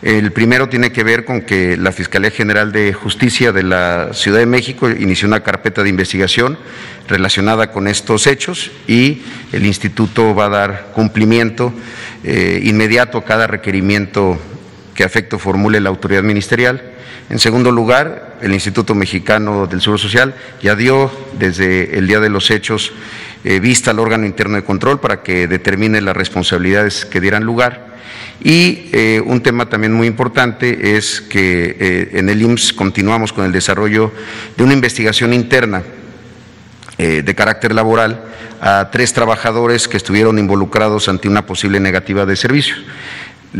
El 0.00 0.32
primero 0.32 0.70
tiene 0.70 0.92
que 0.92 1.04
ver 1.04 1.26
con 1.26 1.42
que 1.42 1.76
la 1.76 1.92
Fiscalía 1.92 2.30
General 2.30 2.72
de 2.72 2.94
Justicia 2.94 3.52
de 3.52 3.62
la 3.62 4.14
Ciudad 4.14 4.38
de 4.38 4.46
México 4.46 4.88
inició 4.88 5.28
una 5.28 5.40
carpeta 5.40 5.82
de 5.82 5.90
investigación 5.90 6.58
relacionada 7.06 7.70
con 7.70 7.86
estos 7.86 8.26
hechos 8.26 8.70
y 8.86 9.22
el 9.52 9.66
Instituto 9.66 10.34
va 10.34 10.46
a 10.46 10.48
dar 10.48 10.92
cumplimiento 10.94 11.74
eh, 12.22 12.60
inmediato 12.64 13.18
a 13.18 13.24
cada 13.26 13.46
requerimiento 13.46 14.38
que 14.94 15.04
afecto 15.04 15.38
formule 15.38 15.80
la 15.80 15.90
autoridad 15.90 16.22
ministerial. 16.22 16.94
En 17.30 17.38
segundo 17.38 17.70
lugar, 17.70 18.36
el 18.42 18.52
Instituto 18.52 18.94
Mexicano 18.94 19.66
del 19.66 19.80
Seguro 19.80 19.98
Social 19.98 20.34
ya 20.62 20.74
dio 20.74 21.10
desde 21.38 21.98
el 21.98 22.06
día 22.06 22.20
de 22.20 22.28
los 22.28 22.50
hechos 22.50 22.92
eh, 23.44 23.60
vista 23.60 23.90
al 23.90 23.98
órgano 23.98 24.26
interno 24.26 24.56
de 24.56 24.64
control 24.64 25.00
para 25.00 25.22
que 25.22 25.46
determine 25.46 26.00
las 26.00 26.16
responsabilidades 26.16 27.04
que 27.04 27.20
dieran 27.20 27.44
lugar. 27.44 27.94
Y 28.42 28.90
eh, 28.92 29.22
un 29.24 29.42
tema 29.42 29.68
también 29.68 29.92
muy 29.92 30.06
importante 30.06 30.96
es 30.96 31.20
que 31.20 31.76
eh, 31.78 32.08
en 32.12 32.28
el 32.28 32.42
IMSS 32.42 32.72
continuamos 32.72 33.32
con 33.32 33.44
el 33.44 33.52
desarrollo 33.52 34.12
de 34.56 34.64
una 34.64 34.74
investigación 34.74 35.32
interna 35.32 35.82
de 36.96 37.34
carácter 37.34 37.74
laboral 37.74 38.22
a 38.60 38.88
tres 38.92 39.12
trabajadores 39.12 39.88
que 39.88 39.96
estuvieron 39.96 40.38
involucrados 40.38 41.08
ante 41.08 41.28
una 41.28 41.44
posible 41.44 41.80
negativa 41.80 42.24
de 42.24 42.36
servicios 42.36 42.78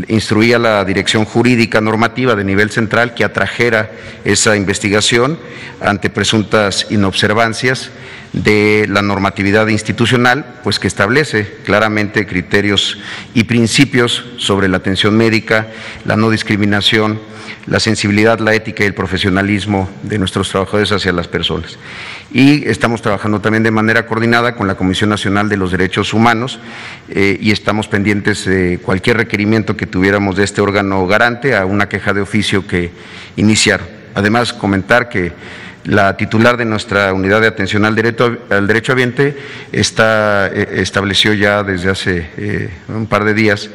instruía 0.08 0.56
a 0.56 0.58
la 0.58 0.84
Dirección 0.84 1.24
Jurídica 1.24 1.80
Normativa 1.80 2.34
de 2.34 2.44
nivel 2.44 2.70
central 2.70 3.14
que 3.14 3.24
atrajera 3.24 3.90
esa 4.24 4.56
investigación 4.56 5.38
ante 5.80 6.10
presuntas 6.10 6.86
inobservancias 6.90 7.90
de 8.32 8.86
la 8.88 9.02
normatividad 9.02 9.68
institucional, 9.68 10.60
pues 10.64 10.80
que 10.80 10.88
establece 10.88 11.58
claramente 11.64 12.26
criterios 12.26 12.98
y 13.32 13.44
principios 13.44 14.24
sobre 14.38 14.68
la 14.68 14.78
atención 14.78 15.16
médica, 15.16 15.68
la 16.04 16.16
no 16.16 16.30
discriminación, 16.30 17.20
la 17.66 17.78
sensibilidad, 17.78 18.40
la 18.40 18.54
ética 18.54 18.82
y 18.82 18.86
el 18.86 18.94
profesionalismo 18.94 19.88
de 20.02 20.18
nuestros 20.18 20.50
trabajadores 20.50 20.90
hacia 20.90 21.12
las 21.12 21.28
personas. 21.28 21.78
Y 22.32 22.68
estamos 22.68 23.02
trabajando 23.02 23.40
también 23.40 23.62
de 23.62 23.70
manera 23.70 24.06
coordinada 24.06 24.56
con 24.56 24.66
la 24.66 24.74
Comisión 24.74 25.10
Nacional 25.10 25.48
de 25.48 25.56
los 25.56 25.70
Derechos 25.70 26.12
Humanos 26.12 26.58
eh, 27.08 27.38
y 27.40 27.52
estamos 27.52 27.86
pendientes 27.86 28.44
de 28.44 28.78
cualquier 28.82 29.18
requerimiento 29.18 29.76
que 29.76 29.86
tuviéramos 29.86 30.36
de 30.36 30.44
este 30.44 30.60
órgano 30.60 31.06
garante 31.06 31.56
a 31.56 31.64
una 31.64 31.88
queja 31.88 32.12
de 32.12 32.20
oficio 32.20 32.66
que 32.66 32.90
iniciaron. 33.36 33.86
Además, 34.14 34.52
comentar 34.52 35.08
que 35.08 35.32
la 35.84 36.16
titular 36.16 36.56
de 36.56 36.64
nuestra 36.64 37.12
unidad 37.12 37.40
de 37.40 37.46
atención 37.46 37.84
al 37.84 37.94
derecho, 37.94 38.38
al 38.48 38.66
derecho 38.66 38.92
ambiente 38.92 39.36
está, 39.70 40.48
eh, 40.48 40.80
estableció 40.80 41.34
ya 41.34 41.62
desde 41.62 41.90
hace 41.90 42.30
eh, 42.36 42.70
un 42.88 43.06
par 43.06 43.24
de 43.24 43.34
días 43.34 43.70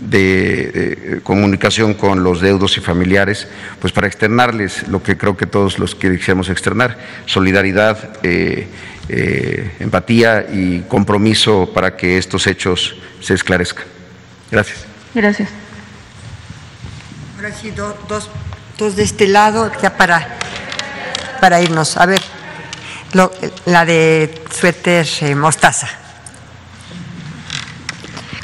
de, 0.00 0.72
de, 0.72 1.20
comunicación 1.22 1.94
con 1.94 2.24
los 2.24 2.40
deudos 2.40 2.76
y 2.76 2.80
familiares, 2.80 3.46
pues 3.80 3.92
para 3.92 4.06
externarles 4.06 4.88
lo 4.88 5.02
que 5.02 5.16
creo 5.16 5.36
que 5.36 5.46
todos 5.46 5.78
los 5.78 5.94
que 5.94 6.10
quisiéramos 6.16 6.48
externar, 6.48 6.98
solidaridad, 7.26 8.18
eh, 8.22 8.66
eh, 9.08 9.72
empatía 9.80 10.46
y 10.52 10.80
compromiso 10.82 11.70
para 11.72 11.96
que 11.96 12.16
estos 12.16 12.46
hechos 12.46 12.96
se 13.20 13.34
esclarezcan. 13.34 13.84
Gracias. 14.50 14.84
Gracias. 15.14 15.48
Ahora 17.36 17.52
sí, 17.52 17.70
do, 17.70 17.96
dos, 18.08 18.30
dos 18.78 18.96
de 18.96 19.02
este 19.02 19.26
lado, 19.26 19.70
ya 19.82 19.96
para, 19.96 20.38
para 21.40 21.60
irnos. 21.60 21.96
A 21.96 22.06
ver, 22.06 22.20
lo, 23.12 23.32
la 23.66 23.84
de 23.84 24.42
suéter 24.50 25.06
eh, 25.22 25.34
mostaza. 25.34 25.88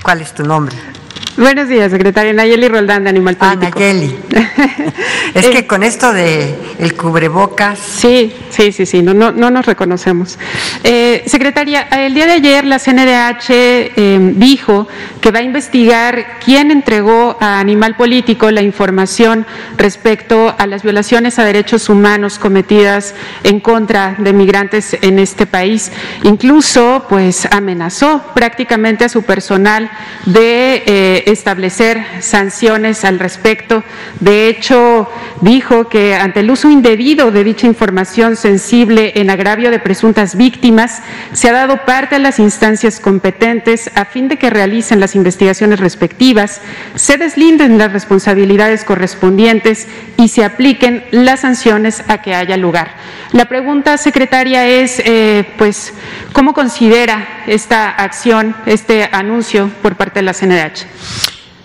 ¿Cuál 0.02 0.20
es 0.20 0.32
tu 0.32 0.44
nombre? 0.44 0.95
Buenos 1.37 1.68
días, 1.68 1.91
secretaria 1.91 2.32
Nayeli 2.32 2.66
Roldán 2.66 3.05
de 3.05 3.11
Animal 3.11 3.37
Político. 3.37 3.78
Ah, 3.78 3.78
Nayeli. 3.78 4.16
es 5.34 5.47
que 5.49 5.66
con 5.66 5.82
esto 5.82 6.14
de 6.14 6.55
el 6.78 6.95
cubrebocas. 6.95 7.78
Sí, 7.78 8.32
sí, 8.49 8.72
sí, 8.72 8.87
sí, 8.87 9.03
no, 9.03 9.12
no, 9.12 9.32
no 9.32 9.51
nos 9.51 9.66
reconocemos. 9.66 10.39
Eh, 10.82 11.24
secretaria, 11.26 11.82
el 11.91 12.14
día 12.14 12.24
de 12.24 12.32
ayer 12.32 12.64
la 12.64 12.78
CNDH 12.78 13.51
eh, 13.51 14.32
dijo 14.37 14.89
que 15.20 15.30
va 15.30 15.41
a 15.41 15.43
investigar 15.43 16.39
quién 16.43 16.70
entregó 16.70 17.37
a 17.39 17.61
Animal 17.61 17.97
Político 17.97 18.51
la 18.51 18.62
información 18.62 19.45
respecto 19.76 20.55
a 20.57 20.66
las 20.66 20.84
violaciones 20.84 21.39
a 21.39 21.45
derechos 21.45 21.91
humanos 21.91 22.39
cometidas 22.39 23.14
en 23.45 23.61
contra 23.61 24.16
de 24.18 24.32
migrantes 24.32 24.97
en 25.03 25.18
este 25.18 25.45
país. 25.45 25.93
Incluso, 26.22 27.05
pues, 27.11 27.47
amenazó 27.51 28.22
prácticamente 28.34 29.05
a 29.05 29.11
su 29.11 29.22
personal 29.22 29.91
de 30.24 30.82
eh, 30.87 31.24
establecer 31.26 32.02
sanciones 32.20 33.04
al 33.04 33.18
respecto. 33.18 33.84
De 34.20 34.48
hecho, 34.48 35.10
dijo 35.42 35.88
que 35.88 36.14
ante 36.14 36.40
el 36.40 36.50
uso 36.50 36.70
indebido 36.70 37.30
de 37.30 37.44
dicha 37.44 37.66
información 37.66 38.36
sensible 38.36 39.12
en 39.16 39.28
agravio 39.28 39.70
de 39.70 39.80
presuntas 39.80 40.36
víctimas, 40.36 41.02
se 41.32 41.48
ha 41.48 41.52
dado 41.52 41.84
parte 41.84 42.14
a 42.14 42.20
las 42.20 42.38
instancias 42.38 43.00
competentes 43.00 43.90
a 43.94 44.04
fin 44.04 44.28
de 44.28 44.38
que 44.38 44.50
realicen 44.50 45.00
las 45.00 45.16
investigaciones 45.16 45.80
respectivas, 45.80 46.60
se 46.94 47.18
deslinden 47.18 47.76
las 47.76 47.92
responsabilidades 47.92 48.84
correspondientes 48.84 49.88
y 50.16 50.28
se 50.28 50.44
apliquen 50.44 51.04
las 51.10 51.40
sanciones 51.40 52.04
a 52.08 52.22
que 52.22 52.34
haya 52.34 52.56
lugar. 52.56 52.94
La 53.32 53.46
pregunta, 53.46 53.98
secretaria, 53.98 54.66
es, 54.66 55.02
eh, 55.04 55.44
pues, 55.58 55.92
¿cómo 56.32 56.54
considera 56.54 57.42
esta 57.48 57.90
acción, 57.90 58.54
este 58.66 59.08
anuncio 59.10 59.70
por 59.82 59.96
parte 59.96 60.20
de 60.20 60.22
la 60.22 60.32
CNDH? 60.32 60.86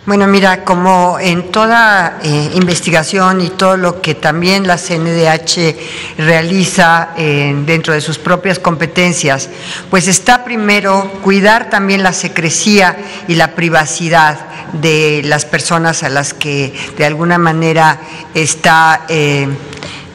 Bueno, 0.03 0.25
mira, 0.25 0.63
como 0.63 1.19
en 1.19 1.51
toda 1.51 2.17
eh, 2.23 2.51
investigación 2.55 3.39
y 3.39 3.51
todo 3.51 3.77
lo 3.77 4.01
que 4.01 4.15
también 4.15 4.65
la 4.65 4.79
CNDH 4.79 5.75
realiza 6.17 7.09
eh, 7.15 7.53
dentro 7.67 7.93
de 7.93 8.01
sus 8.01 8.17
propias 8.17 8.57
competencias, 8.57 9.47
pues 9.91 10.07
está 10.07 10.43
primero 10.43 11.19
cuidar 11.21 11.69
también 11.69 12.01
la 12.01 12.13
secrecía 12.13 12.97
y 13.27 13.35
la 13.35 13.53
privacidad 13.53 14.39
de 14.73 15.21
las 15.23 15.45
personas 15.45 16.01
a 16.01 16.09
las 16.09 16.33
que 16.33 16.73
de 16.97 17.05
alguna 17.05 17.37
manera 17.37 17.99
está, 18.33 19.05
eh, 19.07 19.47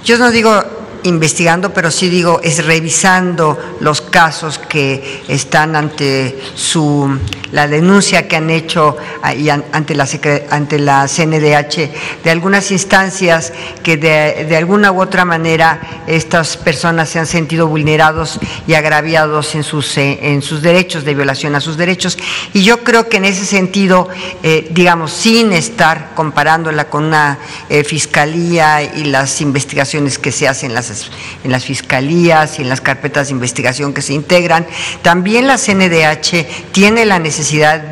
yo 0.05 0.19
no 0.19 0.33
digo 0.33 0.65
investigando, 1.05 1.73
pero 1.73 1.93
sí 1.93 2.09
digo, 2.09 2.41
es 2.43 2.65
revisando 2.65 3.77
los 3.79 4.01
casos 4.01 4.59
que 4.59 5.23
están 5.29 5.77
ante 5.77 6.41
su 6.57 7.19
la 7.53 7.69
denuncia 7.69 8.29
que 8.29 8.37
han 8.37 8.51
hecho 8.51 8.97
ahí 9.23 9.49
ante 9.51 9.95
la, 9.95 10.09
ante 10.51 10.79
la 10.79 11.07
CNDH 11.07 11.91
de 12.25 12.31
algunas 12.31 12.71
instancias 12.71 13.53
que 13.83 13.97
de, 13.97 14.47
de 14.49 14.57
alguna 14.57 14.93
u 14.93 15.01
otra 15.01 15.25
manera 15.25 15.81
estas 16.07 16.57
personas 16.57 17.09
se 17.09 17.19
han 17.19 17.27
sentido 17.27 17.67
vulnerados 17.69 18.39
y 18.67 18.75
agraviados 18.75 19.55
en 19.55 19.63
sus, 19.63 19.97
eh, 19.99 20.19
en 20.23 20.43
sus 20.43 20.63
derechos, 20.63 21.05
de 21.05 21.15
violación 21.15 21.55
a 21.55 21.61
sus 21.61 21.77
derechos. 21.77 22.19
Y 22.53 22.63
yo 22.63 22.83
creo 22.83 23.09
que 23.09 23.19
en 23.19 23.25
ese 23.25 23.45
sentido, 23.45 24.09
eh, 24.43 24.69
digamos, 24.71 25.13
sin 25.13 25.53
estar 25.53 26.15
comparándola 26.15 26.89
con 26.89 27.05
una 27.05 27.39
eh, 27.69 27.85
fiscalía 27.85 28.83
y 28.83 29.05
las 29.05 29.41
investigaciones 29.41 30.19
que 30.19 30.33
se 30.33 30.49
hacen 30.49 30.71
en 30.71 30.75
las, 30.75 31.11
en 31.45 31.53
las 31.53 31.65
fiscalías 31.65 32.59
y 32.59 32.63
en 32.63 32.69
las 32.69 32.81
carpetas 32.81 33.29
de 33.29 33.35
investigación 33.35 33.93
que 33.93 34.03
se 34.03 34.15
integran, 34.15 34.67
también 35.03 35.47
la 35.47 35.59
CNDH 35.59 36.73
tiene 36.73 37.05
la 37.05 37.19
necesidad 37.19 37.36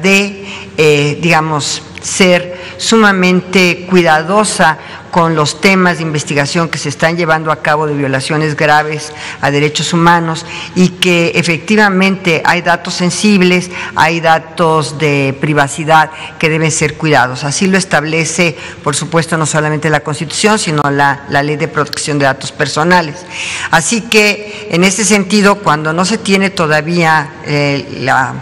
de, 0.03 1.19
digamos, 1.21 1.83
ser 2.05 2.61
sumamente 2.77 3.87
cuidadosa 3.89 4.79
con 5.11 5.37
los 5.37 5.61
temas 5.61 5.99
de 5.99 6.03
investigación 6.03 6.69
que 6.69 6.77
se 6.77 6.89
están 6.89 7.17
llevando 7.17 7.53
a 7.53 7.63
cabo 7.63 7.87
de 7.87 7.95
violaciones 7.95 8.57
graves 8.57 9.13
a 9.41 9.53
derechos 9.53 9.93
humanos 9.93 10.45
y 10.75 10.89
que 10.89 11.33
efectivamente 11.37 12.43
hay 12.45 12.63
datos 12.63 12.95
sensibles, 12.95 13.71
hay 13.95 14.21
datos 14.21 14.99
de 14.99 15.37
privacidad 15.41 16.11
que 16.39 16.51
deben 16.51 16.73
ser 16.73 16.95
cuidados. 16.95 17.45
Así 17.45 17.69
lo 17.69 17.79
establece, 17.79 18.57
por 18.83 18.97
supuesto, 18.97 19.37
no 19.39 19.47
solamente 19.47 19.89
la 19.89 20.01
Constitución, 20.01 20.59
sino 20.59 20.83
la, 20.91 21.25
Ley 21.31 21.57
de 21.57 21.69
Protección 21.69 22.19
de 22.19 22.25
Datos 22.25 22.51
Personales. 22.51 23.25
Así 23.71 24.03
que, 24.03 24.69
en 24.73 24.83
ese 24.83 25.05
sentido, 25.05 25.57
cuando 25.57 25.93
no 25.93 26.05
se 26.05 26.19
tiene 26.19 26.51
todavía 26.51 27.35
eh, 27.47 28.01
la 28.01 28.35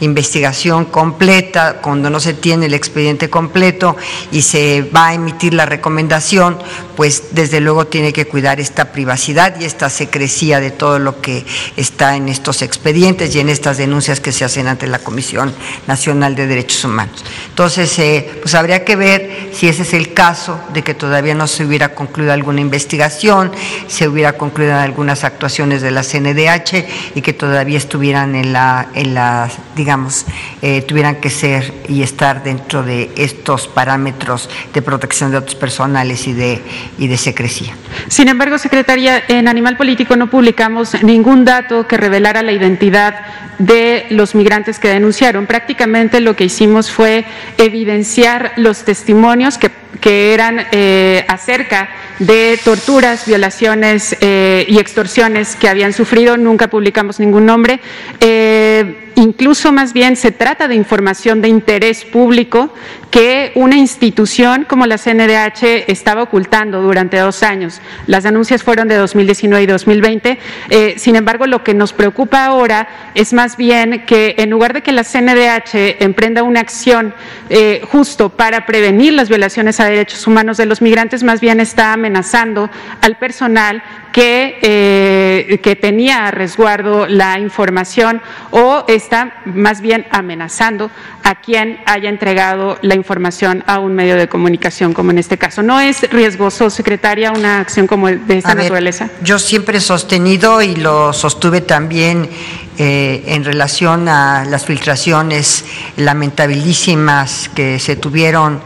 investigación 0.00 0.86
completa, 0.86 1.80
cuando 1.80 2.10
no 2.10 2.20
se 2.20 2.34
tiene 2.34 2.66
el 2.66 2.74
expediente 2.74 3.30
completo 3.30 3.96
y 4.32 4.42
se 4.42 4.82
va 4.94 5.08
a 5.08 5.14
emitir 5.14 5.54
la 5.54 5.66
recomendación, 5.66 6.58
pues 6.96 7.24
desde 7.32 7.60
luego 7.60 7.86
tiene 7.86 8.12
que 8.12 8.26
cuidar 8.26 8.60
esta 8.60 8.92
privacidad 8.92 9.58
y 9.60 9.64
esta 9.64 9.90
secrecía 9.90 10.60
de 10.60 10.70
todo 10.70 10.98
lo 10.98 11.20
que 11.20 11.44
está 11.76 12.16
en 12.16 12.28
estos 12.28 12.62
expedientes 12.62 13.34
y 13.34 13.40
en 13.40 13.48
estas 13.48 13.78
denuncias 13.78 14.20
que 14.20 14.32
se 14.32 14.44
hacen 14.44 14.68
ante 14.68 14.86
la 14.86 14.98
Comisión 14.98 15.54
Nacional 15.86 16.34
de 16.34 16.46
Derechos 16.46 16.84
Humanos. 16.84 17.24
Entonces, 17.48 17.98
eh, 17.98 18.38
pues 18.42 18.54
habría 18.54 18.84
que 18.84 18.96
ver 18.96 19.50
si 19.52 19.68
ese 19.68 19.82
es 19.82 19.94
el 19.94 20.12
caso 20.12 20.60
de 20.72 20.82
que 20.82 20.94
todavía 20.94 21.34
no 21.34 21.46
se 21.46 21.64
hubiera 21.64 21.94
concluido 21.94 22.32
alguna 22.32 22.60
investigación, 22.60 23.52
se 23.86 24.08
hubiera 24.08 24.34
concluido 24.34 24.74
algunas 24.74 25.24
actuaciones 25.24 25.82
de 25.82 25.90
la 25.90 26.02
CNDH 26.02 27.14
y 27.14 27.22
que 27.22 27.32
todavía 27.32 27.78
estuvieran 27.78 28.34
en 28.34 28.52
la, 28.52 28.88
en 28.94 29.14
la 29.14 29.50
digamos, 29.84 30.24
eh, 30.62 30.80
tuvieran 30.80 31.16
que 31.16 31.28
ser 31.28 31.74
y 31.90 32.02
estar 32.02 32.42
dentro 32.42 32.82
de 32.82 33.10
estos 33.16 33.68
parámetros 33.68 34.48
de 34.72 34.80
protección 34.80 35.30
de 35.30 35.40
datos 35.40 35.54
personales 35.56 36.26
y 36.26 36.32
de, 36.32 36.62
y 36.96 37.06
de 37.06 37.18
secrecía. 37.18 37.74
Sin 38.08 38.28
embargo, 38.28 38.56
secretaria, 38.56 39.22
en 39.28 39.46
Animal 39.46 39.76
Político 39.76 40.16
no 40.16 40.30
publicamos 40.30 41.02
ningún 41.02 41.44
dato 41.44 41.86
que 41.86 41.98
revelara 41.98 42.40
la 42.40 42.52
identidad 42.52 43.14
de 43.58 44.06
los 44.08 44.34
migrantes 44.34 44.78
que 44.78 44.88
denunciaron. 44.88 45.44
Prácticamente 45.44 46.20
lo 46.20 46.34
que 46.34 46.44
hicimos 46.44 46.90
fue 46.90 47.26
evidenciar 47.58 48.54
los 48.56 48.86
testimonios 48.86 49.58
que, 49.58 49.70
eran 50.02 50.66
eh, 50.72 51.24
acerca 51.28 51.88
de 52.18 52.58
torturas, 52.64 53.26
violaciones 53.26 54.16
eh, 54.20 54.66
y 54.68 54.78
extorsiones 54.78 55.56
que 55.56 55.68
habían 55.68 55.92
sufrido. 55.92 56.36
Nunca 56.36 56.68
publicamos 56.68 57.20
ningún 57.20 57.46
nombre. 57.46 57.80
Eh, 58.20 59.12
incluso 59.16 59.72
más 59.72 59.92
bien 59.92 60.16
se 60.16 60.32
trata 60.32 60.68
de 60.68 60.74
información 60.74 61.40
de 61.40 61.48
interés 61.48 62.04
público 62.04 62.72
que 63.10 63.52
una 63.54 63.76
institución 63.76 64.66
como 64.68 64.86
la 64.86 64.98
CNDH 64.98 65.84
estaba 65.86 66.22
ocultando 66.22 66.82
durante 66.82 67.16
dos 67.18 67.44
años. 67.44 67.80
Las 68.08 68.24
denuncias 68.24 68.64
fueron 68.64 68.88
de 68.88 68.96
2019 68.96 69.62
y 69.62 69.66
2020. 69.66 70.38
Eh, 70.70 70.94
sin 70.98 71.14
embargo, 71.14 71.46
lo 71.46 71.62
que 71.62 71.74
nos 71.74 71.92
preocupa 71.92 72.44
ahora 72.44 73.12
es 73.14 73.32
más 73.32 73.56
bien 73.56 74.04
que 74.04 74.34
en 74.38 74.50
lugar 74.50 74.72
de 74.72 74.82
que 74.82 74.90
la 74.90 75.04
CNDH 75.04 76.02
emprenda 76.02 76.42
una 76.42 76.58
acción 76.58 77.14
eh, 77.50 77.82
justo 77.88 78.30
para 78.30 78.66
prevenir 78.66 79.12
las 79.12 79.28
violaciones 79.28 79.78
a 79.78 79.83
derechos 79.86 80.26
humanos 80.26 80.56
de 80.56 80.66
los 80.66 80.82
migrantes, 80.82 81.22
más 81.22 81.40
bien 81.40 81.60
está 81.60 81.92
amenazando 81.92 82.70
al 83.00 83.16
personal 83.16 83.82
que, 84.12 84.58
eh, 84.62 85.58
que 85.62 85.76
tenía 85.76 86.26
a 86.26 86.30
resguardo 86.30 87.06
la 87.06 87.38
información 87.40 88.22
o 88.50 88.84
está 88.86 89.42
más 89.44 89.80
bien 89.80 90.06
amenazando 90.10 90.90
a 91.24 91.36
quien 91.36 91.80
haya 91.86 92.10
entregado 92.10 92.78
la 92.82 92.94
información 92.94 93.64
a 93.66 93.78
un 93.78 93.94
medio 93.94 94.14
de 94.16 94.28
comunicación, 94.28 94.92
como 94.92 95.10
en 95.10 95.18
este 95.18 95.38
caso. 95.38 95.62
¿No 95.62 95.80
es 95.80 96.08
riesgoso, 96.10 96.68
secretaria, 96.68 97.32
una 97.32 97.60
acción 97.60 97.86
como 97.86 98.08
de 98.08 98.38
esta 98.38 98.54
naturaleza? 98.54 99.08
yo 99.22 99.38
siempre 99.38 99.78
he 99.78 99.80
sostenido 99.80 100.60
y 100.60 100.76
lo 100.76 101.12
sostuve 101.14 101.62
también 101.62 102.28
eh, 102.76 103.24
en 103.26 103.42
relación 103.42 104.08
a 104.08 104.44
las 104.44 104.66
filtraciones 104.66 105.64
lamentabilísimas 105.96 107.48
que 107.54 107.78
se 107.78 107.96
tuvieron. 107.96 108.60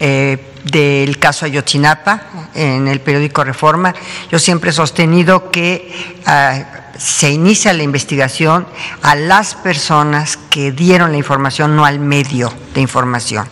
Eh, 0.00 0.50
del 0.64 1.18
caso 1.18 1.44
Ayotzinapa 1.44 2.22
en 2.54 2.88
el 2.88 3.00
periódico 3.00 3.44
Reforma. 3.44 3.94
Yo 4.30 4.38
siempre 4.38 4.70
he 4.70 4.72
sostenido 4.72 5.50
que 5.50 5.92
ah, 6.24 6.83
se 6.98 7.30
inicia 7.30 7.72
la 7.72 7.82
investigación 7.82 8.66
a 9.02 9.14
las 9.14 9.54
personas 9.54 10.38
que 10.50 10.72
dieron 10.72 11.12
la 11.12 11.18
información, 11.18 11.76
no 11.76 11.84
al 11.84 11.98
medio 11.98 12.52
de 12.74 12.80
información 12.80 13.46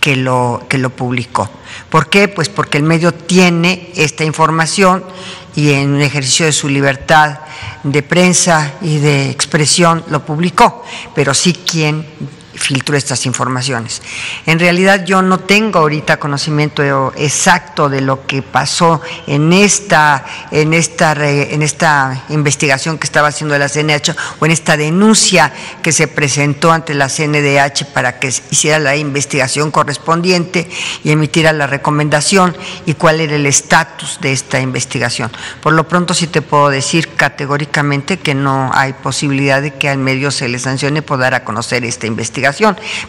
que 0.00 0.16
lo, 0.16 0.66
que 0.68 0.78
lo 0.78 0.90
publicó. 0.90 1.50
¿Por 1.90 2.08
qué? 2.08 2.28
Pues 2.28 2.48
porque 2.48 2.78
el 2.78 2.84
medio 2.84 3.12
tiene 3.12 3.90
esta 3.94 4.24
información 4.24 5.04
y 5.54 5.72
en 5.72 5.94
un 5.94 6.00
ejercicio 6.00 6.46
de 6.46 6.52
su 6.52 6.68
libertad 6.68 7.40
de 7.82 8.02
prensa 8.02 8.74
y 8.80 8.98
de 8.98 9.30
expresión 9.30 10.04
lo 10.08 10.24
publicó, 10.24 10.84
pero 11.14 11.34
sí 11.34 11.52
quien 11.52 12.06
filtró 12.58 12.96
estas 12.96 13.24
informaciones. 13.26 14.02
En 14.46 14.58
realidad 14.58 15.04
yo 15.04 15.22
no 15.22 15.40
tengo 15.40 15.78
ahorita 15.78 16.18
conocimiento 16.18 17.12
exacto 17.16 17.88
de 17.88 18.00
lo 18.00 18.26
que 18.26 18.42
pasó 18.42 19.00
en 19.26 19.52
esta, 19.52 20.24
en 20.50 20.74
esta, 20.74 21.12
en 21.12 21.62
esta 21.62 22.24
investigación 22.28 22.98
que 22.98 23.06
estaba 23.06 23.28
haciendo 23.28 23.56
la 23.58 23.68
CNH 23.68 24.14
o 24.40 24.46
en 24.46 24.52
esta 24.52 24.76
denuncia 24.76 25.52
que 25.82 25.92
se 25.92 26.08
presentó 26.08 26.72
ante 26.72 26.94
la 26.94 27.08
CNDH 27.08 27.86
para 27.92 28.18
que 28.18 28.28
hiciera 28.50 28.78
la 28.78 28.96
investigación 28.96 29.70
correspondiente 29.70 30.68
y 31.04 31.10
emitiera 31.10 31.52
la 31.52 31.66
recomendación 31.66 32.56
y 32.86 32.94
cuál 32.94 33.20
era 33.20 33.36
el 33.36 33.46
estatus 33.46 34.18
de 34.20 34.32
esta 34.32 34.60
investigación. 34.60 35.30
Por 35.62 35.72
lo 35.72 35.88
pronto 35.88 36.14
sí 36.14 36.26
te 36.26 36.42
puedo 36.42 36.70
decir 36.70 37.14
categóricamente 37.14 38.18
que 38.18 38.34
no 38.34 38.70
hay 38.74 38.92
posibilidad 38.92 39.62
de 39.62 39.74
que 39.74 39.88
al 39.88 39.98
medio 39.98 40.30
se 40.30 40.48
le 40.48 40.58
sancione 40.58 41.02
por 41.02 41.18
dar 41.18 41.34
a 41.34 41.44
conocer 41.44 41.84
esta 41.84 42.06
investigación 42.06 42.47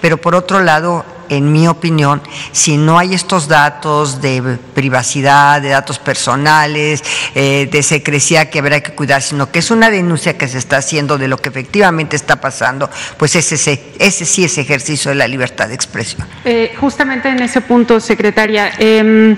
pero 0.02 0.18
por 0.18 0.36
otro 0.36 0.62
lado, 0.62 1.06
en 1.30 1.52
mi 1.52 1.68
opinión, 1.68 2.22
si 2.52 2.78
no 2.78 2.98
hay 2.98 3.14
estos 3.14 3.48
datos 3.48 4.22
de 4.22 4.58
privacidad, 4.74 5.62
de 5.62 5.70
datos 5.70 6.00
personales, 6.00 7.04
eh, 7.36 7.70
de 7.72 7.84
secrecía 7.84 8.50
que 8.50 8.60
habrá 8.60 8.82
que 8.82 8.94
cuidar, 8.94 9.22
sino 9.22 9.52
que 9.52 9.60
es 9.60 9.72
una 9.72 9.90
denuncia 9.90 10.38
que 10.38 10.48
se 10.48 10.58
está 10.58 10.78
haciendo 10.78 11.18
de 11.18 11.28
lo 11.28 11.38
que 11.38 11.50
efectivamente 11.50 12.16
está 12.16 12.42
pasando, 12.42 12.90
pues 13.18 13.36
ese, 13.36 13.58
sí 13.58 14.44
es 14.44 14.58
ejercicio 14.58 15.10
de 15.10 15.16
la 15.16 15.28
libertad 15.28 15.68
de 15.68 15.76
expresión. 15.76 16.28
Eh, 16.46 16.74
justamente 16.80 17.30
en 17.30 17.42
ese 17.42 17.62
punto, 17.62 18.00
secretaria, 18.00 18.72
em, 18.80 19.38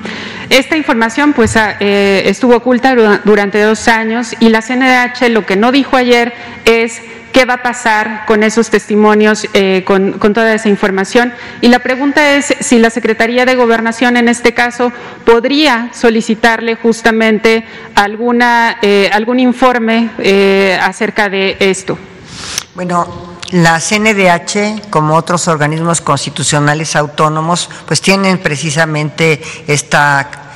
esta 0.49 0.77
información 0.77 1.33
pues 1.33 1.57
ah, 1.57 1.75
eh, 1.79 2.23
estuvo 2.25 2.55
oculta 2.55 2.95
durante 3.23 3.61
dos 3.61 3.87
años 3.87 4.33
y 4.39 4.49
la 4.49 4.61
CNDH 4.61 5.29
lo 5.29 5.45
que 5.45 5.55
no 5.55 5.71
dijo 5.71 5.97
ayer 5.97 6.33
es 6.65 7.01
qué 7.31 7.45
va 7.45 7.55
a 7.55 7.63
pasar 7.63 8.25
con 8.25 8.43
esos 8.43 8.69
testimonios, 8.69 9.47
eh, 9.53 9.83
con, 9.85 10.19
toda 10.19 10.53
esa 10.53 10.69
información. 10.69 11.33
Y 11.61 11.67
la 11.67 11.79
pregunta 11.79 12.35
es 12.35 12.53
si 12.59 12.79
la 12.79 12.89
Secretaría 12.89 13.45
de 13.45 13.55
Gobernación, 13.55 14.17
en 14.17 14.27
este 14.27 14.53
caso, 14.53 14.91
podría 15.25 15.89
solicitarle 15.93 16.75
justamente 16.75 17.65
alguna, 17.95 18.77
eh, 18.81 19.09
algún 19.13 19.39
informe 19.39 20.11
eh, 20.19 20.77
acerca 20.81 21.29
de 21.29 21.57
esto. 21.59 21.97
Bueno, 22.75 23.37
la 23.51 23.79
CNDH, 23.79 24.89
como 24.89 25.15
otros 25.15 25.47
organismos 25.47 25.99
constitucionales 26.01 26.95
autónomos, 26.95 27.69
pues 27.85 28.01
tienen 28.01 28.37
precisamente 28.37 29.41
esta 29.67 30.50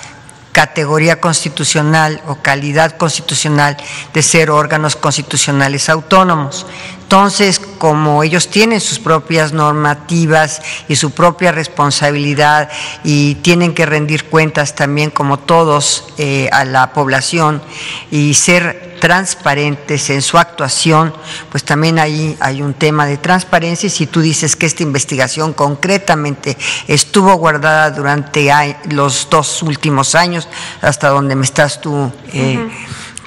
categoría 0.56 1.20
constitucional 1.20 2.22
o 2.28 2.36
calidad 2.36 2.96
constitucional 2.96 3.76
de 4.14 4.24
ser 4.24 4.50
órganos 4.50 4.96
constitucionales 4.96 5.90
autónomos. 5.90 6.66
Entonces, 7.06 7.60
como 7.60 8.24
ellos 8.24 8.50
tienen 8.50 8.82
sus 8.82 8.98
propias 8.98 9.54
normativas 9.54 10.60
y 10.88 10.96
su 10.96 11.12
propia 11.12 11.52
responsabilidad 11.52 12.68
y 13.04 13.36
tienen 13.36 13.76
que 13.76 13.86
rendir 13.86 14.26
cuentas 14.26 14.74
también 14.74 15.12
como 15.12 15.38
todos 15.38 16.06
eh, 16.18 16.50
a 16.52 16.66
la 16.66 16.94
población 16.94 17.62
y 18.10 18.34
ser 18.34 18.98
transparentes 19.00 20.10
en 20.10 20.24
su 20.24 20.40
actuación, 20.40 21.14
pues 21.52 21.64
también 21.64 22.00
ahí 22.00 22.36
hay 22.40 22.64
un 22.64 22.74
tema 22.74 23.06
de 23.06 23.18
transparencia. 23.18 23.86
Y 23.86 23.92
si 23.92 24.08
tú 24.08 24.22
dices 24.22 24.56
que 24.56 24.66
esta 24.66 24.82
investigación 24.82 25.54
concretamente 25.54 26.58
estuvo 26.88 27.36
guardada 27.36 27.92
durante 27.92 28.50
los 28.90 29.28
dos 29.30 29.62
últimos 29.62 30.16
años, 30.16 30.48
hasta 30.82 31.10
donde 31.10 31.36
me 31.36 31.46
estás 31.46 31.80
tú 31.80 32.12
eh, 32.34 32.68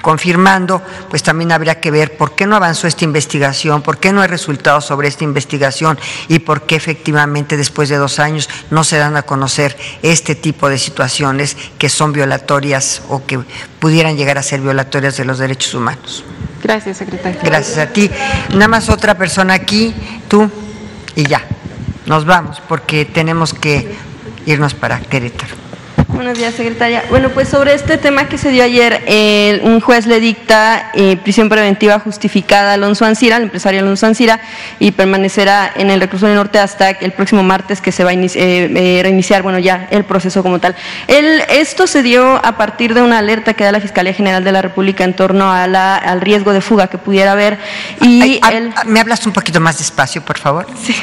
confirmando, 0.01 0.81
pues 1.09 1.23
también 1.23 1.51
habría 1.51 1.79
que 1.79 1.91
ver 1.91 2.17
por 2.17 2.35
qué 2.35 2.45
no 2.45 2.55
avanzó 2.55 2.87
esta 2.87 3.03
investigación, 3.03 3.81
por 3.81 3.97
qué 3.97 4.11
no 4.11 4.21
hay 4.21 4.27
resultados 4.27 4.85
sobre 4.85 5.07
esta 5.07 5.23
investigación 5.23 5.99
y 6.27 6.39
por 6.39 6.63
qué 6.63 6.75
efectivamente 6.75 7.57
después 7.57 7.89
de 7.89 7.97
dos 7.97 8.19
años 8.19 8.49
no 8.69 8.83
se 8.83 8.97
dan 8.97 9.17
a 9.17 9.23
conocer 9.23 9.77
este 10.01 10.35
tipo 10.35 10.69
de 10.69 10.77
situaciones 10.77 11.57
que 11.77 11.89
son 11.89 12.13
violatorias 12.13 13.01
o 13.09 13.25
que 13.25 13.39
pudieran 13.79 14.17
llegar 14.17 14.37
a 14.37 14.43
ser 14.43 14.61
violatorias 14.61 15.17
de 15.17 15.25
los 15.25 15.39
derechos 15.39 15.73
humanos. 15.73 16.23
Gracias, 16.61 16.97
secretaria. 16.97 17.41
Gracias 17.43 17.77
a 17.77 17.87
ti. 17.87 18.09
Nada 18.49 18.67
más 18.67 18.89
otra 18.89 19.15
persona 19.15 19.53
aquí, 19.53 19.93
tú 20.27 20.49
y 21.15 21.23
ya. 21.23 21.41
Nos 22.05 22.25
vamos 22.25 22.61
porque 22.67 23.05
tenemos 23.05 23.53
que 23.53 23.95
irnos 24.45 24.73
para 24.73 24.99
Querétaro. 24.99 25.68
Buenos 26.11 26.39
días, 26.39 26.55
secretaria. 26.55 27.03
Bueno, 27.11 27.29
pues 27.29 27.49
sobre 27.49 27.75
este 27.75 27.97
tema 27.97 28.27
que 28.27 28.39
se 28.39 28.49
dio 28.49 28.63
ayer, 28.63 29.03
un 29.61 29.79
juez 29.79 30.07
le 30.07 30.19
dicta 30.19 30.89
eh, 30.95 31.17
prisión 31.17 31.49
preventiva 31.49 31.99
justificada 31.99 32.71
a 32.71 32.73
Alonso 32.73 33.05
Ancira, 33.05 33.35
al 33.35 33.43
empresario 33.43 33.81
Alonso 33.81 34.07
Ancira, 34.07 34.39
y 34.79 34.91
permanecerá 34.91 35.71
en 35.75 35.91
el 35.91 36.01
reclusorio 36.01 36.33
norte 36.33 36.57
hasta 36.57 36.89
el 36.89 37.11
próximo 37.11 37.43
martes 37.43 37.79
que 37.79 37.91
se 37.91 38.03
va 38.03 38.09
a 38.09 38.13
eh, 38.13 38.27
eh, 38.35 38.99
reiniciar, 39.03 39.43
bueno, 39.43 39.59
ya 39.59 39.87
el 39.91 40.03
proceso 40.03 40.41
como 40.41 40.59
tal. 40.59 40.75
El, 41.07 41.41
esto 41.47 41.85
se 41.85 42.01
dio 42.01 42.43
a 42.43 42.57
partir 42.57 42.95
de 42.95 43.03
una 43.03 43.19
alerta 43.19 43.53
que 43.53 43.63
da 43.63 43.71
la 43.71 43.79
Fiscalía 43.79 44.13
General 44.13 44.43
de 44.43 44.51
la 44.51 44.63
República 44.63 45.03
en 45.03 45.15
torno 45.15 45.51
a 45.51 45.67
la, 45.67 45.95
al 45.95 46.21
riesgo 46.21 46.53
de 46.53 46.61
fuga 46.61 46.87
que 46.87 46.97
pudiera 46.97 47.33
haber. 47.33 47.59
Y 48.01 48.41
¿Me 48.87 48.99
hablas 48.99 49.25
un 49.27 49.31
poquito 49.31 49.59
más 49.59 49.77
despacio, 49.77 50.23
por 50.23 50.39
favor? 50.39 50.65
Sí. 50.83 50.95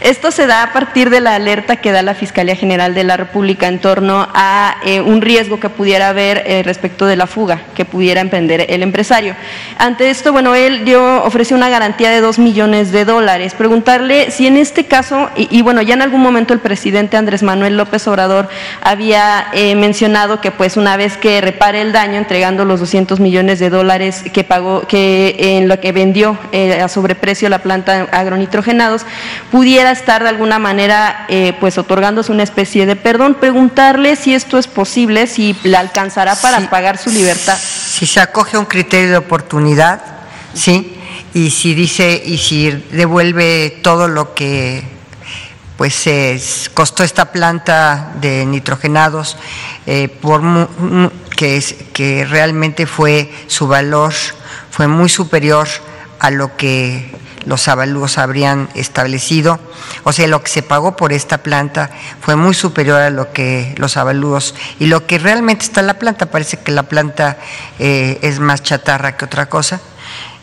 Esto 0.00 0.30
se 0.30 0.46
da 0.46 0.62
a 0.62 0.72
partir 0.72 1.10
de 1.10 1.20
la 1.20 1.34
alerta 1.34 1.76
que 1.76 1.92
da 1.92 2.02
la 2.02 2.14
Fiscalía 2.14 2.56
General 2.56 2.94
de 2.94 3.04
la 3.04 3.16
República 3.16 3.68
en 3.68 3.78
torno 3.78 4.28
a 4.32 4.76
eh, 4.84 5.00
un 5.00 5.20
riesgo 5.20 5.60
que 5.60 5.68
pudiera 5.68 6.08
haber 6.08 6.42
eh, 6.46 6.62
respecto 6.62 7.06
de 7.06 7.16
la 7.16 7.26
fuga 7.26 7.62
que 7.74 7.84
pudiera 7.84 8.20
emprender 8.20 8.66
el 8.68 8.82
empresario. 8.82 9.34
Ante 9.78 10.10
esto, 10.10 10.32
bueno, 10.32 10.54
él 10.54 10.84
dio, 10.84 11.22
ofreció 11.24 11.56
una 11.56 11.68
garantía 11.68 12.10
de 12.10 12.20
dos 12.20 12.38
millones 12.38 12.92
de 12.92 13.04
dólares. 13.04 13.54
Preguntarle 13.54 14.30
si 14.30 14.46
en 14.46 14.56
este 14.56 14.84
caso, 14.84 15.28
y, 15.36 15.62
bueno, 15.62 15.82
ya 15.82 15.94
en 15.94 16.02
algún 16.02 16.20
momento 16.20 16.54
el 16.54 16.60
presidente 16.60 17.16
Andrés 17.16 17.42
Manuel 17.42 17.76
López 17.76 18.06
Obrador 18.08 18.48
había 18.82 19.48
eh, 19.52 19.74
mencionado 19.74 20.40
que 20.40 20.50
pues 20.50 20.76
una 20.76 20.96
vez 20.96 21.16
que 21.16 21.40
repare 21.40 21.82
el 21.82 21.92
daño 21.92 22.16
entregando 22.16 22.64
los 22.64 22.80
200 22.80 23.20
millones 23.20 23.58
de 23.58 23.70
dólares 23.70 24.24
que 24.32 24.44
pagó, 24.44 24.86
que 24.86 25.36
en 25.38 25.68
lo 25.68 25.80
que 25.80 25.92
vendió 25.92 26.38
a 26.82 26.88
sobreprecio 26.88 27.48
la 27.48 27.60
planta 27.60 28.08
agronitrogenados, 28.12 29.06
pudiera 29.60 29.90
estar 29.90 30.22
de 30.22 30.30
alguna 30.30 30.58
manera 30.58 31.26
eh, 31.28 31.52
pues 31.60 31.76
otorgándose 31.76 32.32
una 32.32 32.42
especie 32.42 32.86
de 32.86 32.96
perdón, 32.96 33.34
preguntarle 33.34 34.16
si 34.16 34.34
esto 34.34 34.56
es 34.56 34.66
posible, 34.66 35.26
si 35.26 35.54
le 35.64 35.76
alcanzará 35.76 36.34
para 36.34 36.70
pagar 36.70 36.96
su 36.96 37.10
libertad. 37.10 37.58
Si 37.58 38.06
se 38.06 38.20
acoge 38.20 38.56
a 38.56 38.60
un 38.60 38.64
criterio 38.64 39.10
de 39.10 39.18
oportunidad, 39.18 40.00
sí, 40.54 40.96
y 41.34 41.50
si 41.50 41.74
dice 41.74 42.22
y 42.24 42.38
si 42.38 42.70
devuelve 42.70 43.80
todo 43.82 44.08
lo 44.08 44.32
que 44.34 44.82
pues 45.76 46.70
costó 46.72 47.04
esta 47.04 47.30
planta 47.30 48.12
de 48.18 48.46
nitrogenados 48.46 49.36
eh, 49.86 50.08
por 50.08 50.40
que, 51.36 51.58
es, 51.58 51.74
que 51.92 52.24
realmente 52.24 52.86
fue 52.86 53.30
su 53.46 53.68
valor 53.68 54.14
fue 54.70 54.86
muy 54.86 55.10
superior 55.10 55.68
a 56.18 56.30
lo 56.30 56.56
que 56.56 57.10
los 57.46 57.68
avalúos 57.68 58.18
habrían 58.18 58.68
establecido. 58.74 59.58
O 60.04 60.12
sea, 60.12 60.26
lo 60.26 60.42
que 60.42 60.50
se 60.50 60.62
pagó 60.62 60.96
por 60.96 61.12
esta 61.12 61.38
planta 61.38 61.90
fue 62.20 62.36
muy 62.36 62.54
superior 62.54 63.00
a 63.00 63.10
lo 63.10 63.32
que 63.32 63.74
los 63.78 63.96
avalúos 63.96 64.54
y 64.78 64.86
lo 64.86 65.06
que 65.06 65.18
realmente 65.18 65.64
está 65.64 65.80
en 65.80 65.86
la 65.86 65.98
planta. 65.98 66.26
Parece 66.26 66.58
que 66.58 66.72
la 66.72 66.84
planta 66.84 67.38
eh, 67.78 68.18
es 68.22 68.40
más 68.40 68.62
chatarra 68.62 69.16
que 69.16 69.24
otra 69.24 69.46
cosa. 69.46 69.80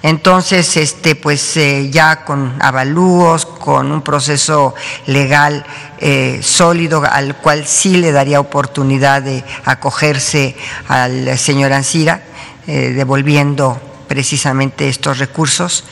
Entonces, 0.04 0.78
este, 0.78 1.16
pues 1.16 1.58
eh, 1.58 1.90
ya 1.90 2.24
con 2.24 2.56
avalúos, 2.62 3.46
con 3.46 3.92
un 3.92 4.04
proceso 4.04 4.76
legal 5.08 5.66
eh, 6.00 6.40
sólido 6.44 7.04
al 7.04 7.36
cual 7.38 7.66
sí 7.66 7.98
le 7.98 8.12
daría 8.12 8.40
oportunidad 8.40 9.24
de 9.24 9.44
acogerse 9.66 10.56
al 10.88 11.38
señor 11.38 11.74
Ansira, 11.74 12.22
devolviendo 12.68 13.82
precisamente 14.08 14.90
estos 14.90 15.20
recursos. 15.20 15.84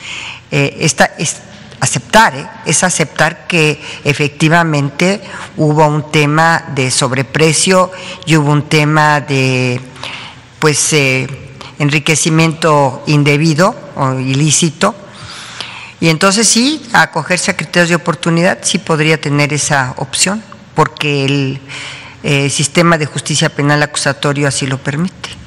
Eh, 0.50 0.76
esta, 0.80 1.06
es 1.18 1.36
aceptar, 1.80 2.36
¿eh? 2.36 2.46
es 2.64 2.84
aceptar 2.84 3.46
que 3.46 3.80
efectivamente 4.04 5.20
hubo 5.56 5.86
un 5.86 6.10
tema 6.10 6.64
de 6.74 6.90
sobreprecio 6.90 7.90
y 8.24 8.36
hubo 8.36 8.52
un 8.52 8.68
tema 8.68 9.20
de 9.20 9.80
pues 10.58 10.92
eh, 10.92 11.26
enriquecimiento 11.78 13.02
indebido 13.06 13.74
o 13.96 14.18
ilícito. 14.18 14.94
Y 15.98 16.08
entonces 16.08 16.46
sí, 16.46 16.86
acogerse 16.92 17.50
a 17.50 17.56
criterios 17.56 17.88
de 17.88 17.94
oportunidad 17.96 18.58
sí 18.62 18.78
podría 18.78 19.20
tener 19.20 19.52
esa 19.52 19.94
opción, 19.96 20.42
porque 20.74 21.24
el 21.24 22.50
sistema 22.50 22.98
de 22.98 23.06
justicia 23.06 23.48
penal 23.48 23.82
acusatorio 23.82 24.48
así 24.48 24.66
lo 24.66 24.78
permite. 24.78 25.45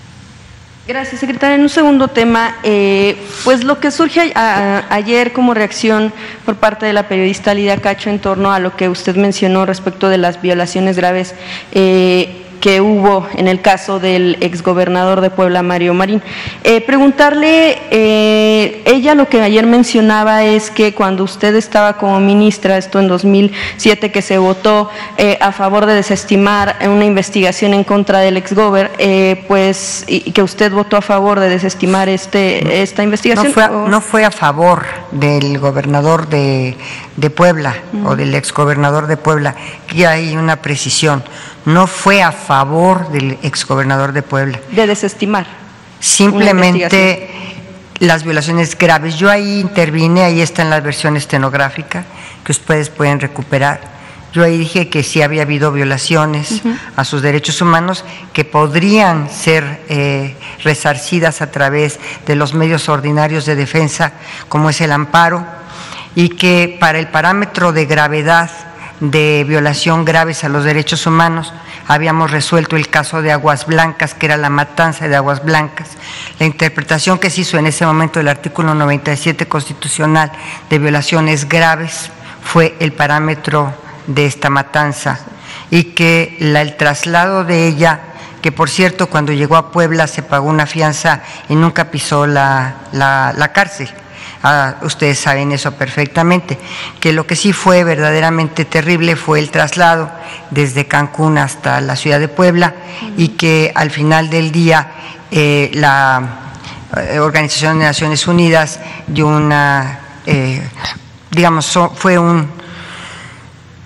Gracias, 0.89 1.19
secretaria. 1.19 1.53
En 1.55 1.61
un 1.61 1.69
segundo 1.69 2.07
tema, 2.07 2.57
eh, 2.63 3.15
pues 3.43 3.63
lo 3.63 3.79
que 3.79 3.91
surge 3.91 4.33
ayer 4.33 5.33
como 5.33 5.53
reacción 5.53 6.11
por 6.45 6.55
parte 6.55 6.87
de 6.87 6.93
la 6.93 7.07
periodista 7.07 7.53
Lidia 7.53 7.77
Cacho 7.77 8.09
en 8.09 8.17
torno 8.17 8.51
a 8.51 8.57
lo 8.57 8.75
que 8.75 8.89
usted 8.89 9.15
mencionó 9.15 9.67
respecto 9.67 10.09
de 10.09 10.17
las 10.17 10.41
violaciones 10.41 10.97
graves 10.97 11.35
eh, 11.73 12.41
que 12.59 12.81
hubo 12.81 13.27
en 13.35 13.47
el 13.47 13.61
caso 13.61 13.99
del 13.99 14.37
exgobernador 14.41 15.21
de 15.21 15.29
Puebla, 15.29 15.63
Mario 15.63 15.93
Marín. 15.93 16.21
Eh, 16.63 16.81
preguntarle, 16.81 17.77
eh, 17.91 18.81
ella 18.85 19.15
lo 19.15 19.27
que 19.29 19.41
ayer 19.41 19.65
mencionaba 19.65 20.43
es 20.43 20.69
que 20.69 20.93
cuando 20.93 21.23
usted 21.23 21.55
estaba 21.55 21.93
como 21.97 22.19
ministra, 22.19 22.77
esto 22.77 22.99
en 22.99 23.07
2007, 23.07 24.11
que 24.11 24.21
se 24.21 24.37
votó 24.37 24.89
eh, 25.17 25.37
a 25.41 25.51
favor 25.51 25.85
de 25.85 25.93
desestimar 25.93 26.75
una 26.85 27.05
investigación 27.05 27.73
en 27.73 27.83
contra 27.83 28.19
del 28.19 28.37
exgober, 28.37 28.91
pues, 29.47 30.05
y, 30.07 30.31
que 30.31 30.43
usted 30.43 30.71
votó 30.71 30.97
a 30.97 31.01
favor 31.01 31.39
de 31.39 31.49
desestimar 31.49 32.09
este, 32.09 32.81
esta 32.81 33.03
investigación. 33.03 33.47
No 33.47 33.53
fue, 33.53 33.63
a, 33.63 33.69
no 33.69 34.01
fue 34.01 34.25
a 34.25 34.31
favor 34.31 34.85
del 35.11 35.57
gobernador 35.59 36.27
de, 36.27 36.75
Puebla 37.35 37.75
o 38.05 38.15
del 38.15 38.33
exgobernador 38.33 39.07
de 39.07 39.17
Puebla, 39.17 39.55
que 39.87 40.07
hay 40.07 40.35
una 40.35 40.61
precisión 40.61 41.23
no 41.65 41.87
fue 41.87 42.21
a 42.21 42.31
favor 42.31 43.09
del 43.09 43.37
exgobernador 43.43 44.11
de 44.11 44.21
Puebla. 44.21 44.59
De 44.71 44.87
desestimar. 44.87 45.45
Simplemente 45.99 47.29
las 47.99 48.23
violaciones 48.23 48.77
graves. 48.77 49.15
Yo 49.15 49.29
ahí 49.29 49.59
intervine, 49.59 50.23
ahí 50.23 50.41
está 50.41 50.61
en 50.61 50.69
la 50.69 50.79
versión 50.79 51.17
estenográfica 51.17 52.05
que 52.43 52.51
ustedes 52.51 52.89
pueden 52.89 53.19
recuperar. 53.19 53.99
Yo 54.31 54.43
ahí 54.43 54.57
dije 54.59 54.89
que 54.89 55.01
sí 55.01 55.21
había 55.23 55.41
habido 55.41 55.71
violaciones 55.71 56.61
a 56.95 57.03
sus 57.03 57.23
derechos 57.23 57.61
humanos 57.61 58.05
que 58.31 58.45
podrían 58.45 59.27
ser 59.29 59.81
eh, 59.89 60.35
resarcidas 60.63 61.41
a 61.41 61.49
través 61.49 61.99
de 62.27 62.35
los 62.35 62.53
medios 62.53 62.89
ordinarios 62.89 63.45
de 63.47 63.55
defensa, 63.55 64.13
como 64.47 64.69
es 64.69 64.81
el 64.81 64.91
amparo, 64.91 65.43
y 66.13 66.29
que 66.29 66.77
para 66.79 66.99
el 66.99 67.07
parámetro 67.07 67.71
de 67.71 67.85
gravedad 67.87 68.51
de 68.99 69.45
violación 69.47 70.05
graves 70.05 70.43
a 70.43 70.49
los 70.49 70.63
derechos 70.63 71.05
humanos. 71.05 71.53
Habíamos 71.87 72.31
resuelto 72.31 72.75
el 72.75 72.89
caso 72.89 73.21
de 73.21 73.31
Aguas 73.31 73.65
Blancas, 73.65 74.13
que 74.13 74.25
era 74.25 74.37
la 74.37 74.49
matanza 74.49 75.07
de 75.07 75.15
Aguas 75.15 75.43
Blancas. 75.43 75.89
La 76.39 76.45
interpretación 76.45 77.19
que 77.19 77.29
se 77.29 77.41
hizo 77.41 77.57
en 77.57 77.67
ese 77.67 77.85
momento 77.85 78.19
del 78.19 78.27
artículo 78.27 78.73
97 78.73 79.47
constitucional 79.47 80.31
de 80.69 80.79
violaciones 80.79 81.47
graves 81.47 82.11
fue 82.41 82.75
el 82.79 82.93
parámetro 82.93 83.73
de 84.07 84.25
esta 84.25 84.49
matanza 84.49 85.19
y 85.71 85.95
que 85.95 86.37
el 86.39 86.77
traslado 86.77 87.43
de 87.45 87.67
ella, 87.67 87.99
que 88.41 88.51
por 88.51 88.69
cierto 88.69 89.07
cuando 89.07 89.33
llegó 89.33 89.55
a 89.55 89.71
Puebla 89.71 90.07
se 90.07 90.23
pagó 90.23 90.49
una 90.49 90.65
fianza 90.65 91.21
y 91.47 91.55
nunca 91.55 91.91
pisó 91.91 92.25
la, 92.25 92.75
la 92.91 93.51
cárcel 93.53 93.89
Ah, 94.41 94.75
ustedes 94.83 95.19
saben 95.19 95.51
eso 95.51 95.73
perfectamente, 95.73 96.57
que 97.01 97.11
lo 97.11 97.27
que 97.27 97.35
sí 97.35 97.51
fue 97.51 97.83
verdaderamente 97.83 98.63
terrible 98.63 99.17
fue 99.17 99.39
el 99.39 99.51
traslado 99.51 100.09
desde 100.49 100.87
Cancún 100.87 101.37
hasta 101.37 101.81
la 101.81 101.97
ciudad 101.97 102.21
de 102.21 102.29
Puebla 102.29 102.73
y 103.17 103.29
que 103.29 103.73
al 103.75 103.91
final 103.91 104.29
del 104.29 104.53
día 104.53 104.91
eh, 105.29 105.69
la 105.73 106.21
eh, 106.95 107.19
Organización 107.19 107.79
de 107.79 107.85
Naciones 107.85 108.25
Unidas 108.27 108.79
dio 109.07 109.27
una, 109.27 109.99
eh, 110.25 110.61
digamos, 111.31 111.77
fue 111.95 112.17
un 112.17 112.58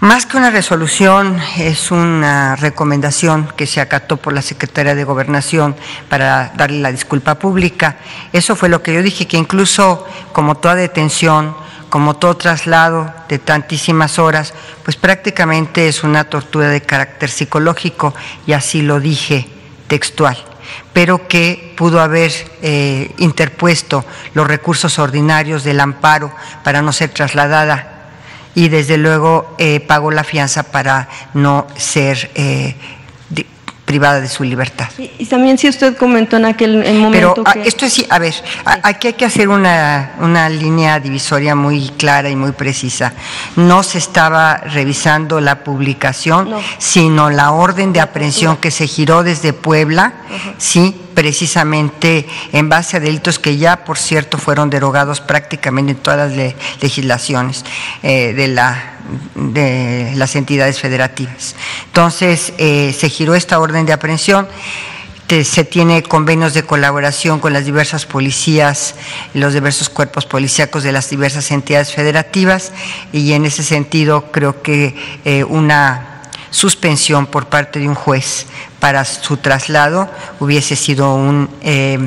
Más 0.03 0.25
que 0.25 0.35
una 0.35 0.49
resolución, 0.49 1.39
es 1.57 1.89
una 1.89 2.57
recomendación 2.57 3.47
que 3.55 3.65
se 3.65 3.79
acató 3.79 4.17
por 4.17 4.33
la 4.33 4.41
Secretaría 4.41 4.95
de 4.95 5.05
Gobernación 5.05 5.77
para 6.09 6.51
darle 6.57 6.81
la 6.81 6.91
disculpa 6.91 7.35
pública. 7.35 7.95
Eso 8.33 8.57
fue 8.57 8.67
lo 8.67 8.83
que 8.83 8.93
yo 8.93 9.01
dije, 9.01 9.27
que 9.27 9.37
incluso 9.37 10.05
como 10.33 10.55
toda 10.55 10.75
detención, 10.75 11.55
como 11.89 12.17
todo 12.17 12.35
traslado 12.35 13.13
de 13.29 13.39
tantísimas 13.39 14.19
horas, 14.19 14.53
pues 14.83 14.97
prácticamente 14.97 15.87
es 15.87 16.03
una 16.03 16.25
tortura 16.25 16.67
de 16.67 16.81
carácter 16.81 17.29
psicológico, 17.29 18.13
y 18.45 18.51
así 18.51 18.81
lo 18.81 18.99
dije 18.99 19.47
textual 19.87 20.35
pero 20.91 21.27
que 21.27 21.73
pudo 21.77 22.01
haber 22.01 22.31
eh, 22.61 23.13
interpuesto 23.17 24.05
los 24.33 24.47
recursos 24.47 24.97
ordinarios 24.97 25.63
del 25.63 25.79
amparo 25.79 26.31
para 26.63 26.81
no 26.81 26.93
ser 26.93 27.09
trasladada 27.09 27.92
y 28.55 28.69
desde 28.69 28.97
luego 28.97 29.55
eh, 29.57 29.79
pagó 29.79 30.11
la 30.11 30.23
fianza 30.23 30.63
para 30.63 31.09
no 31.33 31.67
ser 31.75 32.31
eh, 32.35 32.75
privada 33.85 34.21
de 34.21 34.27
su 34.27 34.43
libertad. 34.43 34.87
Y, 34.97 35.25
también 35.25 35.57
si 35.57 35.67
usted 35.67 35.95
comentó 35.97 36.37
en 36.37 36.45
aquel 36.45 36.77
momento 36.77 37.43
Pero 37.43 37.43
ah, 37.45 37.53
esto 37.63 37.85
es, 37.85 38.05
a 38.09 38.17
ver, 38.17 38.33
aquí 38.65 39.07
hay 39.07 39.13
que 39.13 39.25
hacer 39.25 39.49
una, 39.49 40.13
una 40.19 40.49
línea 40.49 40.99
divisoria 40.99 41.53
muy 41.53 41.89
clara 41.89 42.29
y 42.29 42.35
muy 42.35 42.53
precisa. 42.53 43.13
No 43.55 43.83
se 43.83 43.97
estaba 43.99 44.57
revisando 44.57 45.41
la 45.41 45.63
publicación, 45.63 46.55
sino 46.77 47.29
la 47.29 47.51
orden 47.51 47.93
de 47.93 47.99
aprehensión 47.99 48.57
que 48.57 48.71
se 48.71 48.87
giró 48.87 49.21
desde 49.21 49.53
Puebla, 49.53 50.13
sí, 50.57 50.95
precisamente 51.13 52.27
en 52.51 52.69
base 52.69 52.97
a 52.97 52.99
delitos 52.99 53.39
que 53.39 53.57
ya, 53.57 53.83
por 53.85 53.97
cierto, 53.97 54.37
fueron 54.37 54.69
derogados 54.69 55.21
prácticamente 55.21 55.93
en 55.93 55.97
todas 55.97 56.35
las 56.35 56.55
legislaciones 56.81 57.63
eh, 58.01 58.33
de, 58.33 58.47
la, 58.47 58.97
de 59.35 60.13
las 60.15 60.35
entidades 60.35 60.79
federativas. 60.79 61.55
Entonces, 61.85 62.53
eh, 62.57 62.95
se 62.97 63.09
giró 63.09 63.35
esta 63.35 63.59
orden 63.59 63.85
de 63.85 63.93
aprehensión 63.93 64.47
se 65.43 65.63
tiene 65.63 66.03
convenios 66.03 66.53
de 66.53 66.63
colaboración 66.63 67.39
con 67.39 67.53
las 67.53 67.65
diversas 67.65 68.05
policías, 68.05 68.93
los 69.33 69.53
diversos 69.53 69.89
cuerpos 69.89 70.27
policíacos 70.27 70.83
de 70.83 70.91
las 70.91 71.09
diversas 71.09 71.49
entidades 71.49 71.91
federativas 71.91 72.71
y 73.11 73.33
en 73.33 73.45
ese 73.45 73.63
sentido 73.63 74.31
creo 74.31 74.61
que 74.61 74.95
eh, 75.25 75.43
una 75.43 76.12
suspensión 76.53 77.25
por 77.25 77.47
parte 77.47 77.79
de 77.79 77.87
un 77.87 77.95
juez 77.95 78.45
para 78.79 79.03
su 79.05 79.37
traslado 79.37 80.07
hubiese 80.39 80.75
sido 80.75 81.15
un 81.15 81.49
eh, 81.63 81.97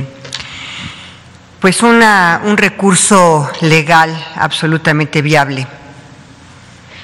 pues 1.60 1.82
una, 1.82 2.42
un 2.44 2.56
recurso 2.56 3.50
legal 3.60 4.10
absolutamente 4.36 5.20
viable. 5.20 5.66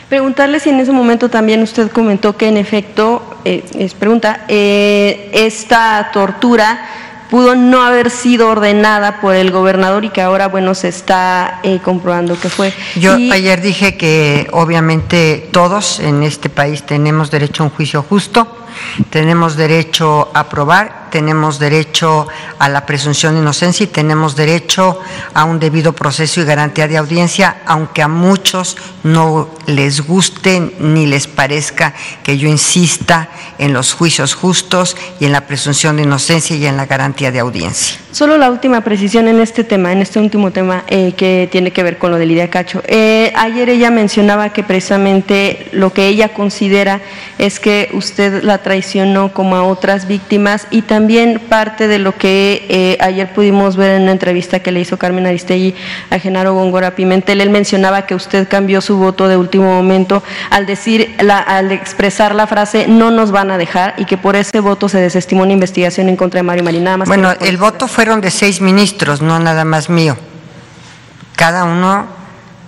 Preguntarle 0.09 0.61
si 0.61 0.70
en 0.70 0.78
ese 0.78 0.93
momento 0.93 1.28
también 1.30 1.62
usted 1.62 1.90
comentó 1.90 2.36
que 2.36 2.47
en 2.47 2.59
efecto, 2.59 3.38
eh, 3.45 3.64
es 3.76 3.95
pregunta, 3.95 4.45
eh, 4.47 5.30
esta 5.32 6.11
tortura 6.12 6.86
pudo 7.33 7.55
no 7.55 7.80
haber 7.80 8.11
sido 8.11 8.51
ordenada 8.51 9.22
por 9.22 9.35
el 9.35 9.51
gobernador 9.51 10.05
y 10.05 10.11
que 10.11 10.20
ahora, 10.20 10.49
bueno, 10.49 10.74
se 10.74 10.89
está 10.89 11.62
comprobando 11.83 12.39
que 12.39 12.51
fue. 12.51 12.74
Yo 12.95 13.14
ayer 13.14 13.62
dije 13.62 13.97
que 13.97 14.49
obviamente 14.53 15.49
todos 15.51 15.99
en 15.99 16.24
este 16.24 16.51
país 16.51 16.83
tenemos 16.83 17.30
derecho 17.30 17.62
a 17.62 17.66
un 17.68 17.72
juicio 17.72 18.03
justo 18.03 18.61
tenemos 19.11 19.57
derecho 19.57 20.31
a 20.35 20.49
probar, 20.49 21.11
tenemos 21.11 21.59
derecho 21.59 22.27
a 22.59 22.68
la 22.68 22.87
presunción 22.87 23.35
de 23.35 23.41
inocencia 23.41 23.85
y 23.85 23.89
tenemos 23.89 24.35
derecho 24.35 24.99
a 25.35 25.45
un 25.45 25.61
debido 25.61 25.93
proceso 25.93 26.41
y 26.41 26.45
garantía 26.45 26.89
de 26.89 26.97
audiencia, 26.97 27.59
aunque 27.66 28.03
a 28.03 28.09
muchos 28.09 28.77
no 29.03 29.51
les 29.66 30.07
guste 30.07 30.75
ni 30.79 31.07
les 31.07 31.27
parezca 31.27 31.95
que 32.23 32.39
yo 32.39 32.49
insista 32.49 33.29
en 33.59 33.73
los 33.73 33.93
juicios 33.93 34.35
justos 34.35 34.97
y 35.20 35.27
en 35.27 35.33
la 35.33 35.47
presunción 35.47 35.97
de 35.97 36.05
inocencia 36.05 36.57
y 36.57 36.66
en 36.66 36.77
la 36.77 36.87
garantía 36.87 37.31
de 37.31 37.41
audiencia. 37.41 37.99
Solo 38.12 38.37
la 38.37 38.51
última 38.51 38.83
precisión 38.83 39.27
en 39.27 39.41
este 39.41 39.64
tema, 39.64 39.91
en 39.91 40.03
este 40.03 40.18
último 40.18 40.51
tema 40.51 40.85
eh, 40.89 41.14
que 41.16 41.49
tiene 41.51 41.70
que 41.70 41.83
ver 41.83 41.97
con 41.97 42.11
lo 42.11 42.18
de 42.18 42.27
Lidia 42.27 42.51
Cacho. 42.51 42.83
Eh, 42.87 43.33
ayer 43.35 43.70
ella 43.70 43.91
mencionaba 43.91 44.51
que 44.51 44.62
precisamente 44.62 45.68
lo 45.73 45.95
que 45.95 46.09
ella 46.09 46.29
considera 46.29 47.01
es 47.39 47.59
que 47.59 47.89
usted 47.95 48.43
la 48.43 48.59
traicionó 48.62 49.32
como 49.32 49.56
a 49.56 49.64
otras 49.64 50.06
víctimas 50.06 50.66
y 50.70 50.82
también 50.82 51.40
parte 51.48 51.88
de 51.88 51.98
lo 51.98 52.16
que 52.16 52.66
eh, 52.68 52.96
ayer 53.00 53.32
pudimos 53.32 53.76
ver 53.76 53.96
en 53.96 54.02
una 54.02 54.12
entrevista 54.12 54.60
que 54.60 54.72
le 54.72 54.80
hizo 54.80 54.98
Carmen 54.98 55.26
Aristegui 55.26 55.74
a 56.10 56.18
Genaro 56.18 56.54
Góngora 56.54 56.94
Pimentel, 56.94 57.40
él 57.40 57.50
mencionaba 57.50 58.06
que 58.06 58.14
usted 58.14 58.48
cambió 58.48 58.80
su 58.80 58.96
voto 58.96 59.28
de 59.28 59.36
último 59.36 59.64
momento 59.64 60.22
al 60.50 60.66
decir, 60.66 61.14
al 61.18 61.72
expresar 61.72 62.34
la 62.34 62.46
frase 62.46 62.86
no 62.88 63.10
nos 63.10 63.30
van 63.30 63.50
a 63.50 63.58
dejar 63.58 63.94
y 63.98 64.04
que 64.04 64.16
por 64.16 64.36
ese 64.36 64.60
voto 64.60 64.88
se 64.88 64.98
desestimó 64.98 65.42
una 65.42 65.52
investigación 65.52 66.08
en 66.08 66.16
contra 66.16 66.38
de 66.38 66.44
Mario 66.44 66.64
Marín. 66.64 66.84
Nada 66.84 66.96
más 66.98 67.08
bueno, 67.08 67.32
el 67.40 67.56
voto 67.56 67.88
fueron 67.88 68.20
de 68.20 68.30
seis 68.30 68.60
ministros, 68.60 69.20
no 69.20 69.38
nada 69.38 69.64
más 69.64 69.88
mío. 69.88 70.16
Cada 71.36 71.64
uno 71.64 72.06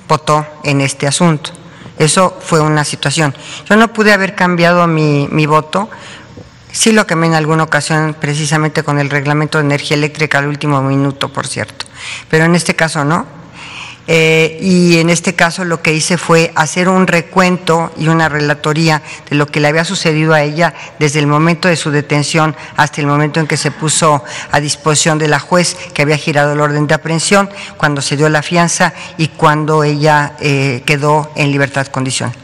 votó 0.08 0.46
en 0.64 0.80
este 0.80 1.06
asunto. 1.06 1.63
Eso 1.98 2.36
fue 2.40 2.60
una 2.60 2.84
situación. 2.84 3.34
Yo 3.68 3.76
no 3.76 3.92
pude 3.92 4.12
haber 4.12 4.34
cambiado 4.34 4.86
mi, 4.86 5.28
mi 5.30 5.46
voto. 5.46 5.88
Sí 6.72 6.92
lo 6.92 7.06
cambié 7.06 7.28
en 7.28 7.34
alguna 7.34 7.62
ocasión 7.62 8.16
precisamente 8.18 8.82
con 8.82 8.98
el 8.98 9.10
reglamento 9.10 9.58
de 9.58 9.64
energía 9.64 9.96
eléctrica 9.96 10.38
al 10.38 10.48
último 10.48 10.82
minuto, 10.82 11.28
por 11.28 11.46
cierto. 11.46 11.86
Pero 12.28 12.44
en 12.44 12.54
este 12.56 12.74
caso 12.74 13.04
no. 13.04 13.43
Eh, 14.06 14.58
y 14.60 14.98
en 14.98 15.08
este 15.08 15.34
caso 15.34 15.64
lo 15.64 15.80
que 15.80 15.94
hice 15.94 16.18
fue 16.18 16.52
hacer 16.54 16.90
un 16.90 17.06
recuento 17.06 17.90
y 17.96 18.08
una 18.08 18.28
relatoría 18.28 19.00
de 19.30 19.36
lo 19.36 19.46
que 19.46 19.60
le 19.60 19.68
había 19.68 19.84
sucedido 19.84 20.34
a 20.34 20.42
ella 20.42 20.74
desde 20.98 21.20
el 21.20 21.26
momento 21.26 21.68
de 21.68 21.76
su 21.76 21.90
detención 21.90 22.54
hasta 22.76 23.00
el 23.00 23.06
momento 23.06 23.40
en 23.40 23.46
que 23.46 23.56
se 23.56 23.70
puso 23.70 24.22
a 24.50 24.60
disposición 24.60 25.18
de 25.18 25.28
la 25.28 25.38
juez 25.38 25.76
que 25.94 26.02
había 26.02 26.18
girado 26.18 26.52
el 26.52 26.60
orden 26.60 26.86
de 26.86 26.94
aprehensión, 26.94 27.48
cuando 27.78 28.02
se 28.02 28.16
dio 28.16 28.28
la 28.28 28.42
fianza 28.42 28.92
y 29.16 29.28
cuando 29.28 29.84
ella 29.84 30.34
eh, 30.40 30.82
quedó 30.84 31.32
en 31.34 31.50
libertad 31.50 31.86
condicional. 31.86 32.34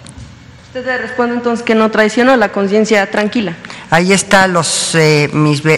Usted 0.68 0.86
le 0.86 0.98
responde 0.98 1.34
entonces 1.34 1.64
que 1.64 1.74
no 1.74 1.90
traicionó 1.90 2.36
la 2.36 2.52
conciencia 2.52 3.10
tranquila. 3.10 3.56
Ahí 3.90 4.12
está 4.12 4.46
los, 4.46 4.94
eh, 4.94 5.28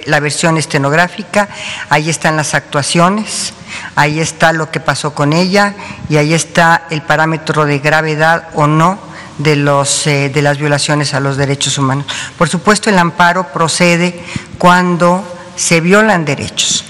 la 0.04 0.20
versión 0.20 0.58
estenográfica, 0.58 1.48
ahí 1.88 2.10
están 2.10 2.36
las 2.36 2.54
actuaciones, 2.54 3.54
ahí 3.96 4.20
está 4.20 4.52
lo 4.52 4.70
que 4.70 4.80
pasó 4.80 5.14
con 5.14 5.32
ella 5.32 5.74
y 6.08 6.16
ahí 6.16 6.34
está 6.34 6.86
el 6.90 7.02
parámetro 7.02 7.64
de 7.64 7.78
gravedad 7.78 8.48
o 8.54 8.66
no 8.66 8.98
de, 9.38 9.56
los, 9.56 10.06
eh, 10.06 10.28
de 10.28 10.42
las 10.42 10.58
violaciones 10.58 11.14
a 11.14 11.20
los 11.20 11.36
derechos 11.36 11.78
humanos. 11.78 12.06
Por 12.38 12.48
supuesto, 12.48 12.90
el 12.90 12.98
amparo 12.98 13.52
procede 13.52 14.22
cuando 14.58 15.24
se 15.56 15.80
violan 15.80 16.24
derechos. 16.24 16.84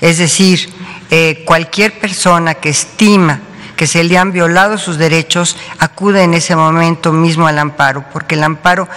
Es 0.00 0.18
decir, 0.18 0.72
eh, 1.10 1.42
cualquier 1.46 1.98
persona 1.98 2.54
que 2.54 2.68
estima 2.70 3.40
que 3.78 3.86
se 3.86 4.02
le 4.02 4.18
han 4.18 4.32
violado 4.32 4.76
sus 4.76 4.98
derechos, 4.98 5.56
acude 5.78 6.24
en 6.24 6.34
ese 6.34 6.56
momento 6.56 7.12
mismo 7.12 7.46
al 7.46 7.60
amparo, 7.60 8.04
porque 8.12 8.34
el 8.34 8.42
amparo 8.42 8.88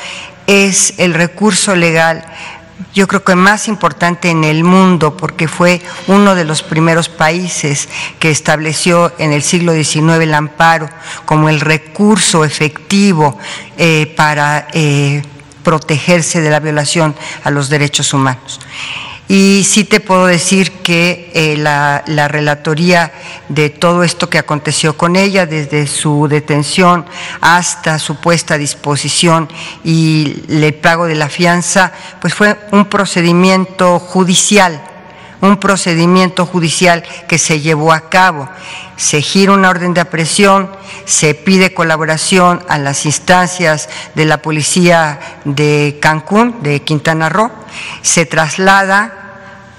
es 0.48 0.96
el 0.98 1.14
recurso 1.14 1.76
legal 1.76 2.26
yo 2.94 3.08
creo 3.08 3.24
que 3.24 3.36
más 3.36 3.68
importante 3.68 4.30
en 4.30 4.44
el 4.44 4.64
mundo 4.64 5.16
porque 5.18 5.48
fue 5.48 5.82
uno 6.08 6.36
de 6.36 6.46
los 6.46 6.64
primeros 6.64 7.10
países 7.10 7.90
que 8.20 8.32
estableció 8.32 9.14
en 9.18 9.34
el 9.34 9.44
siglo 9.44 9.74
XIX 9.74 10.22
el 10.22 10.34
amparo 10.34 10.90
como 11.26 11.50
el 11.50 11.60
recurso 11.60 12.46
efectivo 12.46 13.38
eh, 13.78 14.14
para 14.16 14.68
eh, 14.74 15.24
protegerse 15.64 16.42
de 16.42 16.50
la 16.50 16.60
violación 16.60 17.16
a 17.44 17.52
los 17.52 17.70
derechos 17.70 18.14
humanos. 18.14 18.60
Y 19.34 19.64
sí 19.64 19.86
te 19.86 20.02
puedo 20.02 20.26
decir 20.26 20.74
que 20.84 21.32
eh, 21.34 21.56
la, 21.56 22.04
relatoría 22.28 23.14
de 23.48 23.70
todo 23.70 24.04
esto 24.04 24.30
que 24.30 24.38
aconteció 24.38 24.98
con 24.98 25.16
ella, 25.16 25.46
desde 25.46 25.88
su 25.88 26.28
detención 26.28 27.06
hasta 27.40 27.98
su 27.98 28.20
puesta 28.20 28.56
a 28.56 28.58
disposición 28.58 29.48
y 29.86 30.44
el 30.50 30.74
pago 30.74 31.06
de 31.06 31.16
la 31.16 31.30
fianza, 31.30 31.94
pues 32.20 32.34
fue 32.34 32.60
un 32.74 32.88
procedimiento 32.88 34.00
judicial 34.00 34.82
un 35.40 35.58
procedimiento 35.58 36.46
judicial 36.46 37.02
que 37.28 37.40
se 37.40 37.62
llevó 37.62 37.94
a 37.94 38.12
cabo. 38.12 38.48
Se 38.96 39.24
gira 39.24 39.54
una 39.54 39.72
orden 39.72 39.96
de 39.96 40.02
aprehensión, 40.02 40.70
se 41.06 41.34
pide 41.34 41.74
colaboración 41.74 42.64
a 42.70 42.78
las 42.78 43.08
instancias 43.08 43.90
de 44.14 44.26
la 44.26 44.44
policía 44.44 45.20
de 45.44 45.98
Cancún, 46.00 46.62
de 46.62 46.84
Quintana 46.84 47.28
Roo, 47.28 47.50
se 48.04 48.28
traslada 48.28 49.21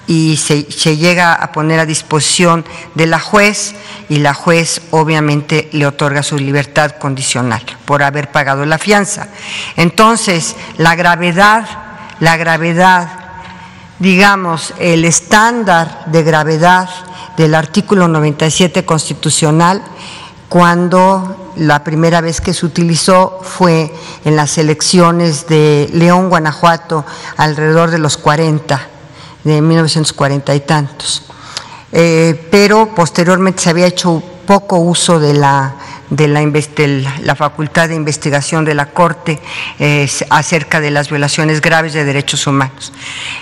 y 0.06 0.36
se, 0.36 0.64
llega 0.96 1.32
a 1.34 1.52
poner 1.52 1.80
a 1.80 1.86
disposición 1.86 2.64
de 2.94 3.06
la 3.06 3.20
juez 3.20 3.74
y 4.08 4.18
la 4.18 4.34
juez 4.34 4.82
obviamente 4.90 5.68
le 5.72 5.86
otorga 5.86 6.22
su 6.22 6.36
libertad 6.36 6.92
condicional 6.92 7.62
por 7.84 8.02
haber 8.02 8.30
pagado 8.30 8.66
la 8.66 8.78
fianza. 8.78 9.28
Entonces, 9.76 10.56
la 10.76 10.96
gravedad, 10.96 11.66
la 12.20 12.36
gravedad, 12.36 13.08
digamos, 14.00 14.74
el 14.78 15.04
estándar 15.04 16.04
de 16.06 16.22
gravedad 16.22 16.88
del 17.36 17.54
artículo 17.54 18.08
97 18.08 18.84
constitucional, 18.84 19.82
cuando 20.48 21.52
la 21.56 21.82
primera 21.82 22.20
vez 22.20 22.40
que 22.40 22.52
se 22.52 22.66
utilizó 22.66 23.40
fue 23.42 23.90
en 24.24 24.36
las 24.36 24.58
elecciones 24.58 25.46
de 25.46 25.88
León, 25.94 26.28
Guanajuato, 26.28 27.06
alrededor 27.36 27.90
de 27.90 27.98
los 27.98 28.18
40, 28.18 28.88
de 29.44 29.60
1940 29.60 30.54
y 30.54 30.60
tantos. 30.60 31.24
Eh, 31.92 32.48
pero 32.50 32.94
posteriormente 32.94 33.62
se 33.62 33.70
había 33.70 33.86
hecho 33.86 34.22
poco 34.46 34.78
uso 34.78 35.20
de 35.20 35.34
la, 35.34 35.74
de 36.10 36.28
la, 36.28 37.36
facultad 37.36 37.88
de 37.88 37.94
investigación 37.94 38.64
de 38.64 38.74
la 38.74 38.86
Corte 38.86 39.40
eh, 39.78 40.10
acerca 40.30 40.80
de 40.80 40.90
las 40.90 41.10
violaciones 41.10 41.60
graves 41.60 41.92
de 41.92 42.04
derechos 42.04 42.46
humanos. 42.46 42.92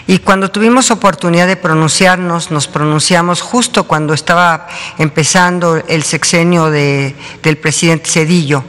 Y 0.06 0.18
cuando 0.18 0.50
tuvimos 0.50 0.90
oportunidad 0.90 1.46
de 1.46 1.56
pronunciarnos, 1.56 2.50
nos 2.50 2.68
pronunciamos 2.68 3.40
justo 3.40 3.84
cuando 3.84 4.14
estaba 4.14 4.66
empezando 4.98 5.82
el 5.88 6.02
sexenio 6.02 6.70
de, 6.70 7.14
del 7.42 7.56
presidente 7.56 8.10
Cedillo. 8.10 8.64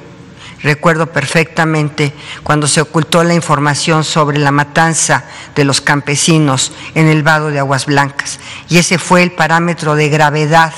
Recuerdo 0.63 1.07
perfectamente 1.07 2.13
cuando 2.43 2.67
se 2.67 2.81
ocultó 2.81 3.23
la 3.23 3.33
información 3.33 4.03
sobre 4.03 4.37
la 4.37 4.51
matanza 4.51 5.23
de 5.55 5.65
los 5.65 5.81
campesinos 5.81 6.71
en 6.93 7.07
el 7.07 7.23
vado 7.23 7.49
de 7.49 7.59
Aguas 7.59 7.87
Blancas. 7.87 8.39
Y 8.69 8.77
ese 8.77 8.99
fue 8.99 9.23
el 9.23 9.31
parámetro 9.31 9.95
de 9.95 10.09
gravedad 10.09 10.73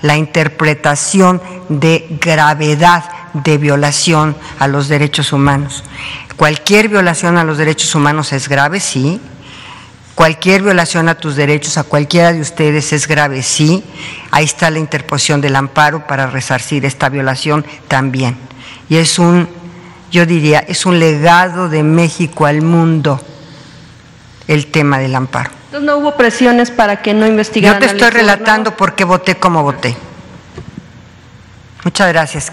la 0.00 0.16
interpretación 0.16 1.42
de 1.68 2.06
gravedad 2.20 3.04
de 3.34 3.58
violación 3.58 4.36
a 4.58 4.68
los 4.68 4.88
derechos 4.88 5.32
humanos. 5.32 5.84
Cualquier 6.36 6.88
violación 6.88 7.36
a 7.36 7.44
los 7.44 7.58
derechos 7.58 7.94
humanos 7.94 8.32
es 8.32 8.48
grave, 8.48 8.80
sí. 8.80 9.20
Cualquier 10.14 10.62
violación 10.62 11.08
a 11.08 11.16
tus 11.16 11.36
derechos, 11.36 11.78
a 11.78 11.84
cualquiera 11.84 12.32
de 12.32 12.40
ustedes, 12.40 12.92
es 12.92 13.06
grave, 13.06 13.42
sí. 13.42 13.84
Ahí 14.30 14.44
está 14.44 14.70
la 14.70 14.78
interposición 14.78 15.40
del 15.40 15.56
amparo 15.56 16.06
para 16.06 16.28
resarcir 16.28 16.84
esta 16.84 17.08
violación 17.08 17.64
también. 17.88 18.36
Y 18.88 18.96
es 18.96 19.18
un, 19.18 19.48
yo 20.10 20.26
diría, 20.26 20.60
es 20.60 20.86
un 20.86 20.98
legado 20.98 21.68
de 21.68 21.82
México 21.82 22.46
al 22.46 22.62
mundo 22.62 23.20
el 24.46 24.66
tema 24.66 24.98
del 24.98 25.14
amparo. 25.14 25.50
Entonces 25.66 25.86
no 25.86 25.98
hubo 25.98 26.16
presiones 26.16 26.70
para 26.70 27.02
que 27.02 27.12
no 27.12 27.26
investigaran. 27.26 27.80
Yo 27.80 27.86
te 27.86 27.92
estoy 27.92 28.10
relatando 28.10 28.74
por 28.76 28.94
qué 28.94 29.04
voté 29.04 29.36
como 29.36 29.62
voté. 29.62 29.94
Muchas 31.84 32.08
gracias. 32.08 32.52